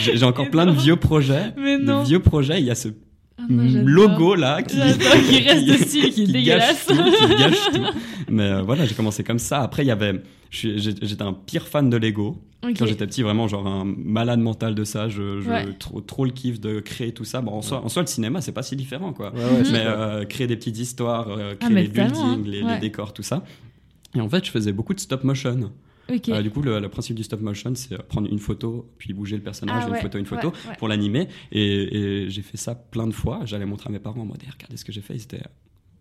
j'ai, 0.00 0.24
encore 0.24 0.46
Mais 0.46 0.50
plein 0.50 0.64
non. 0.64 0.72
de 0.72 0.78
vieux 0.78 0.96
projets. 0.96 1.52
Mais 1.58 1.76
non. 1.76 2.00
De 2.02 2.06
vieux 2.08 2.20
projets, 2.20 2.60
il 2.60 2.64
y 2.66 2.70
a 2.70 2.74
ce. 2.74 2.88
Logo 3.84 4.34
là 4.34 4.62
qui, 4.62 4.76
qui 5.28 5.38
reste 5.48 5.66
dessus, 5.66 6.10
qui 6.10 6.22
est 6.22 6.26
gâche 6.26 6.32
dégueulasse. 6.32 6.86
tout, 6.86 6.94
qui 7.28 7.34
gâche 7.36 7.70
tout. 7.72 7.98
Mais 8.30 8.44
euh, 8.44 8.62
voilà, 8.62 8.86
j'ai 8.86 8.94
commencé 8.94 9.22
comme 9.24 9.38
ça. 9.38 9.62
Après, 9.62 9.82
il 9.84 9.88
y 9.88 9.90
avait, 9.90 10.22
je 10.50 10.56
suis- 10.58 10.78
j'ai- 10.78 10.94
j'étais 11.02 11.22
un 11.22 11.32
pire 11.32 11.66
fan 11.68 11.90
de 11.90 11.96
Lego. 11.96 12.36
Quand 12.78 12.86
j'étais 12.86 13.06
petit, 13.08 13.22
vraiment, 13.22 13.48
genre 13.48 13.66
un 13.66 13.84
malade 13.84 14.38
mental 14.38 14.76
de 14.76 14.84
ça. 14.84 15.08
Je, 15.08 15.40
je 15.40 15.48
Ouais. 15.50 15.66
trop, 15.80 16.00
trop 16.00 16.24
le 16.24 16.30
kiff 16.30 16.60
de 16.60 16.78
créer 16.78 17.10
tout 17.12 17.24
ça. 17.24 17.40
Bon, 17.40 17.50
en, 17.54 17.62
soi, 17.62 17.82
en 17.84 17.88
soi, 17.88 18.02
le 18.02 18.06
cinéma, 18.06 18.40
c'est 18.40 18.52
pas 18.52 18.62
si 18.62 18.76
différent, 18.76 19.12
quoi. 19.12 19.32
Ouais, 19.34 19.40
ouais, 19.40 19.62
Mais 19.72 19.82
euh, 19.84 20.24
créer 20.24 20.46
des 20.46 20.54
petites 20.56 20.78
histoires, 20.78 21.28
euh, 21.28 21.54
Ah, 21.54 21.56
créer 21.56 21.74
mais 21.74 21.82
les 21.82 21.88
buildings, 21.88 22.16
hein. 22.22 22.40
les, 22.46 22.62
Ouais. 22.62 22.74
les 22.74 22.80
décors, 22.80 23.12
tout 23.12 23.24
ça. 23.24 23.42
Et 24.14 24.20
en 24.20 24.28
fait, 24.28 24.44
je 24.44 24.50
faisais 24.52 24.72
beaucoup 24.72 24.94
de 24.94 25.00
stop 25.00 25.24
motion. 25.24 25.72
Euh, 26.10 26.42
du 26.42 26.50
coup, 26.50 26.62
le, 26.62 26.78
le 26.80 26.88
principe 26.88 27.16
du 27.16 27.22
stop 27.22 27.40
motion, 27.40 27.72
c'est 27.74 27.96
prendre 28.02 28.28
une 28.30 28.38
photo, 28.38 28.90
puis 28.98 29.12
bouger 29.12 29.36
le 29.36 29.42
personnage, 29.42 29.82
Ah, 29.84 29.88
une 29.88 29.94
ouais, 29.94 30.00
photo, 30.00 30.18
une 30.18 30.26
photo, 30.26 30.48
ouais, 30.48 30.54
ouais. 30.70 30.76
pour 30.78 30.88
l'animer. 30.88 31.28
Et, 31.52 31.96
et 32.24 32.30
j'ai 32.30 32.42
fait 32.42 32.56
ça 32.58 32.74
plein 32.74 33.06
de 33.06 33.12
fois. 33.12 33.40
J'allais 33.44 33.66
montrer 33.66 33.88
à 33.88 33.92
mes 33.92 33.98
parents 34.00 34.20
en 34.22 34.26
mode, 34.26 34.42
Eh, 34.46 34.50
regardez 34.50 34.76
ce 34.76 34.84
que 34.84 34.92
j'ai 34.92 35.00
fait. 35.00 35.14
Ils 35.14 35.22
étaient, 35.22 35.42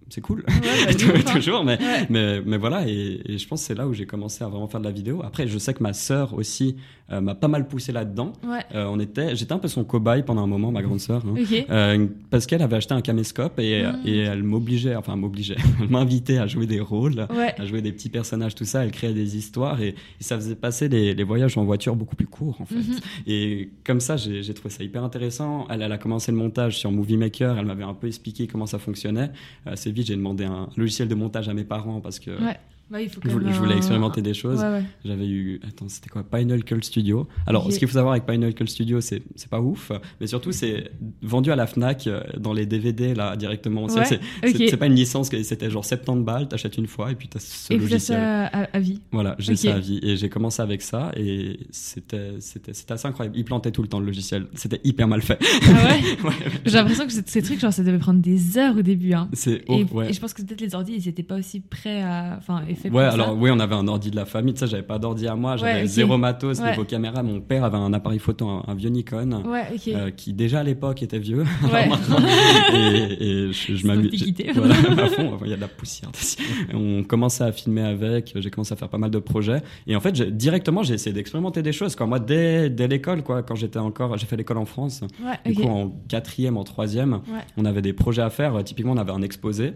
c'est 0.10 0.22
cool. 0.22 0.44
Bah. 0.48 0.54
Toujours, 1.34 1.64
mais, 1.64 1.78
mais 2.10 2.58
voilà. 2.58 2.88
Et, 2.88 3.22
et 3.26 3.38
je 3.38 3.48
pense 3.48 3.62
que 3.62 3.68
c'est 3.68 3.76
là 3.76 3.88
où 3.88 3.94
j'ai 3.94 4.06
commencé 4.06 4.44
à 4.44 4.48
vraiment 4.50 4.68
faire 4.68 4.82
de 4.82 4.86
la 4.86 4.92
vidéo. 4.92 5.22
Après, 5.24 5.48
je 5.48 5.58
sais 5.58 5.74
que 5.74 5.84
ma 5.84 5.94
sœur 5.94 6.34
aussi 6.34 6.76
euh, 7.12 7.22
m'a 7.22 7.36
pas 7.36 7.48
mal 7.48 7.68
poussé 7.68 7.92
là-dedans. 7.92 8.34
Ouais. 8.44 8.60
Euh, 8.74 8.86
on 8.90 9.00
était, 9.00 9.36
j'étais 9.36 9.52
un 9.54 9.60
peu 9.60 9.68
son 9.68 9.84
cobaye 9.84 10.24
pendant 10.24 10.44
un 10.44 10.48
moment, 10.48 10.72
ma 10.72 10.82
grande 10.82 11.00
sœur. 11.00 11.24
hein. 11.26 11.36
Euh, 11.70 12.08
parce 12.30 12.46
qu'elle 12.46 12.62
avait 12.62 12.78
acheté 12.78 12.94
un 12.94 13.02
caméscope 13.02 13.60
et, 13.60 13.84
Mm. 13.84 13.96
et 14.06 14.18
elle 14.20 14.44
m'obligeait, 14.44 14.96
enfin 14.96 15.16
m'obligeait, 15.16 15.56
elle 15.82 15.90
m'invitait 15.90 16.38
à 16.38 16.48
jouer 16.48 16.66
des 16.68 16.80
rôles, 16.80 17.28
Ouais. 17.36 17.54
à 17.60 17.66
jouer 17.66 17.82
des 17.82 17.92
petits 17.92 18.10
personnages, 18.10 18.56
tout 18.56 18.66
ça. 18.66 18.84
Elle 18.84 18.92
créait 18.92 19.14
des 19.14 19.38
histoires 19.38 19.82
et, 19.82 19.90
et 19.90 19.96
ça 20.24 20.36
faisait 20.38 20.56
passer 20.56 20.88
les, 20.90 21.14
les 21.14 21.24
voyages 21.24 21.58
en 21.58 21.64
voiture 21.66 21.96
beaucoup 21.96 22.16
plus 22.16 22.28
courts 22.28 22.60
en 22.62 22.66
fait. 22.66 22.76
Mhm. 22.76 23.00
Et 23.28 23.70
comme 23.84 24.00
ça, 24.00 24.18
j'ai 24.18 24.44
j'ai 24.44 24.54
trouvé 24.54 24.70
ça 24.70 24.84
hyper 24.84 25.04
intéressant. 25.04 25.68
Elle, 25.70 25.82
elle 25.82 25.92
a 25.92 25.98
commencé 25.98 26.32
le 26.32 26.38
montage 26.38 26.78
sur 26.78 26.92
Movie 26.92 27.18
Maker, 27.18 27.58
elle 27.58 27.66
m'avait 27.66 27.84
un 27.84 27.94
peu 27.94 28.08
expliqué 28.08 28.48
comment 28.48 28.66
ça 28.66 28.80
fonctionnait. 28.80 29.32
Assez 29.66 29.92
vite, 29.92 30.08
j'ai 30.08 30.16
demandé 30.16 30.46
un 30.46 30.70
logiciel 30.78 31.08
de 31.08 31.16
montage 31.16 31.50
à 31.50 31.54
mes 31.54 31.64
parents 31.64 32.00
parce 32.02 32.20
que 32.20 32.32
Ouais. 32.32 32.58
Ouais, 32.92 33.06
il 33.06 33.10
faut 33.10 33.22
Je 33.24 33.30
voulais, 33.30 33.54
je 33.54 33.78
expérimenter 33.78 34.22
des 34.22 34.34
choses. 34.34 34.60
Ouais, 34.60 34.70
ouais. 34.70 34.84
J'avais 35.06 35.28
eu, 35.28 35.60
attends, 35.68 35.88
c'était 35.88 36.10
quoi? 36.10 36.24
Pinnacle 36.24 36.84
Studio. 36.84 37.28
Alors, 37.48 37.72
ce 37.72 37.80
qu'il 37.80 37.88
faut 37.88 37.94
savoir 37.94 38.14
avec 38.14 38.26
Pinnacle 38.26 38.68
Studio, 38.68 39.00
c'est 39.02 39.22
pas 39.50 39.62
ouf, 39.62 39.92
mais 40.20 40.28
surtout, 40.28 40.52
c'est 40.52 40.92
vendu 41.22 41.52
à 41.52 41.56
la 41.56 41.68
Fnac 41.68 42.08
euh, 42.08 42.22
dans 42.38 42.54
les 42.54 42.66
DVD, 42.66 43.14
là, 43.16 43.36
directement. 43.36 43.88
C'est- 43.88 44.00
Ouais, 44.00 44.06
C'est 44.06 44.20
c'est- 44.44 44.64
ok. 44.64 44.68
c'est 44.70 44.78
pas 44.78 44.88
une 44.88 44.96
licence, 44.96 45.30
c'était 45.30 45.70
genre 45.70 45.86
70 45.86 46.24
balles, 46.24 46.48
t'achètes 46.48 46.78
une 46.78 46.88
fois 46.88 47.12
et 47.12 47.16
puis 47.16 47.28
t'as 47.28 47.40
ce 47.40 47.74
Et 47.74 47.78
logiciel. 47.78 48.18
ça 48.20 48.46
à, 48.48 48.64
à 48.74 48.80
vie. 48.80 49.02
Voilà, 49.12 49.36
j'ai 49.40 49.54
Ok. 49.54 49.58
ça 49.60 49.76
à 49.76 49.80
vie. 49.80 50.00
Et 50.04 50.18
j'ai 50.18 50.30
commencé 50.30 50.62
avec 50.62 50.82
ça 50.82 51.12
et 51.16 51.60
c'était 51.72 52.32
assez 52.90 53.08
incroyable. 53.08 53.38
Il 53.38 53.46
plantait 53.46 53.72
tout 53.72 53.82
le 53.82 53.88
temps 53.88 54.00
le 54.00 54.06
logiciel. 54.06 54.48
C'était 54.56 54.82
hyper 54.84 55.08
mal 55.08 55.22
fait. 55.22 55.40
Ah 55.64 55.96
J'ai 56.66 56.72
l'impression 56.78 57.06
que 57.06 57.12
ces- 57.26 57.42
trucs, 57.42 57.60
genre, 57.60 57.74
ça 57.74 57.84
devait 57.84 57.98
prendre 58.00 58.20
des 58.20 58.58
heures 58.58 58.78
au 58.78 58.82
début. 58.82 59.14
Hein. 59.14 59.30
C'est 59.34 59.52
Et, 59.54 59.64
oh, 59.68 59.84
ouais. 59.94 60.10
et 60.10 60.14
je 60.14 60.20
pense 60.20 60.34
que 60.34 60.42
peut-être 60.42 60.62
les 60.62 60.76
ordi, 60.76 60.94
ils 60.94 61.08
étaient 61.08 61.24
pas 61.24 61.38
aussi 61.38 61.60
prêts 61.60 62.02
à. 62.02 62.36
Enfin, 62.38 62.64
Ouais, 62.90 63.04
pour 63.04 63.12
ça. 63.12 63.14
alors 63.14 63.38
oui, 63.38 63.50
on 63.54 63.60
avait 63.60 63.76
un 63.76 63.88
ordi 63.88 64.12
de 64.12 64.16
la 64.16 64.26
famille. 64.26 64.54
Tu 64.54 64.60
sais, 64.62 64.68
j'avais 64.68 64.84
pas 64.84 65.00
d'ordi 65.00 65.28
à 65.28 65.36
moi. 65.36 65.58
J'avais 65.58 65.82
Ouais, 65.82 65.88
zéro 65.88 66.18
matos, 66.18 66.60
Ouais. 66.60 66.72
niveau 66.72 66.84
caméra. 66.84 67.22
Mon 67.24 67.42
père 67.42 67.64
avait 67.64 67.78
un 67.78 67.94
appareil 67.94 68.20
photo, 68.20 68.48
un, 68.48 68.64
un 68.68 68.74
vieux 68.76 68.90
Nikon. 68.90 69.44
Ouais, 69.46 69.66
euh, 69.90 70.12
qui 70.12 70.34
déjà 70.34 70.60
à 70.60 70.64
l'époque 70.64 71.02
était 71.04 71.20
vieux. 71.20 71.44
Et, 72.74 73.48
et 73.48 73.52
je, 73.54 73.86
m'amuse. 73.88 74.06
l'antiquité. 74.06 74.46
j'ai- 74.54 74.60
Voilà, 74.60 74.76
à 75.04 75.08
fond, 75.08 75.38
il 75.44 75.50
y 75.50 75.54
a 75.54 75.56
de 75.56 75.62
la 75.62 75.68
poussière. 75.68 76.10
On 76.74 77.04
commençait 77.04 77.44
à 77.44 77.52
filmer 77.52 77.82
avec, 77.82 78.34
j'ai 78.36 78.50
commencé 78.50 78.74
à 78.74 78.76
faire 78.78 78.90
pas 78.90 78.98
mal 78.98 79.12
de 79.12 79.20
projets. 79.20 79.62
Et 79.88 79.96
en 79.96 80.00
fait, 80.00 80.14
directement, 80.36 80.84
j'ai 80.84 80.94
essayé 80.96 81.14
d'expérimenter 81.14 81.62
des 81.62 81.72
choses. 81.74 81.96
Quand 81.96 82.08
moi, 82.08 82.20
dès, 82.20 82.70
dès 82.70 82.88
l'école, 82.88 83.24
quoi, 83.24 83.44
quand 83.44 83.56
j'étais 83.56 83.80
encore, 83.80 84.18
j'ai 84.18 84.26
fait 84.26 84.38
l'école 84.38 84.58
en 84.58 84.66
France. 84.66 85.02
Du 85.46 85.54
coup, 85.56 85.64
en 85.64 85.90
quatrième, 86.08 86.58
en 86.58 86.64
troisième, 86.64 87.22
on 87.58 87.66
avait 87.66 87.82
des 87.82 87.94
projets 87.94 88.22
à 88.22 88.30
faire. 88.30 88.64
Typiquement, 88.64 88.94
on 88.94 88.98
avait 88.98 89.12
un 89.12 89.22
exposé. 89.22 89.74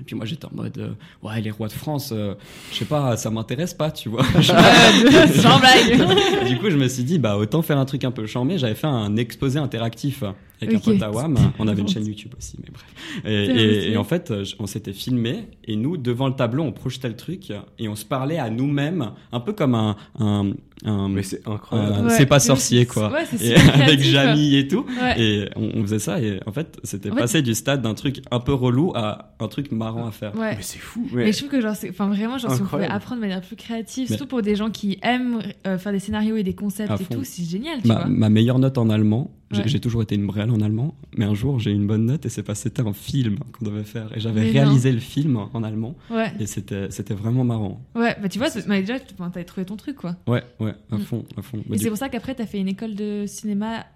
Et 0.00 0.04
puis 0.04 0.14
moi, 0.14 0.24
j'étais 0.26 0.44
en 0.44 0.54
mode, 0.54 0.78
euh, 0.78 0.90
ouais, 1.22 1.40
les 1.40 1.50
rois 1.50 1.68
de 1.68 1.72
France, 1.72 2.10
euh, 2.12 2.34
je 2.72 2.78
sais 2.78 2.84
pas, 2.84 3.16
ça 3.16 3.30
m'intéresse 3.30 3.74
pas, 3.74 3.90
tu 3.90 4.08
vois. 4.08 4.24
Sans 4.42 5.58
blague. 5.58 6.46
du 6.46 6.58
coup, 6.58 6.70
je 6.70 6.76
me 6.76 6.88
suis 6.88 7.02
dit, 7.02 7.18
bah, 7.18 7.36
autant 7.36 7.62
faire 7.62 7.78
un 7.78 7.84
truc 7.84 8.04
un 8.04 8.10
peu 8.10 8.26
chambé. 8.26 8.58
J'avais 8.58 8.74
fait 8.74 8.86
un 8.86 9.16
exposé 9.16 9.58
interactif 9.58 10.22
avec 10.60 10.74
un 10.74 10.78
Ok. 10.78 10.84
pote 10.84 11.02
à 11.02 11.10
WAM. 11.10 11.36
On 11.58 11.68
avait 11.68 11.82
une 11.82 11.88
chaîne 11.94 12.06
YouTube 12.06 12.32
aussi, 12.36 12.56
mais 12.62 12.68
bref. 12.72 13.22
Et, 13.24 13.96
en 13.96 14.04
fait, 14.04 14.32
on 14.58 14.66
s'était 14.66 14.92
filmé 14.92 15.48
et 15.64 15.76
nous, 15.76 15.96
devant 15.96 16.28
le 16.28 16.34
tableau, 16.34 16.62
on 16.64 16.72
projetait 16.72 17.08
le 17.08 17.16
truc 17.16 17.52
et 17.78 17.88
on 17.88 17.94
se 17.96 18.04
parlait 18.04 18.38
à 18.38 18.50
nous-mêmes, 18.50 19.10
un 19.32 19.40
peu 19.40 19.52
comme 19.52 19.74
un, 19.74 19.96
un, 20.18 20.50
un- 20.84 21.08
Mais 21.08 21.22
c'est 21.22 21.46
un- 21.46 21.52
incroyable. 21.52 22.06
Ouais, 22.08 22.14
c'est 22.16 22.26
pas 22.26 22.38
sorcier, 22.40 22.86
quoi. 22.86 23.10
ouais, 23.12 23.24
c'est 23.34 23.46
Et 23.48 23.54
avec 23.82 24.00
Jamie 24.00 24.54
et 24.56 24.68
tout. 24.68 24.84
Ouais. 25.00 25.20
Et 25.20 25.48
on, 25.56 25.70
on 25.74 25.82
faisait 25.82 25.98
ça 25.98 26.20
et 26.20 26.40
en 26.46 26.52
fait, 26.52 26.78
c'était 26.84 27.10
fait- 27.10 27.16
passé 27.16 27.42
du 27.42 27.54
stade 27.54 27.82
d'un 27.82 27.94
truc 27.94 28.22
un 28.30 28.40
peu 28.40 28.52
relou 28.54 28.92
à 28.94 29.34
un 29.40 29.48
truc 29.48 29.72
marrant 29.72 30.06
à 30.06 30.12
faire. 30.12 30.34
Ouais. 30.36 30.54
Mais 30.56 30.62
c'est 30.62 30.78
fou. 30.78 31.06
Mais 31.12 31.24
Mais 31.24 31.32
je 31.32 31.38
trouve 31.38 31.50
que 31.50 31.60
genre, 31.60 31.74
enfin 31.88 32.08
vraiment, 32.08 32.38
genre, 32.38 32.52
si 32.54 32.62
on 32.62 32.66
pouvait 32.66 32.86
apprendre 32.86 33.16
de 33.16 33.26
manière 33.26 33.40
plus 33.40 33.56
créative, 33.56 34.06
Mais- 34.10 34.16
surtout 34.16 34.28
pour 34.28 34.42
des 34.42 34.56
gens 34.56 34.70
qui 34.70 34.98
aiment 35.02 35.40
euh, 35.66 35.78
faire 35.78 35.92
des 35.92 35.98
scénarios 35.98 36.36
et 36.36 36.42
des 36.42 36.54
concepts 36.54 36.90
À 36.90 36.94
et 36.94 36.98
fond. 37.04 37.14
tout, 37.16 37.24
c'est 37.24 37.44
génial, 37.44 37.80
tu 37.82 37.88
Ma, 37.88 37.94
vois. 37.96 38.06
ma 38.06 38.28
meilleure 38.28 38.58
note 38.58 38.78
en 38.78 38.88
allemand, 38.90 39.30
j'ai 39.50 39.62
Ouais. 39.62 39.78
toujours 39.78 40.02
été 40.02 40.14
une 40.14 40.26
brêle 40.26 40.50
en 40.50 40.60
allemand, 40.60 40.94
mais 41.16 41.24
un 41.24 41.34
jour 41.34 41.58
j'ai 41.58 41.70
eu 41.70 41.74
une 41.74 41.86
bonne 41.86 42.04
note 42.06 42.26
et 42.26 42.28
c'est 42.28 42.46
que 42.46 42.54
c'était 42.54 42.82
un 42.82 42.92
film 42.92 43.38
qu'on 43.52 43.64
devait 43.64 43.84
faire 43.84 44.14
et 44.16 44.20
j'avais 44.20 44.42
réalisé 44.50 44.92
le 44.92 45.00
film 45.00 45.36
en 45.52 45.62
allemand 45.62 45.94
Ouais, 46.10 46.32
et 46.38 46.46
c'était 46.46 47.14
vraiment 47.14 47.44
marrant. 47.44 47.80
ouais, 47.94 48.16
bah 48.20 48.28
tu 48.28 48.38
vois, 48.38 48.48
mais 48.66 48.80
déjà, 48.80 48.98
t'avais 49.00 49.44
trouvé 49.44 49.64
ton 49.64 49.76
truc, 49.76 49.96
quoi. 49.96 50.16
Ouais, 50.26 50.42
ouais, 50.60 50.74
à 50.90 50.96
Mm. 50.96 51.00
fond, 51.00 51.24
à 51.36 51.42
fond. 51.42 51.58
Bah, 51.66 51.74
Et 51.76 51.78
c'est 51.78 51.88
pour 51.88 51.98
ça 51.98 52.08
qu'après, 52.08 52.34
t'as 52.34 52.46
fait 52.46 52.58
une 52.58 52.68
école 52.68 52.94
de 52.94 53.24
cinéma 53.26 53.86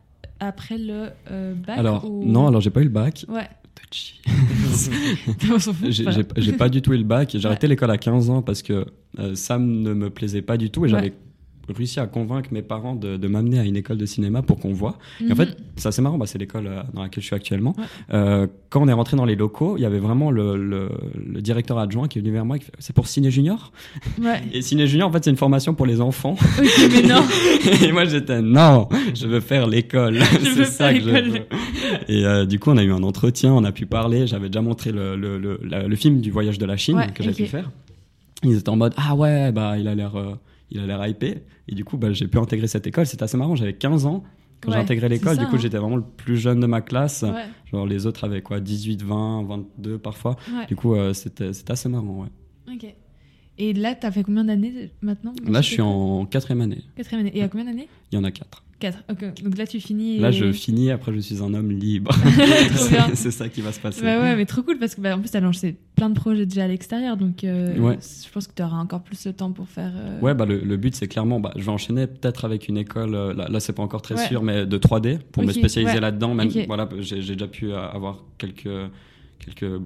après 0.40 0.78
le 0.78 1.08
euh, 1.30 1.54
bac 1.54 1.78
Alors, 1.78 2.10
ou- 2.10 2.24
non, 2.24 2.46
alors 2.48 2.60
j'ai 2.60 2.70
pas 2.70 2.80
eu 2.80 2.84
le 2.84 2.90
bac. 2.90 3.24
Ouais. 3.28 3.48
J'ai 6.36 6.52
pas 6.52 6.68
du 6.68 6.82
tout 6.82 6.92
eu 6.92 6.98
le 6.98 7.04
bac. 7.04 7.30
J'ai 7.32 7.38
Ouais. 7.38 7.46
arrêté 7.46 7.66
l'école 7.68 7.90
à 7.90 7.98
15 7.98 8.30
ans 8.30 8.42
parce 8.42 8.62
que 8.62 8.86
euh, 9.18 9.34
ça 9.34 9.58
ne 9.58 9.92
me 9.92 10.10
plaisait 10.10 10.42
pas 10.42 10.56
du 10.56 10.70
tout 10.70 10.86
et 10.86 10.88
j'avais 10.88 11.12
réussi 11.68 12.00
à 12.00 12.06
convaincre 12.06 12.48
mes 12.52 12.62
parents 12.62 12.94
de, 12.94 13.16
de 13.16 13.28
m'amener 13.28 13.58
à 13.58 13.64
une 13.64 13.76
école 13.76 13.96
de 13.96 14.04
cinéma 14.06 14.42
pour 14.42 14.58
qu'on 14.58 14.72
voit. 14.72 14.98
Et 15.20 15.24
en 15.24 15.28
Mhm. 15.28 15.36
fait, 15.36 15.56
c'est 15.76 15.88
assez 15.88 16.02
marrant, 16.02 16.18
bah, 16.18 16.26
c'est 16.26 16.38
l'école 16.38 16.66
euh, 16.66 16.82
dans 16.92 17.02
laquelle 17.02 17.22
je 17.22 17.26
suis 17.28 17.36
actuellement. 17.36 17.74
Ouais. 17.78 17.84
Euh, 18.12 18.46
quand 18.68 18.82
on 18.82 18.88
est 18.88 18.92
rentré 18.92 19.16
dans 19.16 19.24
les 19.24 19.36
locaux, 19.36 19.76
il 19.78 19.82
y 19.82 19.86
avait 19.86 19.98
vraiment 20.00 20.30
le, 20.30 20.56
le- 20.56 20.90
le 21.24 21.40
directeur 21.40 21.78
adjoint 21.78 22.08
qui 22.08 22.18
est 22.18 22.22
venu 22.22 22.32
vers 22.32 22.44
moi 22.44 22.56
et 22.56 22.58
qui 22.58 22.66
fait 22.66 22.72
C'est 22.80 22.94
pour 22.94 23.06
Ciné 23.06 23.30
Junior? 23.30 23.72
Ouais. 24.20 24.40
Et 24.52 24.60
Ciné 24.62 24.86
Junior, 24.86 25.08
en 25.08 25.12
fait, 25.12 25.24
c'est 25.24 25.30
une 25.30 25.36
formation 25.36 25.72
pour 25.74 25.86
les 25.86 26.00
enfants. 26.00 26.36
Ok, 26.58 26.88
mais 26.92 27.02
non. 27.08 27.22
et 27.82 27.92
moi, 27.92 28.04
j'étais 28.06 28.42
Non, 28.42 28.88
je 29.14 29.26
veux 29.26 29.40
faire 29.40 29.66
l'école. 29.66 30.18
c'est 30.42 30.64
ça 30.64 30.88
faire 30.88 30.94
que 30.98 31.00
je 31.04 31.10
veux. 31.10 31.40
Et 32.08 32.24
euh, 32.26 32.44
du 32.44 32.58
coup, 32.58 32.70
on 32.70 32.76
a 32.76 32.82
eu 32.82 32.92
un 32.92 33.02
entretien, 33.02 33.52
on 33.52 33.64
a 33.64 33.72
pu 33.72 33.86
parler. 33.86 34.26
J'avais 34.26 34.48
déjà 34.48 34.62
montré 34.62 34.90
le, 34.92 35.16
le, 35.16 35.96
film 35.96 36.20
du 36.20 36.30
voyage 36.30 36.58
de 36.58 36.66
la 36.66 36.76
Chine 36.76 36.96
Ouais, 36.96 37.06
que 37.14 37.22
j'ai 37.22 37.30
ok. 37.30 37.36
pu 37.36 37.46
faire. 37.46 37.70
Ils 38.42 38.58
étaient 38.58 38.68
en 38.68 38.76
mode 38.76 38.92
Ah 38.96 39.14
ouais, 39.14 39.52
bah, 39.52 39.78
il 39.78 39.86
a 39.86 39.94
l'air. 39.94 40.16
euh, 40.16 40.34
il 40.70 40.80
a 40.80 40.86
l'air 40.86 41.06
hypé. 41.06 41.38
Et 41.68 41.74
du 41.74 41.84
coup, 41.84 41.96
bah, 41.96 42.12
j'ai 42.12 42.26
pu 42.28 42.38
intégrer 42.38 42.66
cette 42.66 42.86
école. 42.86 43.06
C'était 43.06 43.22
assez 43.22 43.36
marrant. 43.36 43.54
J'avais 43.56 43.74
15 43.74 44.06
ans 44.06 44.24
quand 44.60 44.72
j'ai 44.72 44.78
intégré 44.78 45.08
l'école. 45.08 45.38
Du 45.38 45.46
coup, 45.46 45.56
hein. 45.56 45.60
j'étais 45.60 45.78
vraiment 45.78 45.96
le 45.96 46.02
plus 46.02 46.36
jeune 46.36 46.60
de 46.60 46.66
ma 46.66 46.80
classe. 46.80 47.22
Ouais, 47.22 47.44
Genre, 47.70 47.86
les 47.86 48.06
autres 48.06 48.24
avaient 48.24 48.42
quoi 48.42 48.60
18, 48.60 49.02
20, 49.02 49.44
22 49.44 49.98
parfois. 49.98 50.36
ouais. 50.48 50.66
Du 50.66 50.76
coup, 50.76 50.94
euh, 50.94 51.12
c'était 51.12 51.50
assez 51.68 51.88
marrant. 51.88 52.22
Ouais. 52.22 52.74
Ok. 52.74 52.94
Et 53.58 53.74
là, 53.74 53.94
t'as 53.94 54.10
fait 54.10 54.22
combien 54.22 54.44
d'années 54.44 54.90
maintenant 55.02 55.32
dans 55.42 55.52
Là, 55.52 55.60
je 55.60 55.68
suis 55.68 55.82
en 55.82 56.24
quatrième 56.26 56.62
année. 56.62 56.82
Quatrième 56.96 57.26
année. 57.26 57.36
Et 57.36 57.42
à 57.42 57.48
combien 57.48 57.66
d'années? 57.66 57.88
Il 58.10 58.16
y 58.16 58.18
en 58.18 58.24
a 58.24 58.30
quatre. 58.30 58.64
Donc 59.42 59.56
là, 59.58 59.66
tu 59.66 59.80
finis. 59.80 60.18
Là, 60.18 60.30
je 60.30 60.50
finis. 60.52 60.90
Après, 60.90 61.12
je 61.12 61.20
suis 61.20 61.42
un 61.42 61.54
homme 61.54 61.70
libre. 61.70 62.12
C'est- 63.14 63.30
ça 63.30 63.48
qui 63.48 63.60
va 63.60 63.72
se 63.72 63.80
passer. 63.80 64.02
Bah 64.02 64.20
ouais, 64.20 64.36
mais 64.36 64.44
trop 64.46 64.62
cool 64.62 64.78
parce 64.78 64.94
que 64.94 65.00
bah, 65.00 65.16
en 65.16 65.20
plus, 65.20 65.30
t'as 65.30 65.40
lancé 65.40 65.76
plein 65.96 66.10
de 66.10 66.14
projets 66.14 66.46
déjà 66.46 66.64
à 66.64 66.68
l'extérieur. 66.68 67.16
Donc, 67.16 67.44
euh, 67.44 67.76
Ouais. 67.78 67.98
je 68.00 68.30
pense 68.30 68.46
que 68.46 68.52
t'auras 68.52 68.76
encore 68.78 69.02
plus 69.02 69.22
de 69.24 69.30
temps 69.30 69.52
pour 69.52 69.68
faire. 69.68 69.92
euh, 69.94 70.20
Ouais, 70.20 70.34
bah, 70.34 70.44
le, 70.46 70.58
le 70.60 70.76
but, 70.76 70.94
c'est 70.94 71.08
clairement, 71.08 71.40
bah, 71.40 71.52
je 71.56 71.62
vais 71.62 71.70
enchaîner 71.70 72.06
peut-être 72.06 72.44
avec 72.44 72.68
une 72.68 72.76
école, 72.76 73.14
euh, 73.14 73.32
là, 73.34 73.48
là 73.48 73.60
c'est 73.60 73.72
pas 73.72 73.82
encore 73.82 74.02
très 74.02 74.16
Ouais. 74.16 74.26
sûr, 74.28 74.42
mais 74.42 74.66
de 74.66 74.78
3D, 74.78 75.18
pour 75.32 75.42
me 75.44 75.52
spécialiser 75.52 75.94
ouais. 75.94 76.00
là-dedans. 76.00 76.34
Même, 76.34 76.48
Ok. 76.48 76.64
voilà, 76.66 76.88
j'ai 77.00 77.16
déjà 77.22 77.46
pu 77.48 77.72
avoir 77.72 78.24
quelques, 78.38 78.68
quelques 79.38 79.80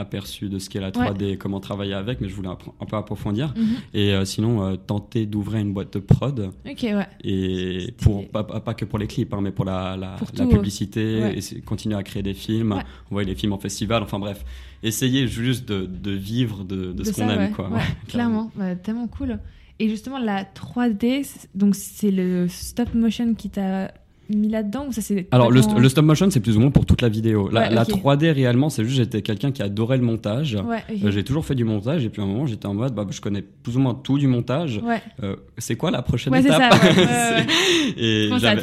aperçus 0.00 0.48
de 0.48 0.58
ce 0.58 0.68
qu'est 0.68 0.80
la 0.80 0.90
3D 0.90 1.24
et 1.32 1.36
comment 1.36 1.60
travailler 1.60 1.94
avec, 1.94 2.20
mais 2.20 2.28
je 2.28 2.34
voulais 2.34 2.48
un 2.48 2.86
peu 2.86 2.96
approfondir. 2.96 3.54
Mhm. 3.56 3.66
Et 3.94 4.12
euh, 4.12 4.24
sinon, 4.24 4.62
euh, 4.64 4.76
tenter 4.76 5.26
d'ouvrir 5.26 5.60
une 5.60 5.72
boîte 5.72 5.92
de 5.94 5.98
prod, 6.00 6.50
Ok, 6.68 6.82
ouais. 6.82 7.06
et 7.22 7.94
pour, 8.02 8.28
pas, 8.28 8.44
que 8.74 8.84
pour 8.84 8.98
les 8.98 9.06
clips, 9.06 9.32
hein, 9.32 9.40
mais 9.42 9.52
pour 9.52 9.64
la, 9.64 9.96
la, 9.96 10.16
Pour 10.16 10.28
la 10.36 10.44
tout, 10.44 10.50
publicité, 10.50 11.20
ouais. 11.20 11.38
et 11.38 11.60
continuer 11.60 11.96
à 11.96 12.02
créer 12.02 12.22
des 12.22 12.34
films, 12.34 12.72
Ouais. 12.72 12.82
envoyer 13.10 13.28
les 13.28 13.34
films 13.36 13.52
en 13.52 13.58
festival, 13.58 14.02
enfin 14.02 14.18
bref, 14.18 14.44
essayer 14.82 15.26
juste 15.26 15.68
de, 15.68 15.86
de 15.86 16.10
vivre 16.12 16.64
de, 16.64 16.92
de 16.92 17.04
ce 17.04 17.12
qu'on 17.12 17.28
aime. 17.28 17.38
ouais. 17.38 17.50
Quoi. 17.50 17.70
Clairement. 18.08 18.50
Ouais, 18.58 18.76
tellement 18.76 19.06
cool. 19.08 19.38
Et 19.78 19.88
justement, 19.88 20.18
la 20.18 20.44
3D, 20.44 21.22
c'est- 21.24 21.48
donc 21.54 21.74
c'est 21.74 22.10
le 22.10 22.48
stop 22.48 22.92
motion 22.94 23.34
qui 23.34 23.48
t'a 23.50 23.92
mis 24.36 24.48
là-dedans 24.48 24.86
ou 24.88 24.92
ça 24.92 25.00
c'est 25.02 25.26
Alors, 25.30 25.50
le, 25.50 25.60
stop 25.88 26.04
motion, 26.04 26.30
c'est 26.30 26.40
plus 26.40 26.56
ou 26.56 26.60
moins 26.60 26.70
pour 26.70 26.86
toute 26.86 27.02
la 27.02 27.08
vidéo. 27.08 27.48
La, 27.50 27.60
Ouais, 27.68 27.74
la 27.74 27.82
ok. 27.82 27.88
3D, 28.02 28.32
réellement, 28.32 28.70
c'est 28.70 28.84
juste 28.84 28.96
j'étais 28.96 29.22
quelqu'un 29.22 29.50
qui 29.52 29.62
adorait 29.62 29.96
le 29.98 30.02
montage. 30.04 30.56
Ouais. 30.64 30.82
Euh, 31.04 31.10
j'ai 31.10 31.24
toujours 31.24 31.44
fait 31.44 31.54
du 31.54 31.64
montage, 31.64 32.04
et 32.04 32.08
puis 32.08 32.20
à 32.22 32.24
un 32.24 32.28
moment, 32.28 32.46
j'étais 32.46 32.66
en 32.66 32.74
mode, 32.74 32.94
bah, 32.94 33.06
je 33.10 33.20
connais 33.20 33.42
plus 33.42 33.76
ou 33.76 33.80
moins 33.80 33.94
tout 33.94 34.18
du 34.18 34.26
montage. 34.26 34.80
Ouais. 34.84 35.02
Euh, 35.22 35.36
c'est 35.58 35.76
quoi 35.76 35.90
la 35.90 36.02
prochaine 36.02 36.34
étape? 36.34 36.72
ça. 36.74 37.40
Et 37.96 38.30
j'avais- 38.38 38.60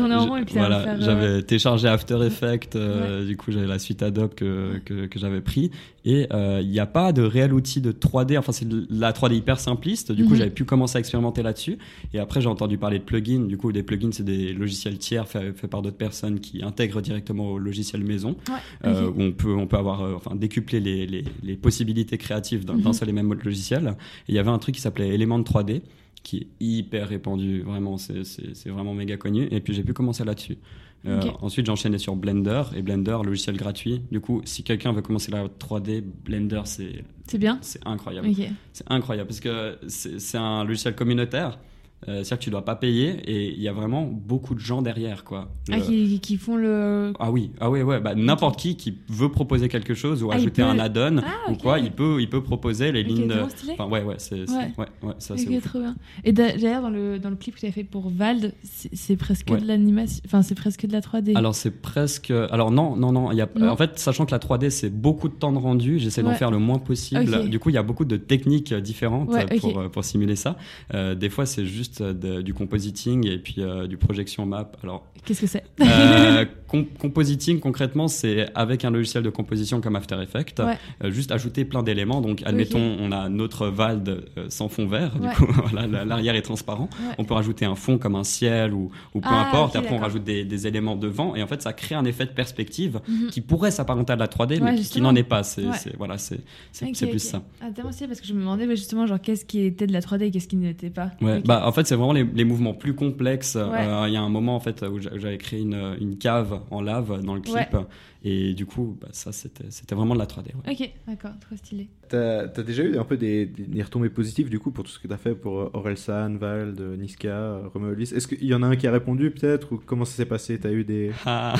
voilà, 0.53 0.79
faire, 0.81 0.93
euh, 0.95 0.97
j'avais 1.01 1.41
téléchargé 1.43 1.87
After 1.87 2.17
Effects, 2.25 2.75
euh, 2.75 3.25
du 3.25 3.35
coup 3.37 3.51
j'avais 3.51 3.67
la 3.67 3.79
suite 3.79 4.01
Adobe 4.03 4.33
que, 4.35 4.79
que, 4.85 5.05
que 5.07 5.19
j'avais 5.19 5.41
pris. 5.41 5.71
Et 6.09 6.25
euh, 6.31 6.61
il 6.63 6.69
n'y 6.69 6.79
a 6.79 6.85
pas 6.85 7.11
de 7.11 7.21
réel 7.21 7.53
outil 7.53 7.81
de 7.81 7.91
3D, 7.91 8.37
enfin 8.39 8.53
c'est 8.53 8.65
de 8.67 8.87
la 8.89 9.11
3D 9.11 9.35
hyper 9.35 9.59
simpliste, 9.59 10.13
du 10.13 10.23
coup 10.23 10.31
Mhm. 10.31 10.37
j'avais 10.37 10.49
pu 10.51 10.63
commencer 10.63 10.95
à 10.95 10.99
expérimenter 10.99 11.43
là-dessus. 11.43 11.77
Et 12.13 12.19
après 12.19 12.39
j'ai 12.39 12.47
entendu 12.47 12.77
parler 12.77 12.97
de 12.99 13.03
plugins, 13.03 13.45
du 13.45 13.57
coup 13.57 13.73
des 13.73 13.83
plugins 13.83 14.11
c'est 14.13 14.23
des 14.23 14.53
logiciels 14.53 14.97
tiers 14.97 15.27
faits 15.27 15.53
faits 15.57 15.69
par 15.69 15.81
d'autres 15.81 15.97
personnes 15.97 16.39
qui 16.39 16.63
intègrent 16.63 17.01
directement 17.01 17.51
au 17.51 17.57
logiciel 17.59 18.05
maison, 18.05 18.37
Ouais, 18.47 18.55
euh, 18.85 19.07
ok. 19.09 19.15
où 19.17 19.21
on 19.21 19.31
peut, 19.33 19.53
on 19.53 19.67
peut 19.67 19.75
avoir, 19.77 20.01
euh, 20.01 20.13
enfin 20.15 20.33
décupler 20.35 20.79
les, 20.79 21.05
les, 21.05 21.25
les 21.43 21.55
possibilités 21.57 22.17
créatives 22.17 22.63
d'un 22.63 22.75
Mhm. 22.75 22.93
seul 22.93 23.09
et 23.09 23.11
même 23.11 23.33
logiciel. 23.33 23.95
Et 24.29 24.31
il 24.31 24.35
y 24.35 24.39
avait 24.39 24.49
un 24.49 24.59
truc 24.59 24.75
qui 24.75 24.81
s'appelait 24.81 25.09
Element 25.13 25.41
3D 25.43 25.81
qui 26.23 26.37
est 26.37 26.47
hyper 26.59 27.09
répandu, 27.09 27.61
vraiment, 27.61 27.97
c'est 27.97 28.69
vraiment 28.69 28.93
méga 28.93 29.17
connu. 29.17 29.47
Et 29.51 29.59
puis 29.61 29.73
j'ai 29.73 29.83
pu 29.83 29.93
commencer 29.93 30.23
là-dessus. 30.25 30.57
Euh. 31.05 31.21
Ensuite, 31.41 31.65
j'ai 31.65 31.71
enchaîné 31.71 31.97
sur 31.97 32.15
Blender, 32.15 32.63
et 32.75 32.81
Blender, 32.81 33.17
logiciel 33.23 33.55
gratuit. 33.55 34.01
Du 34.11 34.19
coup, 34.19 34.41
si 34.45 34.63
quelqu'un 34.63 34.91
veut 34.91 35.01
commencer 35.01 35.31
la 35.31 35.45
3D, 35.45 36.01
Blender, 36.01 36.61
c'est 36.65 37.03
C'est 37.27 37.37
bien 37.37 37.59
c'est 37.61 37.85
incroyable. 37.85 38.29
C'est 38.73 38.85
incroyable, 38.89 39.27
parce 39.27 39.39
que 39.39 39.77
c'est 39.87 40.37
un 40.37 40.63
logiciel 40.63 40.95
communautaire. 40.95 41.59
Euh, 42.07 42.17
C'est-à-dire 42.23 42.37
que 42.37 42.43
tu 42.43 42.49
dois 42.51 42.63
pas 42.63 42.75
payer 42.75 43.09
et 43.25 43.51
il 43.51 43.59
y 43.59 43.67
a 43.67 43.73
vraiment 43.73 44.03
beaucoup 44.05 44.53
de 44.53 44.59
gens 44.59 44.83
derrière, 44.83 45.23
quoi. 45.23 45.49
Ah, 45.71 45.77
Euh, 45.77 45.79
qui, 45.79 46.19
qui 46.19 46.37
font 46.37 46.55
le. 46.55 47.11
ah 47.19 47.31
oui, 47.31 47.49
ah 47.59 47.71
oui, 47.71 47.81
ouais, 47.81 47.99
bah, 47.99 48.13
n'importe 48.13 48.59
qui 48.59 48.77
qui 48.77 48.99
veut 49.09 49.29
proposer 49.31 49.67
quelque 49.67 49.95
chose 49.95 50.21
ou 50.21 50.29
Ah, 50.31 50.35
ajouter 50.35 50.61
peut- 50.61 50.67
un 50.67 50.77
add-on 50.77 51.17
Ah, 51.25 51.51
ou 51.51 51.55
quoi, 51.55 51.79
il 51.79 51.91
peut, 51.91 52.21
il 52.21 52.29
peut 52.29 52.43
proposer 52.43 52.91
les 52.91 53.01
Ok, 53.01 53.07
lignes. 53.07 53.27
de-. 53.27 53.41
Enfin, 53.71 53.87
ouais, 53.89 54.03
ouais, 54.03 54.13
c'est, 54.19 54.41
Ouais. 54.47 54.71
ouais, 54.77 54.85
ouais, 55.01 55.13
ça, 55.17 55.35
c'est 55.37 55.47
Ok, 55.49 55.55
ouf. 55.57 55.63
trop 55.63 55.79
bien. 55.79 55.95
Et 56.23 56.33
d'a- 56.33 56.55
d'ailleurs, 56.55 56.83
dans 56.83 56.91
le, 56.91 57.17
dans 57.17 57.31
le 57.31 57.35
clip 57.35 57.55
que 57.55 57.61
tu 57.61 57.65
as 57.65 57.71
fait 57.71 57.83
pour 57.83 58.11
Vald, 58.11 58.53
c'est 58.63 59.15
presque 59.17 59.49
Ouais. 59.49 59.59
de 59.59 59.65
l'animation. 59.65 60.21
Enfin, 60.27 60.43
c'est 60.43 60.55
presque 60.55 60.85
de 60.85 60.93
la 60.93 61.01
3D. 61.01 61.35
Alors 61.35 61.55
c'est 61.55 61.81
presque. 61.81 62.29
Alors 62.51 62.69
non, 62.69 62.95
non, 62.95 63.11
non. 63.11 63.31
Il 63.31 63.37
y 63.39 63.41
a... 63.41 63.49
Non. 63.55 63.69
En 63.69 63.75
fait, 63.75 63.97
sachant 63.97 64.27
que 64.27 64.31
la 64.31 64.39
3D 64.39 64.69
c'est 64.69 64.91
beaucoup 64.91 65.29
de 65.29 65.33
temps 65.33 65.51
de 65.51 65.57
rendu, 65.57 65.97
j'essaie 65.97 66.21
d'en 66.21 66.35
faire 66.35 66.51
le 66.51 66.59
moins 66.59 66.77
possible. 66.77 67.49
Du 67.49 67.57
coup, 67.57 67.69
il 67.69 67.73
y 67.75 67.79
a 67.79 67.83
beaucoup 67.83 68.05
de 68.05 68.17
techniques 68.17 68.71
différentes 68.75 69.29
pour, 69.61 69.79
euh, 69.79 69.89
pour 69.89 70.03
simuler 70.05 70.35
ça. 70.35 70.57
Euh, 70.93 71.15
des 71.15 71.29
fois, 71.31 71.47
c'est 71.47 71.65
juste 71.65 71.86
euh, 72.01 72.13
de- 72.13 72.41
du 72.41 72.53
compositing 72.53 73.27
et 73.27 73.37
puis 73.37 73.55
euh, 73.59 73.87
du 73.87 73.97
projection 73.97 74.45
map. 74.45 74.71
Alors, 74.83 75.05
Qu'est-ce 75.25 75.41
que 75.41 75.47
c'est 75.47 75.63
euh, 75.81 76.45
com- 76.67 76.85
compositing 76.99 77.59
concrètement, 77.59 78.07
c'est 78.07 78.47
avec 78.55 78.85
un 78.85 78.91
logiciel 78.91 79.23
de 79.23 79.29
composition 79.29 79.81
comme 79.81 79.95
After 79.95 80.15
Effects, 80.21 80.59
Ouais. 80.59 80.77
euh, 81.03 81.11
juste 81.11 81.31
ajouter 81.31 81.65
plein 81.65 81.83
d'éléments. 81.83 82.21
Donc, 82.21 82.41
admettons, 82.45 82.79
on 82.99 83.11
a 83.11 83.27
notre 83.29 83.67
Vald 83.67 84.07
euh, 84.37 84.45
sans 84.49 84.69
fond 84.69 84.87
vert. 84.87 85.11
Ouais. 85.19 85.29
Du 85.29 85.35
coup, 85.35 85.47
l'arrière 85.73 86.35
est 86.35 86.41
transparent. 86.41 86.89
Ouais. 87.01 87.15
On 87.17 87.25
peut 87.25 87.33
rajouter 87.33 87.65
un 87.65 87.75
fond 87.75 87.97
comme 87.97 88.15
un 88.15 88.23
ciel 88.23 88.73
ou, 88.73 88.89
ou 89.13 89.19
peu 89.19 89.27
Ah, 89.29 89.47
importe. 89.49 89.75
ok, 89.75 89.81
Après, 89.83 89.95
on 89.95 89.99
rajoute 89.99 90.23
des, 90.23 90.45
des 90.45 90.67
éléments 90.67 90.95
devant 90.95 91.35
et 91.35 91.43
en 91.43 91.47
fait, 91.47 91.61
ça 91.61 91.73
crée 91.73 91.95
un 91.95 92.05
effet 92.05 92.25
de 92.25 92.31
perspective 92.31 92.99
Mhm. 93.07 93.27
qui 93.29 93.41
pourrait 93.41 93.71
s'apparenter 93.71 94.13
à 94.13 94.15
de 94.15 94.21
la 94.21 94.27
3D, 94.27 94.61
Ouais, 94.61 94.71
mais 94.73 94.79
qui- 94.81 95.01
n'en 95.01 95.15
est 95.15 95.23
pas. 95.23 95.43
C'est 95.43 95.63
voilà, 95.97 96.17
c'est 96.17 96.39
c'est- 96.71 96.85
Ok, 96.85 96.91
c'est 96.95 97.07
plus 97.07 97.19
ça. 97.19 97.41
Ah, 97.61 97.67
parce 97.75 98.21
que 98.21 98.27
je 98.27 98.33
me 98.33 98.39
demandais 98.39 98.67
justement, 98.75 99.05
genre, 99.07 99.19
qu'est-ce 99.21 99.45
qui 99.45 99.61
était 99.65 99.87
de 99.87 99.93
la 99.93 100.01
3D 100.01 100.25
et 100.25 100.31
qu'est-ce 100.31 100.47
qui 100.47 100.55
n'était 100.55 100.89
pas. 100.89 101.11
Ouais, 101.21 101.41
bah 101.43 101.63
fait 101.81 101.87
c'est 101.87 101.95
vraiment 101.95 102.13
les, 102.13 102.23
les 102.23 102.43
mouvements 102.45 102.73
plus 102.73 102.93
complexes. 102.93 103.55
Euh, 103.55 103.67
Ouais. 103.69 104.09
Il 104.09 104.13
y 104.13 104.17
a 104.17 104.21
un 104.21 104.29
moment 104.29 104.55
en 104.55 104.59
fait 104.59 104.83
où 104.83 104.99
j'a- 104.99 105.13
où 105.13 105.19
j'avais 105.19 105.37
créé 105.37 105.59
une, 105.61 105.95
une 106.01 106.17
cave 106.17 106.59
en 106.71 106.81
lave 106.81 107.23
dans 107.23 107.35
le 107.35 107.41
clip 107.41 107.55
Ouais. 107.55 107.81
et 108.23 108.53
du 108.53 108.65
coup 108.65 108.97
bah, 108.99 109.07
ça 109.11 109.31
c'était 109.31 109.65
c'était 109.69 109.95
vraiment 109.95 110.13
de 110.13 110.19
la 110.19 110.25
3D. 110.25 110.47
ouais. 110.65 110.71
Ok, 110.73 110.91
d'accord, 111.07 111.31
trop 111.39 111.55
stylé. 111.55 111.87
T'as 112.09 112.43
as 112.43 112.63
déjà 112.63 112.83
eu 112.83 112.97
un 112.97 113.03
peu 113.03 113.17
des, 113.17 113.51
retombées 113.83 114.09
positives 114.09 114.49
du 114.49 114.59
coup 114.59 114.71
pour 114.71 114.83
tout 114.85 114.91
ce 114.91 114.97
que 114.99 115.07
t'as 115.09 115.17
fait 115.17 115.35
pour 115.35 115.59
euh, 115.59 115.69
Orelsan, 115.73 116.37
Vald, 116.37 116.79
Niska, 116.97 117.27
euh, 117.27 117.67
Romeo 117.73 117.91
Elvis? 117.91 118.13
Est-ce 118.15 118.27
qu'il 118.29 118.45
y 118.45 118.53
en 118.53 118.63
a 118.63 118.67
un 118.67 118.75
qui 118.77 118.87
a 118.87 118.91
répondu 118.91 119.29
peut-être? 119.31 119.73
Ou 119.73 119.81
comment 119.85 120.05
ça 120.05 120.15
s'est 120.15 120.25
passé? 120.25 120.57
T'as 120.59 120.71
eu 120.71 120.83
des. 120.85 121.11
Ah. 121.25 121.53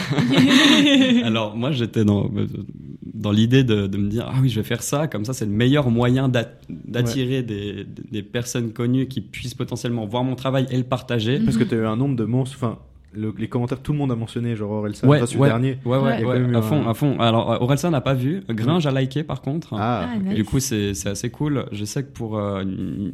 Alors 1.24 1.56
moi 1.56 1.72
j'étais 1.72 2.06
dans 2.06 2.30
dans 3.18 3.32
l'idée 3.32 3.64
de, 3.64 3.88
de 3.88 3.98
me 3.98 4.10
dire 4.10 4.26
ah 4.28 4.36
oui 4.42 4.50
je 4.50 4.60
vais 4.60 4.66
faire 4.68 4.84
ça 4.84 5.08
comme 5.08 5.26
ça 5.26 5.34
c'est 5.34 5.46
le 5.46 5.52
meilleur 5.52 5.90
moyen 5.90 6.30
d'a- 6.30 6.52
d'attirer 6.70 7.44
des, 7.44 7.86
des 8.12 8.24
personnes 8.24 8.72
connues 8.74 9.08
qui 9.08 9.22
puissent 9.22 9.54
potentiellement 9.56 10.06
voir 10.06 10.24
mon 10.24 10.36
travail 10.36 10.66
et 10.70 10.78
le 10.78 10.84
partager. 10.84 11.40
Parce 11.40 11.58
que 11.58 11.64
Mhm. 11.64 11.70
t'as 11.70 11.76
eu 11.78 11.86
un 11.86 11.96
nombre 11.98 12.16
de 12.16 12.24
monstres. 12.26 12.56
Enfin, 12.58 12.78
le- 13.14 13.34
les 13.38 13.48
commentaires, 13.48 13.82
tout 13.82 13.94
le 13.94 13.98
monde 13.98 14.12
a 14.12 14.16
mentionné 14.16 14.56
genre 14.56 14.72
Orelsan. 14.72 15.08
Ouais, 15.08 15.22
ouais, 15.22 15.48
dernier. 15.48 15.78
ouais, 15.86 15.98
ouais, 15.98 16.04
Ouais. 16.24 16.24
Ouais, 16.26 16.56
à 16.56 16.58
un- 16.58 16.62
fond, 16.62 16.88
à 16.88 16.94
fond. 16.94 17.20
Alors, 17.20 17.52
euh, 17.52 17.58
Orelsan 17.62 17.92
n'a 17.92 18.02
pas 18.02 18.14
vu. 18.14 18.44
Gringe 18.50 18.86
a 18.86 18.92
liké 18.92 19.24
par 19.24 19.42
contre. 19.42 19.74
Ah, 19.74 20.10
Ah. 20.14 20.34
Du 20.34 20.44
coup, 20.44 20.60
c'est 20.60 20.94
c'est 20.94 21.10
assez 21.10 21.30
cool. 21.30 21.66
Je 21.72 21.86
sais 21.86 22.04
que 22.04 22.12
pour. 22.12 22.38
euh, 22.38 22.64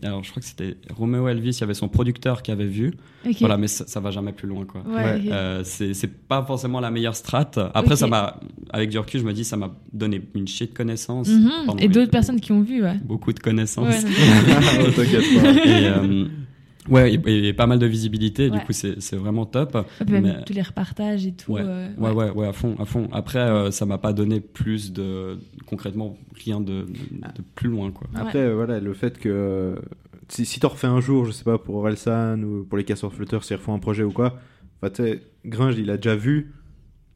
alors, 0.03 0.23
je 0.23 0.29
crois 0.31 0.41
que 0.41 0.47
c'était 0.47 0.75
Romeo 0.93 1.27
Elvis, 1.27 1.49
il 1.51 1.61
y 1.61 1.63
avait 1.63 1.73
son 1.73 1.87
producteur 1.87 2.41
qui 2.41 2.51
avait 2.51 2.65
vu. 2.65 2.93
Voilà, 3.39 3.57
mais 3.57 3.67
ça, 3.67 3.85
ça 3.87 3.99
va 4.01 4.11
jamais 4.11 4.33
plus 4.33 4.47
loin, 4.47 4.65
quoi. 4.65 4.81
Ouais, 4.87 4.95
Ouais. 5.03 5.21
ok. 5.25 5.31
Euh, 5.31 5.61
c'est 5.63 5.93
c'est 5.93 6.11
pas 6.11 6.43
forcément 6.43 6.79
la 6.81 6.91
meilleure 6.91 7.15
strat. 7.15 7.51
Après, 7.73 7.95
ça 7.95 8.07
m'a. 8.07 8.39
Avec 8.71 8.89
du 8.89 8.97
recul, 8.99 9.21
je 9.21 9.25
me 9.25 9.31
dis, 9.33 9.43
ça 9.45 9.55
m'a 9.57 9.71
donné 9.93 10.21
une 10.35 10.47
chier 10.47 10.67
de 10.67 10.73
connaissances. 10.73 11.29
Mhm. 11.29 11.49
Pardon, 11.67 11.81
Et 11.83 11.87
d'autres 11.87 12.11
personnes 12.11 12.41
qui 12.41 12.51
ont 12.51 12.61
vu, 12.61 12.83
ouais. 12.83 12.97
Beaucoup 13.05 13.31
de 13.31 13.39
connaissances. 13.39 13.87
Ouais, 13.87 14.01
non, 14.03 14.09
Oh, 14.87 14.91
T'inquiète 14.95 15.23
pas. 15.41 15.49
Et, 15.51 15.85
euh, 15.87 16.25
ouais, 16.89 17.13
et, 17.13 17.47
et 17.47 17.53
pas 17.53 17.67
mal 17.67 17.79
de 17.79 17.85
visibilité. 17.85 18.49
Ouais. 18.49 18.59
Du 18.59 18.65
coup, 18.65 18.73
c'est 18.73 19.01
c'est 19.01 19.15
vraiment 19.15 19.45
top. 19.45 19.75
Même 20.07 20.23
Mais- 20.23 20.43
tous 20.43 20.53
les 20.53 20.61
repartages 20.61 21.25
et 21.25 21.33
tout. 21.33 21.53
Ouais, 21.53 21.61
euh, 21.63 21.89
ouais, 21.97 22.11
ouais, 22.11 22.29
ouais, 22.31 22.47
à 22.47 22.53
fond, 22.53 22.75
à 22.79 22.85
fond. 22.85 23.07
Après, 23.11 23.39
euh, 23.39 23.71
ça 23.71 23.85
m'a 23.85 23.97
pas 23.97 24.13
donné 24.13 24.39
plus 24.39 24.93
de, 24.93 25.37
concrètement, 25.65 26.17
rien 26.43 26.59
de, 26.59 26.81
de, 26.83 26.83
de 26.83 27.43
plus 27.55 27.69
loin, 27.69 27.91
quoi. 27.91 28.07
Après, 28.15 28.39
euh, 28.39 28.55
voilà, 28.55 28.79
le 28.79 28.93
fait 28.93 29.17
que 29.17 29.75
si, 30.29 30.45
si 30.45 30.59
t'en 30.59 30.69
refais 30.69 30.87
un 30.87 31.01
jour, 31.01 31.25
je 31.25 31.31
sais 31.31 31.43
pas, 31.43 31.57
pour 31.57 31.75
Orelsan 31.75 32.41
ou 32.43 32.63
pour 32.63 32.77
les 32.77 32.83
casseurs 32.83 33.13
flotteurs, 33.13 33.43
s'ils 33.43 33.57
refont 33.57 33.73
un 33.73 33.79
projet 33.79 34.03
ou 34.03 34.11
quoi, 34.11 34.39
sais, 34.93 35.21
Gringe, 35.45 35.77
il 35.77 35.89
a 35.89 35.97
déjà 35.97 36.15
vu. 36.15 36.53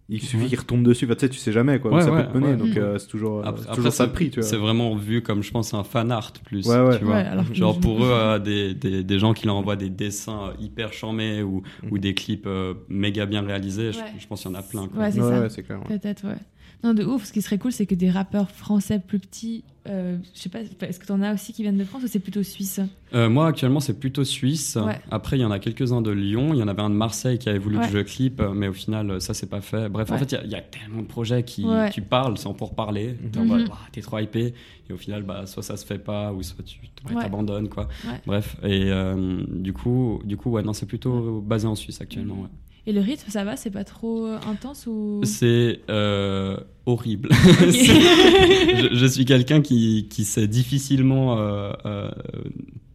Il 0.10 0.22
suffit 0.22 0.44
Ouais. 0.44 0.46
qu'il 0.48 0.58
retombe 0.60 0.84
dessus, 0.84 1.04
enfin, 1.06 1.16
tu 1.16 1.20
sais, 1.22 1.30
tu 1.30 1.38
sais 1.38 1.52
jamais 1.52 1.80
quoi, 1.80 1.92
Ouais, 1.94 2.02
ça 2.02 2.12
ouais, 2.14 2.24
peut 2.26 2.32
te 2.32 2.38
mener, 2.38 2.48
ouais. 2.52 2.56
donc 2.56 2.70
Mhm. 2.70 2.78
euh, 2.78 2.98
c'est 2.98 3.08
toujours, 3.08 3.40
euh, 3.40 3.44
Après, 3.44 3.58
c'est 3.62 3.64
après, 3.68 3.76
toujours 3.76 3.92
ça 3.94 4.08
de 4.08 4.12
prix, 4.14 4.30
tu 4.30 4.40
vois. 4.40 4.48
C'est 4.48 4.56
vraiment 4.56 4.96
vu 4.96 5.22
comme, 5.22 5.44
je 5.44 5.52
pense, 5.52 5.74
un 5.74 5.84
fan 5.84 6.12
art 6.14 6.32
plus. 6.46 6.66
Ouais, 6.66 6.80
ouais. 6.80 6.98
Tu 6.98 7.04
vois. 7.04 7.16
Ouais, 7.16 7.22
alors 7.26 7.44
Genre 7.54 7.74
je- 7.74 7.80
pour 7.82 8.04
eux, 8.06 8.10
euh, 8.10 8.40
des, 8.40 8.74
des, 8.74 9.04
des 9.04 9.20
gens 9.20 9.34
qui 9.34 9.46
leur 9.48 9.56
envoient 9.58 9.76
des 9.76 9.90
dessins 9.90 10.54
hyper 10.62 10.94
charmés 10.94 11.44
ou, 11.44 11.62
ou 11.92 11.98
des 11.98 12.14
clips 12.14 12.48
euh, 12.48 12.74
méga 12.88 13.26
bien 13.26 13.42
réalisés, 13.42 13.92
je, 13.92 14.28
pense 14.28 14.44
qu'il 14.44 14.52
y 14.52 14.56
en 14.56 14.58
a 14.58 14.64
plein. 14.64 14.88
Quoi. 14.88 15.02
Ouais, 15.04 15.12
c'est 15.12 15.20
Ouais, 15.22 15.30
ça. 15.30 15.42
ouais, 15.42 15.50
c'est 15.50 15.64
clair. 15.64 15.80
ouais. 15.90 15.98
Peut-être, 16.00 16.24
ouais. 16.26 16.36
Non, 16.84 16.94
de 16.94 17.04
ouf. 17.04 17.26
Ce 17.26 17.34
qui 17.34 17.42
serait 17.42 17.58
cool, 17.58 17.72
c'est 17.72 17.86
que 17.88 17.96
des 17.96 18.12
rappeurs 18.12 18.52
français 18.52 19.00
plus 19.00 19.18
petits, 19.20 19.64
euh, 19.90 20.18
je 20.36 20.40
sais 20.40 20.50
pas, 20.50 20.60
est-ce 20.82 21.00
que 21.00 21.08
t'en 21.08 21.22
as 21.24 21.34
aussi 21.34 21.52
qui 21.52 21.64
viennent 21.64 21.78
de 21.78 21.84
France 21.84 22.04
ou 22.04 22.08
c'est 22.08 22.20
plutôt 22.20 22.44
suisse? 22.44 22.80
Euh, 23.16 23.30
moi, 23.30 23.48
actuellement, 23.48 23.80
c'est 23.80 24.00
plutôt 24.00 24.24
suisse. 24.24 24.78
Ouais. 24.80 25.00
Après, 25.10 25.38
il 25.38 25.42
y 25.42 25.46
en 25.46 25.50
a 25.50 25.58
quelques-uns 25.58 26.02
de 26.02 26.12
Lyon. 26.12 26.54
Il 26.54 26.60
y 26.60 26.64
en 26.64 26.68
avait 26.68 26.84
un 26.84 26.92
de 26.92 26.96
Marseille 26.96 27.40
qui 27.40 27.50
avait 27.50 27.58
voulu 27.58 27.78
Ouais. 27.80 27.88
que 27.88 27.92
je 27.94 27.98
clip, 28.00 28.40
euh, 28.42 28.54
mais 28.54 28.68
au 28.68 28.74
final, 28.74 29.20
ça, 29.20 29.34
c'est 29.34 29.50
pas 29.50 29.62
fait. 29.62 29.90
Bref, 29.90 30.12
en 30.12 30.18
fait, 30.20 30.32
il 30.32 30.36
y 30.36 30.38
a- 30.38 30.44
il 30.44 30.52
y, 30.52 30.56
a 30.56 30.62
tellement 30.62 31.02
de 31.02 31.08
projets 31.08 31.44
qui 31.44 31.66
parles 32.08 32.38
sans 32.38 32.54
pour 32.54 32.76
parler. 32.76 33.16
T'es 33.32 33.40
Mhm. 33.40 33.50
Ouah, 33.52 33.78
t'es 33.92 34.02
trop 34.02 34.20
hypé. 34.20 34.54
Et 34.90 34.94
au 34.94 34.98
final, 34.98 35.24
bah, 35.24 35.48
soit 35.48 35.64
ça 35.64 35.78
se 35.78 35.86
fait 35.86 35.98
pas, 36.00 36.32
ou 36.32 36.44
soit 36.44 36.64
tu 36.64 36.80
t'abandonnes, 37.20 37.70
quoi. 37.70 37.88
Ouais. 38.06 38.22
Bref, 38.28 38.56
et 38.64 38.84
euh, 38.92 39.44
du 39.50 39.74
coup, 39.74 40.22
du 40.26 40.38
coup, 40.38 40.52
ouais, 40.52 40.62
non, 40.64 40.74
c'est 40.74 40.86
plutôt 40.86 41.42
basé 41.42 41.66
en 41.68 41.76
Suisse 41.76 42.02
actuellement. 42.02 42.36
ouais. 42.42 42.50
Et 42.88 42.94
le 42.94 43.02
rythme, 43.02 43.30
ça 43.30 43.44
va 43.44 43.58
C'est 43.58 43.70
pas 43.70 43.84
trop 43.84 44.28
euh, 44.28 44.38
intense 44.50 44.88
ou? 44.88 45.20
C'est 45.26 45.82
euh, 45.90 46.56
horrible. 46.86 47.28
Je, 47.60 48.90
je 48.94 49.06
suis 49.06 49.26
quelqu'un 49.26 49.62
qui, 49.62 50.08
qui 50.10 50.24
sait 50.24 50.48
difficilement 50.48 51.38
euh, 51.38 51.74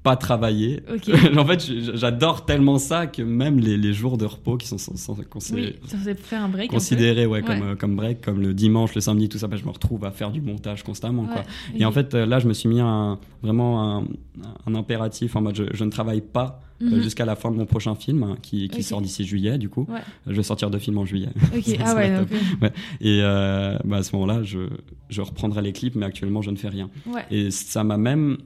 pas 0.03 0.17
travailler. 0.17 0.83
En 1.37 1.47
fait, 1.47 1.61
j'adore 1.95 2.45
tellement 2.45 2.79
ça 2.79 3.07
que 3.07 3.23
même 3.23 3.59
les, 3.59 3.77
les 3.77 3.93
jours 3.93 4.19
de 4.19 4.25
repos 4.25 4.57
qui 4.57 4.67
sont 4.67 4.79
faire 6.21 6.43
un 6.43 6.49
break. 6.49 6.67
un 6.67 6.73
peu. 6.73 6.75
considérés 6.77 7.27
ouais, 7.27 7.43
comme, 7.43 7.63
euh, 7.63 7.75
comme 7.77 7.97
break, 7.97 8.21
comme 8.21 8.41
le 8.41 8.55
dimanche, 8.55 8.95
le 8.95 9.01
samedi, 9.01 9.29
tout 9.29 9.39
ça, 9.39 9.47
bah, 9.49 9.57
je 9.57 9.65
me 9.65 9.71
retrouve 9.71 10.05
à 10.05 10.11
faire 10.11 10.31
du 10.31 10.41
montage 10.41 10.83
constamment. 10.83 11.25
Quoi. 11.25 11.43
Et 11.75 11.85
en 11.85 11.93
fait, 11.93 12.15
euh, 12.15 12.27
là, 12.27 12.39
je 12.39 12.49
me 12.49 12.53
suis 12.53 12.69
mis 12.69 12.81
un, 12.81 13.19
vraiment 13.43 13.99
un, 13.99 14.05
un 14.67 14.75
impératif 14.75 15.37
en 15.37 15.43
mode 15.43 15.57
je, 15.57 15.65
je 15.73 15.85
ne 15.85 15.91
travaille 15.91 16.21
pas 16.21 16.61
euh, 16.83 16.97
Mhm. 16.97 17.03
jusqu'à 17.03 17.25
la 17.25 17.37
fin 17.37 17.51
de 17.51 17.57
mon 17.57 17.67
prochain 17.67 17.95
film 17.95 18.23
hein, 18.25 18.37
qui, 18.43 18.69
sort 18.83 19.01
d'ici 19.01 19.25
juillet, 19.25 19.57
du 19.59 19.69
coup. 19.69 19.87
Ouais. 19.89 20.01
Je 20.27 20.33
vais 20.33 20.43
sortir 20.43 20.69
deux 20.71 20.79
films 20.81 20.99
en 20.99 21.05
juillet. 21.07 21.29
Ça, 21.63 21.73
ah 21.81 21.87
ça 21.87 21.95
ouais. 21.97 22.73
Et 23.01 23.21
euh, 23.23 23.79
bah, 23.85 23.99
à 23.99 24.03
ce 24.03 24.15
moment-là, 24.17 24.43
je, 24.43 24.69
je 25.09 25.21
reprendrai 25.21 25.63
les 25.63 25.73
clips, 25.73 25.95
mais 25.95 26.07
actuellement, 26.07 26.43
je 26.43 26.51
ne 26.51 26.57
fais 26.57 26.69
rien. 26.69 26.91
Et 27.31 27.51
ça 27.51 27.85
m'a 27.85 27.97
même 27.97 28.39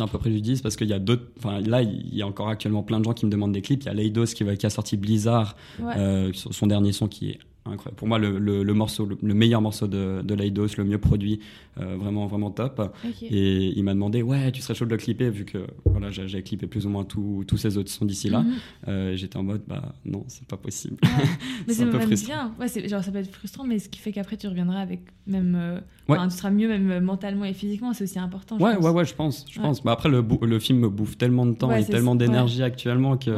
un 0.00 0.06
peu 0.08 0.18
préjudice 0.18 0.62
parce 0.62 0.76
qu'il 0.76 0.88
y 0.88 0.92
a 0.92 0.98
d'autres. 0.98 1.24
Enfin, 1.38 1.60
là, 1.60 1.82
il 1.82 2.14
y 2.14 2.22
a 2.22 2.26
encore 2.26 2.48
actuellement 2.48 2.82
plein 2.82 2.98
de 3.00 3.04
gens 3.04 3.12
qui 3.12 3.26
me 3.26 3.30
demandent 3.30 3.52
des 3.52 3.62
clips. 3.62 3.82
Il 3.82 3.86
y 3.86 3.88
a 3.90 3.94
Leidos 3.94 4.26
qui, 4.26 4.44
va- 4.44 4.56
qui 4.56 4.66
a 4.66 4.70
sorti 4.70 4.96
Blizzard, 4.96 5.56
Ouais. 5.80 5.92
euh, 5.96 6.30
son 6.34 6.66
dernier 6.66 6.92
son 6.92 7.08
qui 7.08 7.30
est 7.30 7.38
incroyable. 7.64 7.96
Pour 7.96 8.08
moi, 8.08 8.18
le, 8.18 8.38
le- 8.38 8.62
le 8.62 8.74
morceau, 8.74 9.06
le, 9.06 9.16
le 9.22 9.34
meilleur 9.34 9.60
morceau 9.62 9.86
de, 9.86 10.22
de 10.22 10.34
Leidos, 10.34 10.68
le 10.78 10.84
mieux 10.84 10.98
produit, 10.98 11.40
euh, 11.80 11.96
vraiment, 11.96 12.26
vraiment 12.26 12.50
top. 12.50 12.94
Et 13.22 13.72
il 13.76 13.82
m'a 13.84 13.94
demandé, 13.94 14.22
ouais, 14.22 14.50
tu 14.52 14.60
serais 14.60 14.74
chaud 14.74 14.84
de 14.84 14.90
le 14.90 14.96
clipper, 14.96 15.30
vu 15.30 15.44
que 15.44 15.58
voilà, 15.84 16.10
j'ai 16.10 16.42
clippé 16.42 16.66
plus 16.66 16.86
ou 16.86 16.88
moins 16.90 17.04
tous 17.04 17.44
ces 17.56 17.78
autres 17.78 17.90
sons 17.90 18.04
d'ici 18.04 18.28
là. 18.30 18.44
Euh, 18.88 19.14
J'étais 19.16 19.36
en 19.36 19.42
mode, 19.42 19.62
bah 19.66 19.92
non, 20.04 20.24
c'est 20.28 20.46
pas 20.46 20.56
possible. 20.56 20.96
Ouais. 21.02 21.08
Mais 21.68 21.74
C'est 21.74 21.84
un 21.84 21.86
peu 21.86 21.98
même 21.98 22.06
frustrant. 22.08 22.34
bien. 22.34 22.54
Ouais, 22.58 22.88
genre, 22.88 23.02
ça 23.04 23.10
peut 23.12 23.18
être 23.18 23.32
frustrant, 23.32 23.64
mais 23.64 23.78
ce 23.78 23.88
qui 23.88 24.00
fait 24.00 24.12
qu'après, 24.12 24.36
tu 24.36 24.48
reviendras 24.48 24.80
avec 24.80 25.00
même. 25.26 25.54
euh, 25.56 25.80
Ouais. 26.08 26.18
tu 26.24 26.30
seras 26.36 26.50
mieux, 26.50 26.66
même 26.68 27.00
mentalement 27.04 27.44
et 27.44 27.52
physiquement. 27.54 27.92
C'est 27.92 28.04
aussi 28.04 28.18
important. 28.18 28.58
je 28.58 28.64
Ouais, 28.64 28.74
pense. 28.74 28.84
ouais, 28.84 28.90
ouais, 28.90 29.04
je 29.04 29.14
pense. 29.14 29.44
Je 29.48 29.60
pense. 29.60 29.84
Mais 29.84 29.92
après, 29.92 30.08
le, 30.08 30.24
le 30.42 30.58
film 30.58 30.80
me 30.80 30.88
bouffe 30.88 31.16
tellement 31.16 31.46
de 31.46 31.52
temps 31.54 31.72
et 31.72 31.84
tellement 31.84 32.16
d'énergie 32.16 32.62
actuellement 32.64 33.16
que. 33.16 33.30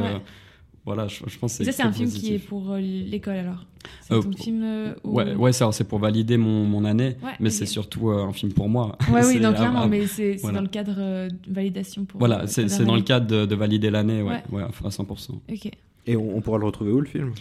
Voilà, 0.85 1.07
je, 1.07 1.21
je 1.25 1.37
pense 1.39 1.57
que 1.57 1.63
c'est. 1.63 1.71
ça, 1.71 1.77
c'est 1.77 1.83
un 1.83 1.91
film 1.91 2.09
qui 2.11 2.33
est 2.35 2.39
pour 2.39 2.71
euh, 2.71 2.79
l'école 2.79 3.37
alors 3.37 3.65
C'est 4.01 4.13
Euh, 4.13 4.21
ton 4.21 4.31
film 4.33 4.61
euh, 4.63 4.93
où- 5.03 5.15
Ouais, 5.15 5.33
ouais 5.33 5.51
c'est 5.51 5.65
c'est 5.71 5.83
pour 5.83 5.97
valider 5.97 6.37
mon, 6.37 6.63
mon 6.65 6.85
année, 6.85 7.17
Ouais, 7.23 7.31
mais 7.39 7.49
c'est 7.49 7.65
surtout 7.65 8.11
euh, 8.11 8.23
un 8.25 8.33
film 8.33 8.53
pour 8.53 8.69
moi. 8.69 8.95
Ouais, 9.11 9.25
oui, 9.25 9.39
ah, 9.43 9.51
clairement, 9.53 9.81
ah, 9.83 9.87
mais 9.87 10.05
c'est 10.05 10.33
c'est 10.33 10.41
voilà. 10.41 10.57
dans 10.57 10.61
le 10.61 10.67
cadre 10.69 10.95
euh, 10.99 11.27
de 11.27 11.53
validation 11.53 12.05
pour. 12.05 12.19
Voilà, 12.19 12.41
euh, 12.43 12.47
c'est 12.47 12.83
dans 12.85 12.95
le 12.95 13.01
cadre 13.01 13.25
de, 13.25 13.45
de 13.47 13.55
valider 13.55 13.89
l'année, 13.89 14.21
ouais, 14.21 14.43
Ouais. 14.51 14.61
ouais, 14.61 14.63
à 14.63 14.89
100%. 14.89 15.31
Ok. 15.51 15.71
Et 16.07 16.15
on, 16.15 16.37
on 16.37 16.41
pourra 16.41 16.59
le 16.59 16.65
retrouver 16.65 16.91
où 16.91 16.99
le 17.01 17.07
film? 17.07 17.31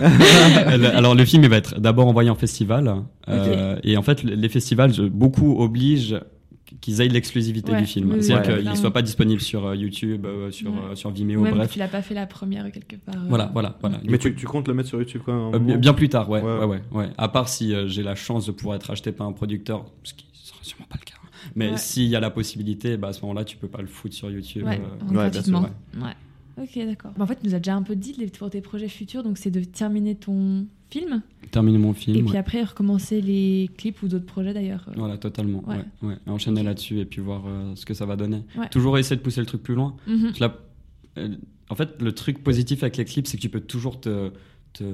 Alors 0.94 1.14
le 1.14 1.24
film 1.24 1.44
il 1.44 1.50
va 1.50 1.56
être 1.56 1.78
d'abord 1.80 2.06
envoyé 2.08 2.28
en 2.30 2.34
festival 2.34 3.04
euh, 3.28 3.78
et 3.84 3.96
en 3.96 4.02
fait 4.02 4.22
les 4.24 4.48
festivals 4.48 4.92
je- 4.92 5.02
beaucoup 5.02 5.60
obligent 5.62 6.16
qu'ils 6.80 7.00
aient 7.00 7.08
l'exclusivité 7.08 7.72
Ouais, 7.72 7.80
du 7.80 7.86
film. 7.86 8.08
oui, 8.10 8.16
oui, 8.18 8.22
C'est-à-dire 8.22 8.54
ouais, 8.56 8.60
qu'il 8.62 8.70
ne 8.70 8.74
soit 8.76 8.92
pas 8.92 9.02
disponible 9.02 9.40
sur 9.40 9.66
euh, 9.66 9.76
YouTube, 9.76 10.24
euh, 10.26 10.50
sur, 10.50 10.72
Ouais. 10.72 10.78
euh, 10.92 10.94
sur 10.94 11.10
Vimeo, 11.10 11.40
même 11.42 11.54
bref. 11.54 11.70
tu 11.72 11.78
l'as 11.78 11.88
pas 11.88 12.02
fait 12.02 12.14
la 12.14 12.26
première 12.26 12.70
quelque 12.70 12.96
part. 12.96 13.16
euh, 13.16 13.26
Voilà, 13.28 13.50
voilà, 13.52 13.76
voilà. 13.80 13.98
Du 13.98 14.10
Mais 14.10 14.18
coup, 14.18 14.28
tu, 14.28 14.34
tu 14.36 14.46
comptes 14.46 14.68
le 14.68 14.74
mettre 14.74 14.88
sur 14.88 14.98
YouTube 14.98 15.22
quand 15.24 15.50
même 15.52 15.70
euh, 15.70 15.76
bien, 15.76 15.94
plus 15.94 16.08
tard, 16.08 16.28
ouais, 16.30 16.40
Ouais. 16.40 16.58
ouais, 16.58 16.64
ouais, 16.66 16.80
ouais. 16.92 17.08
À 17.18 17.28
part 17.28 17.48
si 17.48 17.74
euh, 17.74 17.86
j'ai 17.88 18.02
la 18.02 18.14
chance 18.14 18.46
de 18.46 18.52
pouvoir 18.52 18.76
être 18.76 18.90
acheté 18.90 19.12
par 19.12 19.26
un 19.26 19.32
producteur, 19.32 19.84
ce 20.04 20.14
qui 20.14 20.26
sera 20.32 20.58
sûrement 20.62 20.86
pas 20.88 20.96
le 21.00 21.04
cas. 21.04 21.14
Mais 21.56 21.70
Ouais. 21.70 21.76
s'il 21.76 22.04
y 22.08 22.14
a 22.16 22.20
la 22.20 22.30
possibilité, 22.30 22.96
bah, 22.96 23.08
à 23.08 23.12
ce 23.12 23.22
moment-là, 23.22 23.44
tu 23.44 23.56
peux 23.56 23.68
pas 23.68 23.80
le 23.80 23.88
foutre 23.88 24.14
sur 24.14 24.30
YouTube. 24.30 24.64
Ouais, 24.64 24.78
euh, 24.80 25.12
gratuitement. 25.12 25.62
sûr, 25.62 26.02
Ouais. 26.02 26.14
Ok, 26.62 26.86
d'accord. 26.86 27.12
Bah, 27.16 27.24
en 27.24 27.26
fait, 27.26 27.36
tu 27.40 27.46
nous 27.48 27.54
as 27.54 27.58
déjà 27.58 27.74
un 27.74 27.82
peu 27.82 27.96
dit 27.96 28.14
pour 28.38 28.50
tes 28.50 28.60
projets 28.60 28.88
futurs, 28.88 29.22
donc 29.22 29.38
c'est 29.38 29.50
de 29.50 29.64
terminer 29.64 30.14
ton 30.14 30.66
film 30.90 31.22
Terminer 31.50 31.78
mon 31.78 31.92
film. 31.92 32.16
et 32.16 32.22
puis 32.22 32.32
ouais. 32.32 32.38
après 32.38 32.62
recommencer 32.62 33.20
les 33.20 33.70
clips 33.76 34.02
ou 34.02 34.08
d'autres 34.08 34.26
projets 34.26 34.54
d'ailleurs. 34.54 34.84
euh. 34.88 34.92
Voilà, 34.96 35.18
totalement. 35.18 35.62
Ouais. 35.66 35.76
Ouais. 36.02 36.08
ouais. 36.10 36.16
Et 36.26 36.30
Enchaîner 36.30 36.62
là-dessus 36.62 37.00
et 37.00 37.04
puis 37.04 37.20
voir 37.20 37.42
euh, 37.46 37.74
ce 37.74 37.84
que 37.84 37.94
ça 37.94 38.06
va 38.06 38.16
donner. 38.16 38.42
Toujours 38.70 38.98
essayer 38.98 39.16
de 39.16 39.22
pousser 39.22 39.40
le 39.40 39.46
truc 39.46 39.62
plus 39.62 39.74
loin. 39.74 39.96
Mhm. 40.06 40.32
Euh, 41.18 41.28
en 41.68 41.74
fait, 41.74 42.00
le 42.00 42.12
truc 42.12 42.42
positif 42.42 42.82
avec 42.82 42.96
les 42.96 43.04
clips, 43.04 43.26
c'est 43.26 43.36
que 43.36 43.42
tu 43.42 43.48
peux 43.48 43.60
toujours 43.60 44.00
te, 44.00 44.30
te 44.72 44.84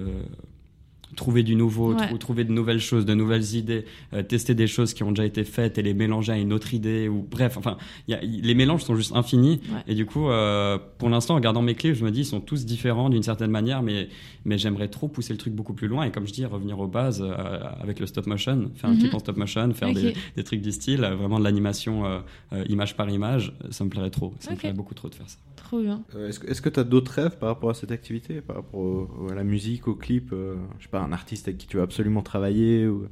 trouver 1.14 1.42
du 1.42 1.54
nouveau, 1.54 1.94
Ouais. 1.94 2.06
trou- 2.08 2.18
trouver 2.18 2.44
de 2.44 2.52
nouvelles 2.52 2.80
choses, 2.80 3.06
de 3.06 3.14
nouvelles 3.14 3.54
idées, 3.54 3.84
euh, 4.12 4.22
tester 4.22 4.54
des 4.54 4.66
choses 4.66 4.92
qui 4.92 5.02
ont 5.04 5.10
déjà 5.12 5.24
été 5.24 5.44
faites 5.44 5.78
et 5.78 5.82
les 5.82 5.94
mélanger 5.94 6.32
à 6.32 6.38
une 6.38 6.52
autre 6.52 6.74
idée. 6.74 7.08
Ou 7.08 7.26
bref, 7.30 7.56
enfin, 7.56 7.76
y 8.08 8.14
a- 8.14 8.20
les 8.22 8.54
mélanges 8.54 8.82
sont 8.82 8.96
juste 8.96 9.14
infinis. 9.14 9.60
Ouais. 9.72 9.80
Et 9.86 9.94
du 9.94 10.04
coup, 10.06 10.28
euh, 10.28 10.78
pour 10.98 11.08
l'instant, 11.08 11.34
en 11.34 11.36
regardant 11.36 11.62
mes 11.62 11.74
clips, 11.74 11.94
je 11.94 12.04
me 12.04 12.10
dis, 12.10 12.20
ils 12.20 12.24
sont 12.26 12.40
tous 12.40 12.64
différents 12.66 13.08
d'une 13.08 13.22
certaine 13.22 13.50
manière, 13.50 13.82
mais, 13.82 14.08
mais 14.44 14.58
j'aimerais 14.58 14.88
trop 14.88 15.06
pousser 15.08 15.32
le 15.32 15.38
truc 15.38 15.54
beaucoup 15.54 15.74
plus 15.74 15.88
loin. 15.88 16.04
Et 16.04 16.10
comme 16.10 16.26
je 16.26 16.32
dis, 16.32 16.44
revenir 16.44 16.78
aux 16.80 16.88
bases 16.88 17.22
euh, 17.22 17.34
avec 17.80 18.00
le 18.00 18.06
stop 18.06 18.26
motion, 18.26 18.70
faire 18.74 18.90
un 18.90 18.94
Mhm. 18.94 18.98
clip 19.00 19.14
en 19.14 19.18
stop 19.20 19.36
motion, 19.36 19.72
faire 19.74 19.92
des, 19.94 20.14
des 20.36 20.44
trucs 20.44 20.60
du 20.60 20.72
style, 20.72 21.04
euh, 21.04 21.14
vraiment 21.14 21.38
de 21.38 21.44
l'animation 21.44 22.04
euh, 22.04 22.18
euh, 22.52 22.64
image 22.68 22.96
par 22.96 23.08
image, 23.10 23.52
ça 23.70 23.84
me 23.84 23.90
plairait 23.90 24.10
trop. 24.10 24.34
Ça 24.40 24.50
me 24.50 24.56
plairait 24.56 24.74
beaucoup 24.74 24.94
trop 24.94 25.08
de 25.08 25.14
faire 25.14 25.28
ça. 25.28 25.38
Trop 25.56 25.80
bien. 25.80 26.02
Euh, 26.14 26.28
Est-ce 26.28 26.38
que- 26.38 26.46
est-ce 26.48 26.62
que 26.62 26.68
tu 26.68 26.78
as 26.78 26.84
d'autres 26.84 27.10
rêves 27.12 27.38
par 27.38 27.48
rapport 27.48 27.70
à 27.70 27.74
cette 27.74 27.90
activité, 27.90 28.40
par 28.40 28.56
rapport 28.56 28.80
au- 28.80 29.28
à 29.30 29.34
la 29.34 29.42
musique, 29.42 29.88
au 29.88 29.94
clip 29.96 30.30
euh, 30.32 30.54
Je 30.78 30.84
sais 30.84 30.88
pas, 30.90 30.95
un 31.02 31.12
artiste 31.12 31.48
avec 31.48 31.58
qui 31.58 31.66
tu 31.66 31.76
veux 31.76 31.82
absolument 31.82 32.22
travailler 32.22 32.86
ou, 32.86 33.06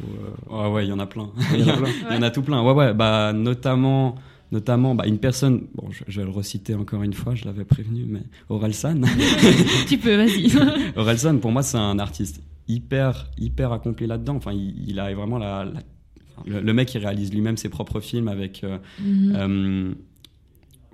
ou, 0.00 0.04
euh, 0.52 0.68
Ouais, 0.68 0.74
ouais, 0.74 0.86
il 0.86 0.88
y 0.88 0.92
en 0.92 0.98
a 0.98 1.06
plein. 1.06 1.30
il 1.54 1.60
y 1.60 1.70
en 1.70 1.74
a 1.74 1.76
plein. 1.76 1.88
Il 2.10 2.14
y 2.16 2.18
en 2.18 2.22
a 2.22 2.30
tout 2.30 2.42
plein. 2.42 2.62
Ouais, 2.62 2.72
ouais, 2.72 2.94
bah, 2.94 3.32
notamment, 3.32 4.14
notamment 4.52 4.94
bah, 4.94 5.06
une 5.06 5.18
personne, 5.18 5.66
bon, 5.74 5.90
je, 5.90 6.04
je 6.06 6.20
vais 6.20 6.26
le 6.26 6.32
reciter 6.32 6.74
encore 6.74 7.02
une 7.02 7.12
fois, 7.14 7.34
je 7.34 7.44
l'avais 7.44 7.64
prévenu, 7.64 8.04
mais 8.06 8.22
Orelsan. 8.48 9.00
tu 9.88 9.98
peux, 9.98 10.16
vas-y. 10.16 10.50
Orelsan, 10.96 11.38
pour 11.38 11.50
moi, 11.52 11.62
c'est 11.62 11.78
un 11.78 11.98
artiste 11.98 12.40
hyper, 12.68 13.28
hyper 13.38 13.72
accompli 13.72 14.06
là-dedans. 14.06 14.36
Enfin, 14.36 14.52
il, 14.52 14.88
il 14.88 15.00
a 15.00 15.12
vraiment 15.14 15.38
la. 15.38 15.66
le, 16.46 16.60
le 16.60 16.72
mec, 16.74 16.94
il 16.94 16.98
réalise 16.98 17.32
lui-même 17.32 17.56
ses 17.56 17.68
propres 17.68 18.00
films 18.00 18.28
avec 18.28 18.62
euh, 18.64 18.78
Mhm. 19.00 19.32
euh, 19.36 19.94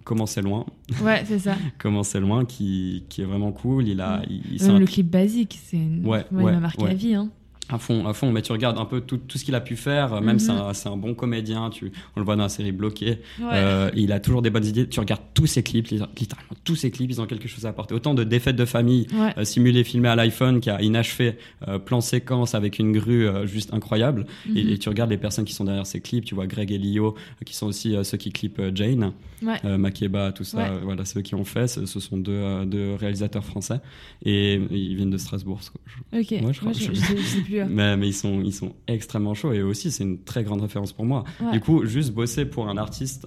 Comment 0.04 0.26
c'est 0.26 0.42
loin, 0.42 0.66
Ouais, 1.02 1.24
c'est 1.26 1.38
ça. 1.38 1.56
Comment 1.78 2.02
c'est 2.02 2.20
loin, 2.20 2.44
qui, 2.44 3.04
qui 3.08 3.22
est 3.22 3.24
vraiment 3.24 3.52
cool. 3.52 3.88
Il 3.88 4.02
a, 4.02 4.22
il, 4.28 4.62
Même 4.66 4.78
le 4.78 4.86
clip 4.86 5.10
basique, 5.10 5.58
c'est 5.64 5.78
une... 5.78 6.06
Ouais, 6.06 6.26
moi, 6.30 6.42
il 6.42 6.44
ouais, 6.44 6.52
m'a 6.52 6.60
marqué 6.60 6.82
ouais. 6.82 6.88
la 6.88 6.94
vie. 6.94 7.14
Hein. 7.14 7.30
À 7.70 7.78
fond, 7.78 8.06
à 8.06 8.12
fond. 8.12 8.30
Mais 8.30 8.42
tu 8.42 8.52
regardes 8.52 8.78
un 8.78 8.84
peu 8.84 9.00
tout, 9.00 9.16
tout 9.16 9.38
ce 9.38 9.44
qu'il 9.44 9.54
a 9.54 9.60
pu 9.60 9.76
faire. 9.76 10.14
euh, 10.14 10.20
Même 10.20 10.38
c'est 10.38 10.50
un, 10.50 10.72
c'est 10.74 10.88
un 10.88 10.96
bon 10.96 11.14
comédien. 11.14 11.70
Tu, 11.70 11.92
on 12.14 12.20
le 12.20 12.26
voit 12.26 12.36
dans 12.36 12.42
la 12.42 12.48
série 12.48 12.72
Bloqué. 12.72 13.18
Ouais. 13.40 13.46
Euh, 13.52 13.90
il 13.96 14.12
a 14.12 14.20
toujours 14.20 14.42
des 14.42 14.50
bonnes 14.50 14.66
idées. 14.66 14.88
Tu 14.88 15.00
regardes 15.00 15.22
tous 15.32 15.46
ses 15.46 15.62
clips, 15.62 15.88
li- 15.88 16.00
littéralement 16.18 16.50
tous 16.64 16.76
ses 16.76 16.90
clips, 16.90 17.10
ils 17.10 17.20
ont 17.20 17.26
quelque 17.26 17.48
chose 17.48 17.66
à 17.66 17.70
apporter. 17.70 17.94
Autant 17.94 18.14
de 18.14 18.24
défaites 18.24 18.56
de 18.56 18.64
famille, 18.64 19.06
Ouais. 19.14 19.32
euh, 19.38 19.44
simulées, 19.44 19.84
filmées 19.84 20.08
à 20.08 20.16
l'iPhone, 20.16 20.60
qui 20.60 20.70
a 20.70 20.80
inachevé, 20.82 21.36
euh, 21.68 21.78
plan 21.78 22.00
séquence 22.00 22.54
avec 22.54 22.78
une 22.78 22.92
grue 22.92 23.26
juste 23.46 23.72
incroyable. 23.74 24.26
Mhm. 24.48 24.56
Et, 24.56 24.72
et 24.72 24.78
tu 24.78 24.88
regardes 24.88 25.10
les 25.10 25.18
personnes 25.18 25.44
qui 25.44 25.54
sont 25.54 25.64
derrière 25.64 25.86
ces 25.86 26.00
clips. 26.00 26.24
Tu 26.24 26.34
vois 26.34 26.46
Greg 26.46 26.70
et 26.72 26.78
Lio, 26.78 27.14
euh, 27.16 27.44
qui 27.44 27.54
sont 27.54 27.66
aussi 27.66 27.94
ceux 28.02 28.16
qui 28.18 28.30
clippent 28.32 28.58
euh, 28.60 28.70
Jane, 28.74 29.12
Ouais. 29.42 29.76
Makeba, 29.76 30.32
tout 30.32 30.44
ça. 30.44 30.70
Voilà, 30.82 31.04
ceux 31.04 31.20
qui 31.20 31.34
ont 31.34 31.44
fait. 31.44 31.66
Ce, 31.68 31.84
ce 31.84 32.00
sont 32.00 32.16
deux, 32.16 32.64
deux 32.64 32.94
réalisateurs 32.94 33.44
français. 33.44 33.80
Et 34.24 34.54
ils 34.70 34.96
viennent 34.96 35.10
de 35.10 35.18
Strasbourg. 35.18 35.60
je- 35.62 36.18
Ok. 36.18 36.26
Je 36.30 36.36
crois- 36.58 36.70
Moi, 36.70 36.72
je, 36.72 36.84
je- 36.86 36.94
sais- 36.94 37.14
plus. 37.62 37.72
mais, 37.74 37.96
mais 37.96 38.08
ils, 38.08 38.12
sont, 38.14 38.40
ils 38.42 38.52
sont 38.52 38.74
extrêmement 38.86 39.34
chauds 39.34 39.52
et 39.52 39.62
aussi 39.62 39.90
c'est 39.90 40.04
une 40.04 40.22
très 40.24 40.42
grande 40.44 40.62
référence 40.62 40.92
pour 40.92 41.04
moi. 41.04 41.24
Ouais. 41.40 41.52
Du 41.52 41.60
coup, 41.60 41.84
juste 41.86 42.12
bosser 42.12 42.44
pour 42.46 42.68
un 42.68 42.76
artiste 42.76 43.26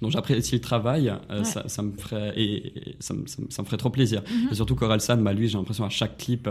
dont 0.00 0.10
j'apprécie 0.10 0.54
le 0.54 0.60
travail, 0.60 1.08
euh, 1.30 1.38
Ouais. 1.38 1.44
ça, 1.44 1.68
ça 1.68 1.82
me 1.82 1.92
ferait, 1.92 2.32
et, 2.36 2.90
et 2.90 2.96
ça, 3.00 3.14
me, 3.14 3.26
ça 3.26 3.42
me- 3.42 3.50
ça 3.50 3.62
me 3.62 3.66
ferait 3.66 3.76
trop 3.78 3.90
plaisir. 3.90 4.22
Mhm. 4.30 4.48
Et 4.52 4.54
surtout 4.54 4.76
San, 5.00 5.22
bah, 5.24 5.32
lui, 5.32 5.48
j'ai 5.48 5.58
l'impression 5.58 5.84
à 5.84 5.88
chaque 5.88 6.18
clip, 6.18 6.48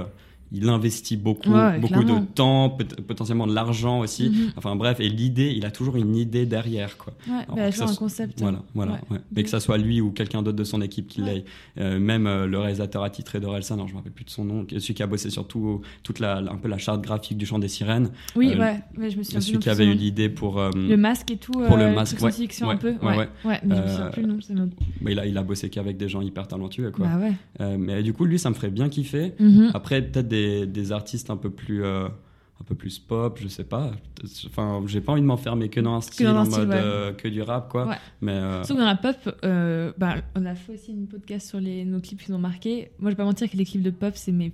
il 0.51 0.67
investit 0.69 1.17
beaucoup, 1.17 1.49
Ouais, 1.51 1.79
beaucoup 1.79 1.93
clairement. 2.01 2.21
de 2.21 2.25
temps, 2.25 2.77
potentiellement 3.07 3.47
de 3.47 3.53
l'argent 3.53 3.99
aussi. 3.99 4.29
Mhm. 4.29 4.51
Enfin 4.55 4.75
bref, 4.75 4.99
et 4.99 5.09
l'idée, 5.09 5.53
il 5.55 5.65
a 5.65 5.71
toujours 5.71 5.95
une 5.97 6.15
idée 6.15 6.45
derrière. 6.45 6.97
Quoi. 6.97 7.13
Ouais, 7.27 7.33
Alors 7.43 7.55
bah, 7.57 7.71
ça 7.71 7.85
un 7.85 7.95
concept. 7.95 8.39
Voilà, 8.41 8.63
voilà. 8.73 8.93
Ouais. 8.93 8.99
ouais. 9.11 9.17
Mais 9.35 9.43
que 9.43 9.49
ça 9.49 9.59
soit 9.59 9.77
lui 9.77 9.99
ou 10.01 10.11
quelqu'un 10.11 10.41
d'autre 10.41 10.57
de 10.57 10.63
son 10.63 10.81
équipe 10.81 11.07
qui 11.07 11.21
l'ait. 11.21 11.43
Euh, 11.79 11.99
même 11.99 12.27
euh, 12.27 12.47
le 12.47 12.59
réalisateur 12.59 13.03
attitré 13.03 13.39
d'Orelsan, 13.39 13.75
alors 13.75 13.87
je 13.87 13.93
me 13.93 13.97
rappelle 13.97 14.11
plus 14.13 14.25
de 14.25 14.29
son 14.29 14.45
nom, 14.45 14.65
celui 14.69 14.93
qui 14.93 15.03
a 15.03 15.07
bossé 15.07 15.29
sur 15.29 15.45
tout, 15.47 15.81
toute 16.03 16.19
la, 16.19 16.41
la- 16.41 16.51
un 16.51 16.57
peu 16.57 16.67
la 16.69 16.77
charte 16.77 17.01
graphique 17.01 17.37
du 17.37 17.45
chant 17.45 17.59
des 17.59 17.67
sirènes. 17.67 18.09
Oui, 18.35 18.53
Euh, 18.55 18.59
ouais. 18.59 18.79
Mais 18.97 19.09
je 19.09 19.17
me 19.17 19.23
souviens 19.23 19.41
celui 19.41 19.59
qui 19.59 19.69
avait 19.69 19.85
eu 19.85 19.93
l'idée 19.93 20.29
pour. 20.29 20.59
euh, 20.59 20.71
Le 20.75 20.95
masque 20.97 21.31
et 21.31 21.37
tout. 21.37 21.51
Pour 21.51 21.77
le 21.77 21.93
masque, 21.93 22.21
ouais. 22.21 22.31
un 22.61 22.75
peu. 22.77 22.93
ouais, 23.03 23.27
mais 23.65 23.75
je 23.75 23.81
me 23.81 23.87
souviens 23.87 24.09
plus 24.11 24.21
le 24.21 24.27
nom. 24.29 24.37
c'est 24.41 24.53
notre- 24.53 24.75
il, 25.05 25.19
a, 25.19 25.25
il 25.25 25.37
a 25.37 25.43
bossé 25.43 25.69
qu'avec 25.69 25.97
des 25.97 26.07
gens 26.09 26.21
hyper 26.21 26.47
talentueux. 26.47 26.91
Quoi. 26.91 27.07
Bah 27.07 27.19
ouais. 27.19 27.77
Mais 27.77 28.03
du 28.03 28.13
coup, 28.13 28.25
lui, 28.25 28.39
ça 28.39 28.49
me 28.49 28.55
ferait 28.55 28.69
bien 28.69 28.89
kiffer. 28.89 29.33
Mhm. 29.39 29.71
Après, 29.73 30.01
peut-être 30.01 30.27
des, 30.27 30.36
des 30.65 30.91
artistes 30.91 31.29
un 31.29 31.37
peu 31.37 31.49
plus. 31.49 31.83
euh, 31.83 32.07
un 32.59 32.63
peu 32.63 32.73
plus 32.73 32.97
pop, 32.97 33.37
je 33.39 33.47
sais 33.47 33.63
pas. 33.63 33.91
Enfin, 34.47 34.81
j'ai 34.87 34.99
pas 34.99 35.11
envie 35.11 35.21
de 35.21 35.27
m'enfermer 35.27 35.69
que 35.69 35.79
dans 35.79 35.93
un 35.93 36.01
style, 36.01 36.25
dans 36.25 36.37
un 36.37 36.41
en 36.41 36.45
style, 36.45 36.57
mode 36.61 36.69
ouais. 36.69 36.75
euh, 36.75 37.13
que 37.13 37.27
du 37.27 37.43
rap, 37.43 37.69
quoi. 37.69 37.85
Ouais. 37.87 37.95
Mais 38.21 38.31
euh, 38.31 38.63
Surtout 38.63 38.73
que 38.73 38.79
dans 38.79 38.85
la 38.87 38.95
pop, 38.95 39.15
euh, 39.45 39.93
bah, 39.99 40.15
on 40.33 40.43
a 40.43 40.55
fait 40.55 40.73
aussi 40.73 40.91
une 40.91 41.05
podcast 41.05 41.47
sur 41.49 41.59
les, 41.59 41.85
nos 41.85 41.99
clips 41.99 42.19
qui 42.23 42.31
nous 42.31 42.37
ont 42.37 42.41
marqué. 42.41 42.89
Moi, 42.97 43.11
je 43.11 43.15
vais 43.15 43.15
pas 43.17 43.25
mentir 43.25 43.47
que 43.47 43.55
les 43.57 43.63
clips 43.63 43.83
de 43.83 43.91
pop, 43.91 44.13
c'est 44.15 44.31
mes 44.31 44.51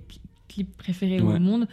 clips 0.48 0.76
préférés 0.76 1.22
Ouais, 1.22 1.36
au 1.36 1.38
monde. 1.38 1.66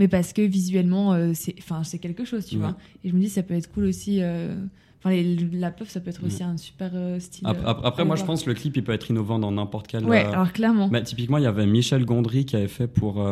Mais 0.00 0.08
parce 0.08 0.32
que 0.32 0.42
visuellement, 0.42 1.16
c'est 1.34 1.54
enfin, 1.60 1.84
c'est 1.84 2.00
quelque 2.00 2.24
chose, 2.24 2.46
tu 2.46 2.56
vois. 2.58 2.74
Et 3.04 3.10
je 3.10 3.14
me 3.14 3.20
dis, 3.20 3.28
ça 3.28 3.44
peut 3.44 3.54
être 3.54 3.70
cool 3.72 3.84
aussi. 3.84 4.20
Enfin, 5.06 5.14
les- 5.14 5.36
la 5.58 5.70
pop, 5.70 5.86
ça 5.86 6.00
peut 6.00 6.10
être 6.10 6.24
aussi 6.26 6.38
Ouais. 6.42 6.48
un 6.50 6.56
super 6.56 6.90
euh, 6.94 7.20
style. 7.20 7.46
Après, 7.46 7.62
euh, 7.64 7.68
après- 7.68 7.86
après, 7.86 8.02
à 8.02 8.04
moi, 8.04 8.16
je 8.16 8.24
pense 8.24 8.42
que 8.42 8.50
le 8.50 8.54
clip, 8.54 8.76
il 8.76 8.82
peut 8.82 8.92
être 8.92 9.08
innovant 9.10 9.38
dans 9.38 9.52
n'importe 9.52 9.86
quel. 9.86 10.04
Ouais, 10.04 10.24
euh, 10.26 10.32
alors 10.32 10.52
clairement. 10.52 10.88
bah, 10.88 11.00
typiquement, 11.00 11.38
il 11.38 11.44
y 11.44 11.46
avait 11.46 11.66
Michel 11.66 12.04
Gondry 12.04 12.44
qui 12.44 12.56
avait 12.56 12.66
fait 12.66 12.88
pour, 12.88 13.24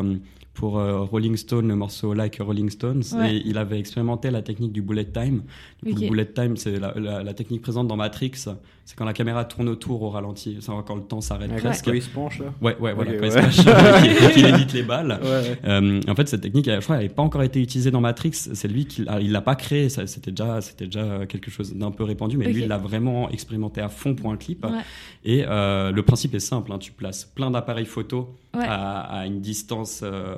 pour 0.55 0.79
euh, 0.79 1.01
Rolling 1.01 1.37
Stone 1.37 1.67
le 1.69 1.75
morceau 1.75 2.15
Like 2.15 2.39
Rolling 2.41 2.71
Stones. 2.71 3.03
Ouais. 3.15 3.35
Et 3.37 3.43
il 3.45 3.59
avait 3.59 3.79
expérimenté 3.79 4.31
la 4.31 4.41
technique 4.41 4.73
du 4.73 4.83
bullet 4.83 5.05
time. 5.05 5.43
Du 5.83 5.95
coup. 5.95 6.01
Le 6.03 6.09
bullet 6.09 6.27
time, 6.27 6.57
c'est 6.57 6.79
la, 6.79 6.95
la- 6.97 7.23
la 7.25 7.35
technique 7.35 7.61
présente 7.61 7.89
dans 7.89 7.97
Matrix. 7.97 8.31
C'est 8.87 8.97
quand 8.97 9.05
la 9.05 9.13
caméra 9.15 9.45
tourne 9.47 9.69
autour 9.69 10.03
au 10.03 10.11
ralenti. 10.11 10.59
C'est 10.61 10.71
quand 10.87 10.95
le 10.95 11.03
temps 11.03 11.21
s'arrête 11.21 11.55
presque. 11.57 11.87
quand 11.87 11.93
il 11.93 12.03
se 12.03 12.09
penche 12.11 12.39
là 12.39 12.47
Ouais, 12.61 12.77
ouais, 12.79 12.93
voilà, 12.93 13.15
quand 13.15 13.25
il 13.27 13.33
se 13.33 13.37
cache, 13.37 13.57
qu'il- 14.03 14.31
qu'il 14.35 14.47
évite 14.47 14.73
les 14.75 14.83
balles. 14.85 15.19
Ouais, 15.23 15.29
ouais. 15.29 15.59
Euh, 15.65 16.01
en 16.07 16.15
fait, 16.15 16.29
cette 16.29 16.43
technique, 16.43 16.71
je 16.71 16.79
crois, 16.81 16.97
elle 16.97 17.03
n'avait 17.03 17.15
pas 17.15 17.23
encore 17.23 17.43
été 17.43 17.61
utilisée 17.61 17.91
dans 17.91 18.01
Matrix. 18.01 18.33
C'est 18.35 18.69
lui 18.69 18.87
qui 18.87 19.03
l'a- 19.05 19.21
il 19.21 19.33
l'a 19.33 19.41
pas 19.41 19.57
créé. 19.57 19.89
C'était 19.89 20.31
déjà, 20.31 20.61
c'était 20.61 20.87
déjà 20.87 21.27
quelque 21.27 21.51
chose 21.51 21.75
d'un 21.75 21.91
peu 21.91 22.05
répandu, 22.05 22.37
mais 22.37 22.53
lui, 22.53 22.63
il 22.63 22.69
l'a 22.69 22.79
vraiment 22.79 23.29
expérimenté 23.31 23.81
à 23.81 23.89
fond 23.89 24.15
pour 24.15 24.31
un 24.31 24.37
clip. 24.37 24.65
Ouais. 24.65 24.71
Et 25.25 25.45
euh, 25.49 25.91
le 25.91 26.03
principe 26.03 26.35
est 26.35 26.41
simple. 26.41 26.71
hein. 26.73 26.79
Tu 26.79 26.93
places 26.93 27.25
plein 27.25 27.51
d'appareils 27.51 27.87
photo 27.87 28.35
Ouais. 28.55 28.65
à, 28.67 29.01
à 29.01 29.27
une 29.27 29.41
distance. 29.41 30.01
euh, 30.03 30.37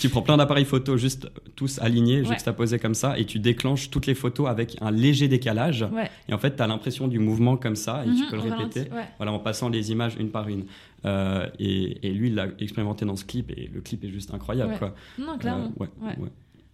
tu 0.00 0.08
prends 0.08 0.22
plein 0.22 0.36
d'appareils 0.36 0.64
photo 0.64 0.96
juste 0.96 1.28
tous 1.54 1.78
alignés, 1.80 2.20
Ouais. 2.20 2.24
juxtaposés 2.26 2.78
comme 2.78 2.94
ça, 2.94 3.18
et 3.18 3.24
tu 3.24 3.38
déclenches 3.38 3.90
toutes 3.90 4.06
les 4.06 4.14
photos 4.14 4.48
avec 4.48 4.76
un 4.80 4.90
léger 4.90 5.28
décalage. 5.28 5.82
Ouais. 5.92 6.10
Et 6.28 6.34
en 6.34 6.38
fait, 6.38 6.56
tu 6.56 6.62
as 6.62 6.66
l'impression 6.66 7.08
du 7.08 7.18
mouvement 7.18 7.56
comme 7.56 7.76
ça, 7.76 8.02
et 8.04 8.08
tu 8.14 8.22
Mhm, 8.24 8.30
peux 8.30 8.36
le 8.36 8.42
répéter. 8.42 8.80
ralenti, 8.80 8.94
ouais. 8.94 9.04
Voilà, 9.18 9.32
en 9.32 9.38
passant 9.38 9.68
les 9.68 9.90
images 9.92 10.16
une 10.18 10.30
par 10.30 10.48
une. 10.48 10.64
Euh, 11.04 11.46
et, 11.58 12.06
et 12.08 12.12
lui, 12.12 12.28
il 12.28 12.34
l'a 12.34 12.48
expérimenté 12.58 13.04
dans 13.04 13.16
ce 13.16 13.24
clip, 13.24 13.50
et 13.56 13.70
le 13.72 13.80
clip 13.80 14.02
est 14.04 14.10
juste 14.10 14.34
incroyable. 14.34 14.72
Ouais. 14.72 14.78
Quoi. 14.78 14.94
Non, 15.18 15.38
clairement. 15.38 15.72
Euh, 15.80 15.82
ouais, 15.82 15.88
Ouais. 16.02 16.16
ouais. 16.18 16.30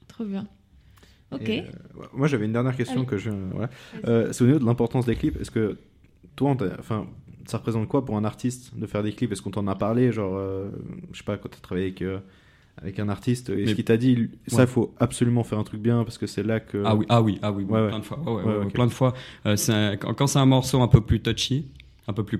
Trop 0.08 0.24
bien. 0.24 0.46
Ok. 1.30 1.48
Et, 1.48 1.60
euh, 1.60 1.64
moi 2.12 2.26
j'avais 2.28 2.44
une 2.44 2.52
dernière 2.52 2.76
question 2.76 2.98
Allez. 3.00 3.06
que 3.06 3.16
je. 3.16 3.30
Voilà. 3.30 3.70
Euh, 4.06 4.32
c'est 4.32 4.44
au 4.44 4.46
niveau 4.46 4.58
de 4.58 4.64
l'importance 4.66 5.06
des 5.06 5.16
clips. 5.16 5.40
Est-ce 5.40 5.50
que 5.50 5.78
toi, 6.36 6.54
enfin, 6.78 7.06
ça 7.46 7.58
représente 7.58 7.88
quoi 7.88 8.04
pour 8.04 8.16
un 8.16 8.24
artiste 8.24 8.76
de 8.76 8.86
faire 8.86 9.02
des 9.02 9.12
clips? 9.12 9.32
Est-ce 9.32 9.42
qu'on 9.42 9.50
t'en 9.50 9.66
a 9.66 9.74
parlé 9.74 10.12
Genre, 10.12 10.34
euh, 10.36 10.70
je 11.12 11.18
sais 11.18 11.24
pas, 11.24 11.36
quand 11.36 11.48
tu 11.48 11.56
as 11.56 11.60
travaillé 11.60 11.86
avec, 11.88 12.02
euh, 12.02 12.18
avec 12.80 12.98
un 12.98 13.08
artiste, 13.08 13.50
est-ce 13.50 13.66
Mais- 13.70 13.74
qu'il 13.74 13.84
t'a 13.84 13.96
dit 13.96 14.30
ça, 14.46 14.56
Ouais. 14.58 14.62
il 14.64 14.66
faut 14.68 14.94
absolument 14.98 15.44
faire 15.44 15.58
un 15.58 15.64
truc 15.64 15.80
bien 15.80 16.04
parce 16.04 16.18
que 16.18 16.26
c'est 16.26 16.42
là 16.42 16.58
que. 16.60 16.82
Ah 16.86 16.94
oui, 16.96 17.06
ah 17.08 17.20
oui, 17.22 17.38
ah 17.42 17.52
oui, 17.52 17.64
Ouais, 17.64 17.80
ouais. 17.82 17.88
plein 17.88 17.98
de 17.98 18.04
fois. 18.04 18.18
Plein 18.72 18.86
de. 18.86 18.92
Euh, 19.70 19.96
un- 20.02 20.14
quand 20.14 20.26
c'est 20.26 20.38
un 20.38 20.46
morceau 20.46 20.80
un 20.80 20.88
peu 20.88 21.00
plus 21.00 21.20
touchy, 21.20 21.66
un 22.08 22.12
peu 22.12 22.24
plus 22.24 22.38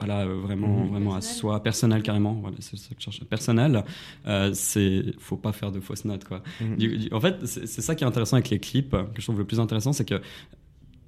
voilà, 0.00 0.20
euh, 0.26 0.34
vraiment, 0.40 0.84
Mhm. 0.84 0.88
vraiment 0.90 1.14
à 1.16 1.20
soi, 1.20 1.60
personnel 1.60 2.02
carrément. 2.04 2.34
Voilà, 2.34 2.56
c'est 2.60 2.76
ça 2.76 2.90
que 2.90 3.00
je 3.00 3.04
cherche. 3.04 3.24
Personnel, 3.24 3.82
euh, 4.28 4.50
c'est, 4.54 5.06
faut 5.18 5.36
pas 5.36 5.50
faire 5.52 5.72
de 5.72 5.80
fausses 5.80 6.04
notes 6.04 6.22
quoi. 6.24 6.40
Mhm. 6.60 6.76
Du- 6.76 6.98
du- 6.98 7.12
en 7.12 7.18
fait, 7.20 7.44
c'est 7.46 7.66
ça 7.66 7.96
qui 7.96 8.04
est 8.04 8.06
intéressant 8.06 8.36
avec 8.36 8.48
les 8.50 8.60
clips, 8.60 8.90
que 8.92 8.98
je 9.20 9.22
trouve 9.22 9.38
le 9.38 9.44
plus 9.44 9.58
intéressant, 9.58 9.92
c'est 9.92 10.04
que 10.08 10.20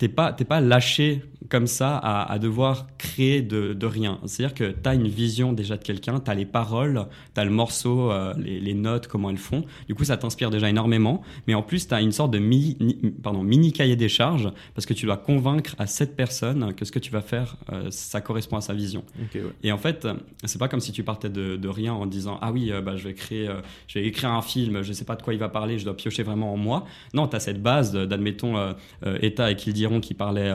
t'es 0.00 0.08
pas, 0.08 0.32
t'es 0.32 0.46
pas 0.46 0.60
lâché 0.62 1.22
comme 1.50 1.66
ça 1.66 1.96
à, 1.96 2.30
à 2.32 2.38
devoir 2.38 2.86
créer 2.96 3.42
de, 3.42 3.72
de 3.74 3.86
rien. 3.86 4.18
C'est-à-dire 4.24 4.54
que 4.54 4.70
tu 4.70 4.88
as 4.88 4.94
une 4.94 5.08
vision 5.08 5.52
déjà 5.52 5.76
de 5.76 5.82
quelqu'un, 5.82 6.20
tu 6.20 6.30
as 6.30 6.34
les 6.34 6.44
paroles, 6.46 7.06
tu 7.34 7.40
as 7.40 7.44
le 7.44 7.50
morceau, 7.50 8.10
euh, 8.12 8.32
les, 8.38 8.60
les 8.60 8.74
notes, 8.74 9.08
comment 9.08 9.30
elles 9.30 9.36
font. 9.36 9.64
Du 9.88 9.94
coup, 9.96 10.04
ça 10.04 10.16
t'inspire 10.16 10.50
déjà 10.50 10.70
énormément. 10.70 11.22
Mais 11.46 11.54
en 11.54 11.62
plus, 11.62 11.88
tu 11.88 11.94
as 11.94 12.00
une 12.00 12.12
sorte 12.12 12.30
de 12.30 12.38
mini, 12.38 12.76
ni- 12.80 12.94
pardon, 13.22 13.42
mini 13.42 13.72
cahier 13.72 13.96
des 13.96 14.08
charges 14.08 14.48
parce 14.74 14.86
que 14.86 14.94
tu 14.94 15.06
dois 15.06 15.16
convaincre 15.16 15.74
à 15.78 15.86
cette 15.86 16.14
personne 16.16 16.72
que 16.74 16.84
ce 16.84 16.92
que 16.92 17.00
tu 17.00 17.10
vas 17.10 17.20
faire, 17.20 17.56
euh, 17.72 17.88
ça 17.90 18.20
correspond 18.20 18.56
à 18.56 18.60
sa 18.62 18.72
vision. 18.72 19.02
Ouais. 19.18 19.42
Et 19.64 19.72
en 19.72 19.78
fait, 19.78 20.06
c'est 20.44 20.58
pas 20.58 20.68
comme 20.68 20.80
si 20.80 20.92
tu 20.92 21.02
partais 21.02 21.30
de, 21.30 21.56
de 21.56 21.68
rien 21.68 21.92
en 21.92 22.06
disant 22.06 22.38
ah 22.42 22.52
oui, 22.52 22.70
euh, 22.70 22.80
bah, 22.80 22.96
je 22.96 23.04
vais 23.08 23.14
créer, 23.14 23.48
je 23.88 23.98
vais 23.98 24.06
écrire 24.06 24.30
un 24.30 24.42
film, 24.42 24.82
je 24.82 24.92
sais 24.92 25.04
pas 25.04 25.16
de 25.16 25.22
quoi 25.22 25.34
il 25.34 25.40
va 25.40 25.48
parler, 25.48 25.78
je 25.78 25.84
dois 25.84 25.96
piocher 25.96 26.22
vraiment 26.22 26.52
en 26.52 26.56
moi. 26.56 26.84
Non, 27.12 27.26
tu 27.28 27.34
as 27.36 27.40
cette 27.40 27.60
base 27.62 27.92
d'admettons 27.92 28.56
euh, 28.56 28.72
euh, 29.04 29.18
Eta 29.20 29.50
et 29.50 29.56
qui 29.98 30.14
parlait. 30.14 30.52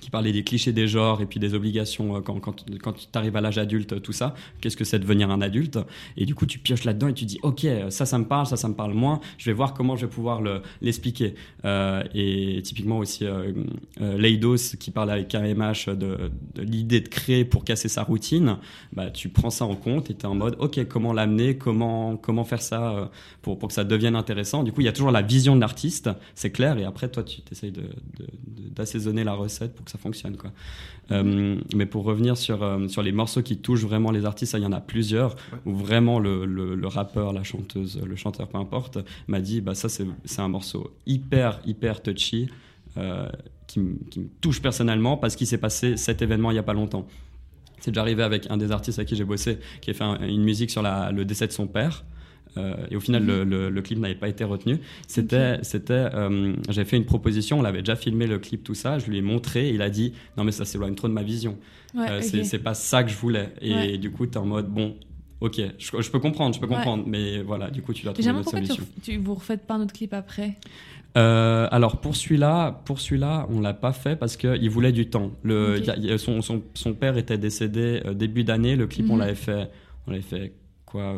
Euh, 0.00 0.04
qui 0.04 0.10
parlait 0.10 0.32
des 0.32 0.42
clichés 0.44 0.72
des 0.72 0.88
genres 0.88 1.20
et 1.22 1.26
puis 1.26 1.40
des 1.40 1.54
obligations 1.54 2.16
euh, 2.16 2.20
quand, 2.20 2.40
quand, 2.40 2.64
quand 2.82 2.92
tu 2.92 3.06
arrives 3.14 3.36
à 3.36 3.40
l'âge 3.40 3.58
adulte, 3.58 4.02
tout 4.02 4.12
ça. 4.12 4.34
Qu'est-ce 4.60 4.76
que 4.76 4.84
c'est 4.84 4.98
devenir 4.98 5.30
un 5.30 5.40
adulte? 5.40 5.78
Et 6.16 6.26
du 6.26 6.34
coup, 6.34 6.46
tu 6.46 6.58
pioches 6.58 6.84
là-dedans 6.84 7.08
et 7.08 7.14
tu 7.14 7.24
dis, 7.24 7.38
OK, 7.42 7.66
ça, 7.90 8.06
ça 8.06 8.18
me 8.18 8.24
parle, 8.24 8.46
ça, 8.46 8.56
ça 8.56 8.68
me 8.68 8.74
parle 8.74 8.94
moins. 8.94 9.20
Je 9.38 9.46
vais 9.46 9.52
voir 9.52 9.74
comment 9.74 9.96
je 9.96 10.06
vais 10.06 10.10
pouvoir 10.12 10.40
le- 10.40 10.62
l'expliquer. 10.82 11.34
Euh, 11.64 12.02
et 12.14 12.60
typiquement 12.62 12.98
aussi, 12.98 13.24
euh, 13.26 13.52
euh, 14.00 14.16
Leidos 14.18 14.76
qui 14.78 14.90
parle 14.90 15.10
avec 15.10 15.28
KMH 15.28 15.90
de, 15.96 16.30
l'idée 16.58 17.00
de 17.00 17.08
créer 17.08 17.44
pour 17.44 17.64
casser 17.64 17.88
sa 17.88 18.02
routine, 18.02 18.56
bah, 18.92 19.10
tu 19.10 19.28
prends 19.28 19.50
ça 19.50 19.64
en 19.64 19.74
compte 19.76 20.10
et 20.10 20.14
tu 20.14 20.22
es 20.22 20.26
en 20.26 20.34
mode, 20.34 20.56
OK, 20.58 20.84
comment 20.88 21.12
l'amener, 21.12 21.56
comment, 21.56 22.16
comment 22.16 22.44
faire 22.44 22.62
ça 22.62 22.90
euh, 22.96 23.06
pour, 23.42 23.58
pour 23.58 23.68
que 23.68 23.74
ça 23.74 23.84
devienne 23.84 24.16
intéressant. 24.16 24.62
Du 24.62 24.72
coup, 24.72 24.80
il 24.80 24.84
y 24.84 24.88
a 24.88 24.92
toujours 24.92 25.10
la 25.10 25.22
vision 25.22 25.54
de 25.56 25.60
l'artiste, 25.60 26.10
c'est 26.34 26.50
clair, 26.50 26.78
et 26.78 26.84
après, 26.84 27.08
toi, 27.08 27.22
tu 27.22 27.40
essayes 27.50 27.72
de, 27.72 27.82
de- 27.82 27.86
de- 28.46 28.68
d'assaisonner 28.70 29.24
la 29.24 29.34
recette 29.34 29.74
pour 29.74 29.84
que 29.84 29.89
ça 29.90 29.98
fonctionne. 29.98 30.36
Quoi. 30.36 30.50
Euh, 31.12 31.56
mais 31.74 31.86
pour 31.86 32.04
revenir 32.04 32.36
sur, 32.36 32.62
euh, 32.62 32.86
sur 32.88 33.02
les 33.02 33.12
morceaux 33.12 33.42
qui 33.42 33.56
touchent 33.58 33.84
vraiment 33.84 34.10
les 34.12 34.24
artistes, 34.24 34.54
il 34.56 34.62
y 34.62 34.66
en 34.66 34.72
a 34.72 34.80
plusieurs, 34.80 35.36
où 35.66 35.74
vraiment 35.74 36.18
le, 36.18 36.44
le, 36.46 36.74
le 36.74 36.86
rappeur, 36.88 37.32
la 37.32 37.42
chanteuse, 37.42 38.00
le 38.04 38.16
chanteur, 38.16 38.48
peu 38.48 38.58
importe, 38.58 38.98
m'a 39.28 39.40
dit, 39.40 39.60
bah, 39.60 39.74
ça, 39.74 39.88
c'est, 39.88 40.06
un 40.38 40.48
morceau 40.48 40.90
hyper, 41.06 41.60
hyper 41.66 42.02
touchy, 42.02 42.48
euh, 42.96 43.28
qui, 43.66 43.80
me- 43.80 43.98
qui 44.10 44.20
me 44.20 44.28
touche 44.40 44.60
personnellement, 44.62 45.16
parce 45.16 45.36
qu'il 45.36 45.46
s'est 45.46 45.58
passé 45.58 45.96
cet 45.96 46.22
événement 46.22 46.50
il 46.50 46.54
n'y 46.54 46.60
a 46.60 46.64
pas 46.64 46.74
longtemps. 46.74 47.06
C'est 47.80 47.90
déjà 47.92 48.02
arrivé 48.02 48.22
avec 48.22 48.50
un 48.50 48.56
des 48.56 48.70
artistes 48.72 48.98
avec 48.98 49.08
qui 49.08 49.16
j'ai 49.16 49.24
bossé, 49.24 49.58
qui 49.80 49.90
a 49.90 49.94
fait 49.94 50.04
un- 50.04 50.20
une 50.26 50.42
musique 50.42 50.70
sur 50.70 50.82
la- 50.82 51.10
le 51.12 51.24
décès 51.24 51.46
de 51.46 51.52
son 51.52 51.66
père. 51.66 52.04
Euh, 52.56 52.74
et 52.90 52.96
au 52.96 53.00
final, 53.00 53.24
le, 53.24 53.44
le- 53.44 53.70
le 53.70 53.82
clip 53.82 53.98
n'avait 53.98 54.14
pas 54.14 54.28
été 54.28 54.42
retenu. 54.44 54.78
C'était, 55.06 55.58
c'était, 55.62 55.92
euh, 56.14 56.54
j'avais 56.68 56.88
fait 56.88 56.96
une 56.96 57.04
proposition, 57.04 57.58
on 57.60 57.62
l'avait 57.62 57.78
déjà 57.80 57.96
filmé 57.96 58.26
le 58.26 58.38
clip, 58.38 58.64
tout 58.64 58.74
ça. 58.74 58.98
Je 58.98 59.06
lui 59.08 59.18
ai 59.18 59.22
montré, 59.22 59.68
et 59.68 59.74
il 59.74 59.82
a 59.82 59.90
dit 59.90 60.12
non 60.36 60.44
mais 60.44 60.52
ça 60.52 60.64
s'éloigne 60.64 60.94
trop 60.94 61.08
de 61.08 61.12
ma 61.12 61.22
vision. 61.22 61.56
Ouais, 61.94 62.06
Euh, 62.10 62.20
c'est, 62.22 62.58
pas 62.58 62.74
ça 62.74 63.02
que 63.04 63.10
je 63.10 63.16
voulais. 63.16 63.50
Et 63.60 63.72
Ouais. 63.74 63.98
du 63.98 64.10
coup, 64.10 64.26
t'es 64.26 64.38
en 64.38 64.46
mode 64.46 64.68
bon, 64.68 64.96
ok, 65.40 65.60
je, 65.78 66.00
je 66.02 66.10
peux 66.10 66.18
comprendre, 66.20 66.54
je 66.54 66.60
peux 66.60 66.66
Ouais. 66.66 66.74
comprendre, 66.74 67.04
mais 67.06 67.40
voilà, 67.42 67.70
du 67.70 67.82
coup, 67.82 67.92
tu 67.92 68.04
dois 68.04 68.12
trouver 68.12 68.28
une 68.30 68.36
autre 68.36 68.50
tu, 68.50 68.56
solution. 68.56 68.84
ref- 68.84 69.02
tu 69.02 69.16
vous 69.18 69.34
refaites 69.34 69.66
pas 69.66 69.74
un 69.74 69.82
autre 69.82 69.92
clip 69.92 70.12
après? 70.14 70.56
Euh, 71.16 71.66
alors 71.72 72.00
pour 72.00 72.14
celui-là, 72.14 72.82
pour 72.84 73.00
celui-là, 73.00 73.46
on 73.50 73.60
l'a 73.60 73.74
pas 73.74 73.92
fait 73.92 74.14
parce 74.14 74.36
qu'il 74.36 74.70
voulait 74.70 74.92
du 74.92 75.08
temps. 75.08 75.32
Le, 75.42 75.74
Ok. 75.74 75.78
il 75.80 75.86
y 75.86 75.90
a- 75.90 75.96
il 75.96 76.04
y 76.06 76.12
a- 76.12 76.18
son, 76.18 76.40
son, 76.40 76.62
son 76.74 76.94
père 76.94 77.16
était 77.16 77.38
décédé 77.38 78.00
euh, 78.06 78.14
début 78.14 78.44
d'année. 78.44 78.76
Le 78.76 78.86
clip, 78.86 79.06
on 79.10 79.14
Mhm. 79.14 79.18
l'avait 79.20 79.34
fait, 79.34 79.70
on 80.06 80.12
l'avait 80.12 80.22
fait 80.22 80.52
quoi 80.90 81.14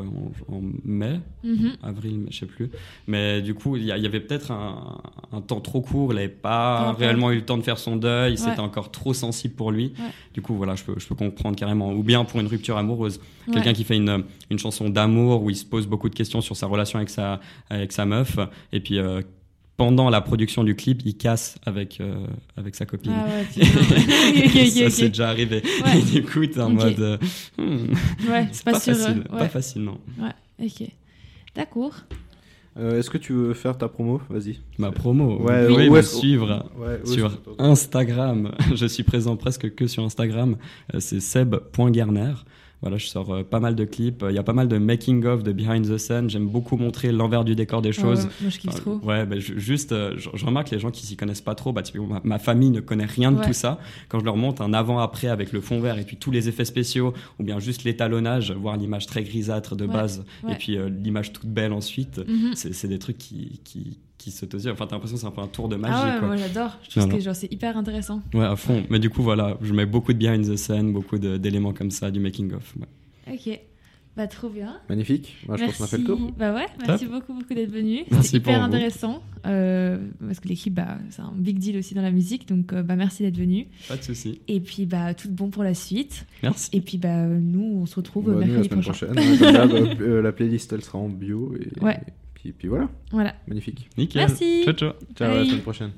en, 0.48 0.54
en 0.54 0.60
mai, 0.84 1.20
Mhm. 1.44 1.72
avril, 1.82 2.26
je 2.30 2.38
sais 2.40 2.46
plus. 2.46 2.70
Mais 3.06 3.40
du 3.42 3.54
coup, 3.54 3.76
il 3.76 3.84
y, 3.84 3.90
avait 3.92 4.20
peut-être 4.20 4.50
un, 4.50 5.00
un 5.32 5.40
temps 5.40 5.60
trop 5.60 5.80
court. 5.80 6.12
Il 6.12 6.16
n'avait 6.16 6.28
pas 6.28 6.92
réellement 6.92 7.30
eu 7.30 7.36
le 7.36 7.44
temps 7.44 7.56
de 7.56 7.62
faire 7.62 7.78
son 7.78 7.96
deuil. 7.96 8.32
Ouais. 8.32 8.36
C'était 8.36 8.60
encore 8.60 8.90
trop 8.90 9.14
sensible 9.14 9.54
pour 9.54 9.70
lui. 9.72 9.92
Ouais. 9.98 10.04
Du 10.34 10.42
coup, 10.42 10.54
voilà, 10.54 10.74
je 10.74 10.84
peux, 10.84 10.94
je 10.98 11.06
peux 11.06 11.14
comprendre 11.14 11.56
carrément. 11.56 11.92
Ou 11.92 12.02
bien 12.02 12.24
pour 12.24 12.40
une 12.40 12.46
rupture 12.46 12.76
amoureuse. 12.76 13.20
Ouais. 13.48 13.54
Quelqu'un 13.54 13.72
qui 13.72 13.84
fait 13.84 13.96
une, 13.96 14.24
une 14.50 14.58
chanson 14.58 14.88
d'amour 14.88 15.42
où 15.42 15.50
il 15.50 15.56
se 15.56 15.64
pose 15.64 15.86
beaucoup 15.86 16.08
de 16.08 16.14
questions 16.14 16.40
sur 16.40 16.56
sa 16.56 16.66
relation 16.66 16.98
avec 16.98 17.10
sa, 17.10 17.40
avec 17.70 17.92
sa 17.92 18.04
meuf. 18.06 18.38
Et 18.72 18.80
puis, 18.80 18.98
euh, 18.98 19.22
pendant 19.82 20.10
la 20.10 20.20
production 20.20 20.62
du 20.62 20.76
clip, 20.76 21.02
il 21.04 21.16
casse 21.16 21.56
avec, 21.66 22.00
euh, 22.00 22.14
avec 22.56 22.76
sa 22.76 22.86
copine. 22.86 23.10
Ah 23.16 23.26
ouais, 23.26 23.64
ça, 24.70 24.84
ok. 24.84 24.90
c'est 24.92 25.08
déjà 25.08 25.28
arrivé. 25.28 25.60
Ouais. 25.84 25.98
Et 25.98 26.02
du 26.02 26.22
coup, 26.22 26.46
t'es 26.46 26.60
en 26.60 26.70
mode. 26.70 27.00
euh, 27.00 27.18
hmm, 27.58 28.30
Ouais, 28.30 28.46
c'est 28.52 28.62
pas, 28.64 28.78
sûr. 28.78 28.94
facile. 28.94 29.24
euh, 29.32 29.38
Pas 29.38 29.48
facile, 29.48 29.82
non. 29.82 29.98
Ouais, 30.20 30.64
ok. 30.64 30.88
D'accord. 31.56 31.94
Euh, 32.78 33.00
Est-ce 33.00 33.10
que 33.10 33.18
tu 33.18 33.32
veux 33.32 33.54
faire 33.54 33.76
ta 33.76 33.88
promo? 33.88 34.20
Vas-y. 34.30 34.60
Ma 34.78 34.92
promo, 34.92 35.42
Ouais, 35.42 35.66
pouvez 35.66 35.88
où 35.88 35.94
me 35.94 36.02
suivre 36.02 36.70
sur 37.04 37.32
Instagram. 37.58 38.52
Je 38.76 38.86
suis 38.86 39.02
présent 39.02 39.36
presque 39.36 39.74
que 39.74 39.88
sur 39.88 40.04
Instagram. 40.04 40.54
C'est 41.00 41.18
seb.garner. 41.18 42.34
Voilà, 42.82 42.96
je 42.98 43.06
sors 43.06 43.32
euh, 43.32 43.42
pas 43.44 43.60
mal 43.60 43.74
de 43.76 43.84
clips. 43.84 44.24
Il 44.28 44.34
y 44.34 44.38
a 44.38 44.42
pas 44.42 44.52
mal 44.52 44.68
de 44.68 44.76
making 44.76 45.24
of, 45.24 45.42
de 45.44 45.52
behind 45.52 45.86
the 45.88 45.96
scene. 45.98 46.28
J'aime 46.28 46.48
beaucoup 46.48 46.76
montrer 46.76 47.12
l'envers 47.12 47.44
du 47.44 47.54
décor 47.54 47.80
des 47.80 47.92
choses. 47.92 48.24
ouais, 48.24 48.30
moi, 48.40 48.50
je 48.50 48.58
kiffe 48.58 48.70
Enfin, 48.72 48.80
trop. 48.80 49.00
Ouais, 49.04 49.24
bah, 49.24 49.38
ju- 49.38 49.58
juste, 49.58 49.92
euh, 49.92 50.14
je, 50.18 50.28
je 50.34 50.44
remarque 50.44 50.70
les 50.70 50.80
gens 50.80 50.90
qui 50.90 51.06
s'y 51.06 51.16
connaissent 51.16 51.40
pas 51.40 51.54
trop. 51.54 51.72
Bah, 51.72 51.82
typiquement, 51.82 52.08
ma, 52.08 52.20
ma 52.24 52.38
famille 52.40 52.70
ne 52.70 52.80
connaît 52.80 53.04
rien 53.06 53.30
de 53.32 53.38
Ouais. 53.38 53.46
tout 53.46 53.52
ça. 53.52 53.78
Quand 54.08 54.18
je 54.18 54.24
leur 54.24 54.36
montre 54.36 54.62
un 54.62 54.74
avant-après 54.74 55.28
avec 55.28 55.52
le 55.52 55.60
fond 55.60 55.80
vert 55.80 55.96
et 55.98 56.02
puis 56.04 56.16
tous 56.16 56.30
les 56.32 56.48
effets 56.48 56.64
spéciaux, 56.64 57.14
ou 57.38 57.44
bien 57.44 57.60
juste 57.60 57.84
l'étalonnage, 57.84 58.50
voir 58.52 58.76
l'image 58.76 59.06
très 59.06 59.22
grisâtre 59.22 59.76
de 59.76 59.86
Ouais, 59.86 59.92
base, 59.92 60.24
et 60.48 60.54
puis 60.56 60.76
euh, 60.76 60.88
l'image 60.88 61.32
toute 61.32 61.46
belle 61.46 61.72
ensuite, 61.72 62.18
Mhm. 62.18 62.54
c'est 62.54 62.74
c'est 62.74 62.88
des 62.88 62.98
trucs 62.98 63.18
qui, 63.18 63.60
qui, 63.64 63.98
qui 64.22 64.30
se 64.30 64.44
te 64.46 64.56
disent. 64.56 64.68
Enfin, 64.68 64.86
t'as 64.86 64.96
l'impression 64.96 65.16
que 65.16 65.20
c'est 65.20 65.26
un 65.26 65.30
peu 65.30 65.40
un 65.40 65.46
tour 65.48 65.68
de 65.68 65.76
magie. 65.76 65.94
Ah 65.96 66.12
ouais, 66.14 66.18
quoi. 66.18 66.28
moi 66.28 66.36
j'adore. 66.36 66.78
Je 66.84 66.90
trouve 66.90 67.02
Non, 67.04 67.08
que 67.10 67.14
non. 67.16 67.20
genre, 67.20 67.36
c'est 67.36 67.52
hyper 67.52 67.76
intéressant. 67.76 68.22
Ouais, 68.34 68.44
à 68.44 68.56
fond. 68.56 68.82
Mais 68.90 68.98
du 68.98 69.10
coup, 69.10 69.22
voilà, 69.22 69.56
je 69.62 69.72
mets 69.74 69.86
beaucoup 69.86 70.12
de 70.12 70.18
behind 70.18 70.44
the 70.46 70.56
scene, 70.56 70.92
beaucoup 70.92 71.18
de- 71.18 71.36
d'éléments 71.36 71.72
comme 71.72 71.90
ça, 71.90 72.10
du 72.10 72.20
making-of. 72.20 72.74
Ouais. 72.76 73.34
Ok. 73.34 73.60
Bah, 74.14 74.26
trop 74.26 74.50
bien. 74.50 74.76
Magnifique. 74.90 75.34
Moi, 75.48 75.56
je 75.56 75.64
pense 75.64 75.78
qu'on 75.78 75.84
a 75.84 75.86
fait 75.86 75.96
le 75.96 76.04
tour. 76.04 76.32
Bah 76.38 76.52
ouais, 76.52 76.66
merci 76.86 77.06
beaucoup, 77.06 77.32
beaucoup 77.32 77.54
d'être 77.54 77.70
venu. 77.72 78.00
Merci 78.10 78.26
C'était 78.28 78.36
hyper 78.50 78.54
pour 78.56 78.64
intéressant. 78.64 79.22
euh, 79.46 79.96
parce 80.26 80.38
que 80.38 80.48
l'équipe, 80.48 80.74
bah, 80.74 80.98
c'est 81.08 81.22
un 81.22 81.32
big 81.34 81.58
deal 81.58 81.78
aussi 81.78 81.94
dans 81.94 82.02
la 82.02 82.10
musique. 82.10 82.46
Donc, 82.46 82.74
euh, 82.74 82.82
bah, 82.82 82.94
merci 82.94 83.22
d'être 83.22 83.38
venu. 83.38 83.68
Pas 83.88 83.96
de 83.96 84.02
souci. 84.02 84.42
Et 84.48 84.60
puis, 84.60 84.84
bah, 84.84 85.14
tout 85.14 85.30
bon 85.30 85.48
pour 85.48 85.62
la 85.64 85.72
suite. 85.72 86.26
Merci. 86.42 86.68
Et 86.74 86.82
puis, 86.82 86.98
bah, 86.98 87.24
nous, 87.24 87.78
on 87.80 87.86
se 87.86 87.96
retrouve 87.96 88.26
Bah, 88.26 88.32
nous, 88.32 88.40
la 88.40 88.46
mercredi 88.48 88.68
semaine 88.68 88.82
prochain. 88.82 89.06
prochaine. 89.06 89.96
euh, 90.02 90.20
la 90.20 90.32
playlist, 90.32 90.70
elle 90.74 90.82
sera 90.84 90.98
en 90.98 91.08
bio. 91.08 91.54
Et, 91.58 91.82
Ouais. 91.82 91.98
Puis, 92.42 92.52
puis 92.52 92.68
voilà. 92.68 92.88
Voilà. 93.12 93.34
Magnifique. 93.46 93.88
Nickel. 93.96 94.20
Merci. 94.20 94.62
Ciao, 94.64 94.74
ciao. 94.74 94.92
Ciao, 95.14 95.30
à 95.30 95.34
la 95.36 95.44
semaine 95.44 95.60
prochaine. 95.60 95.90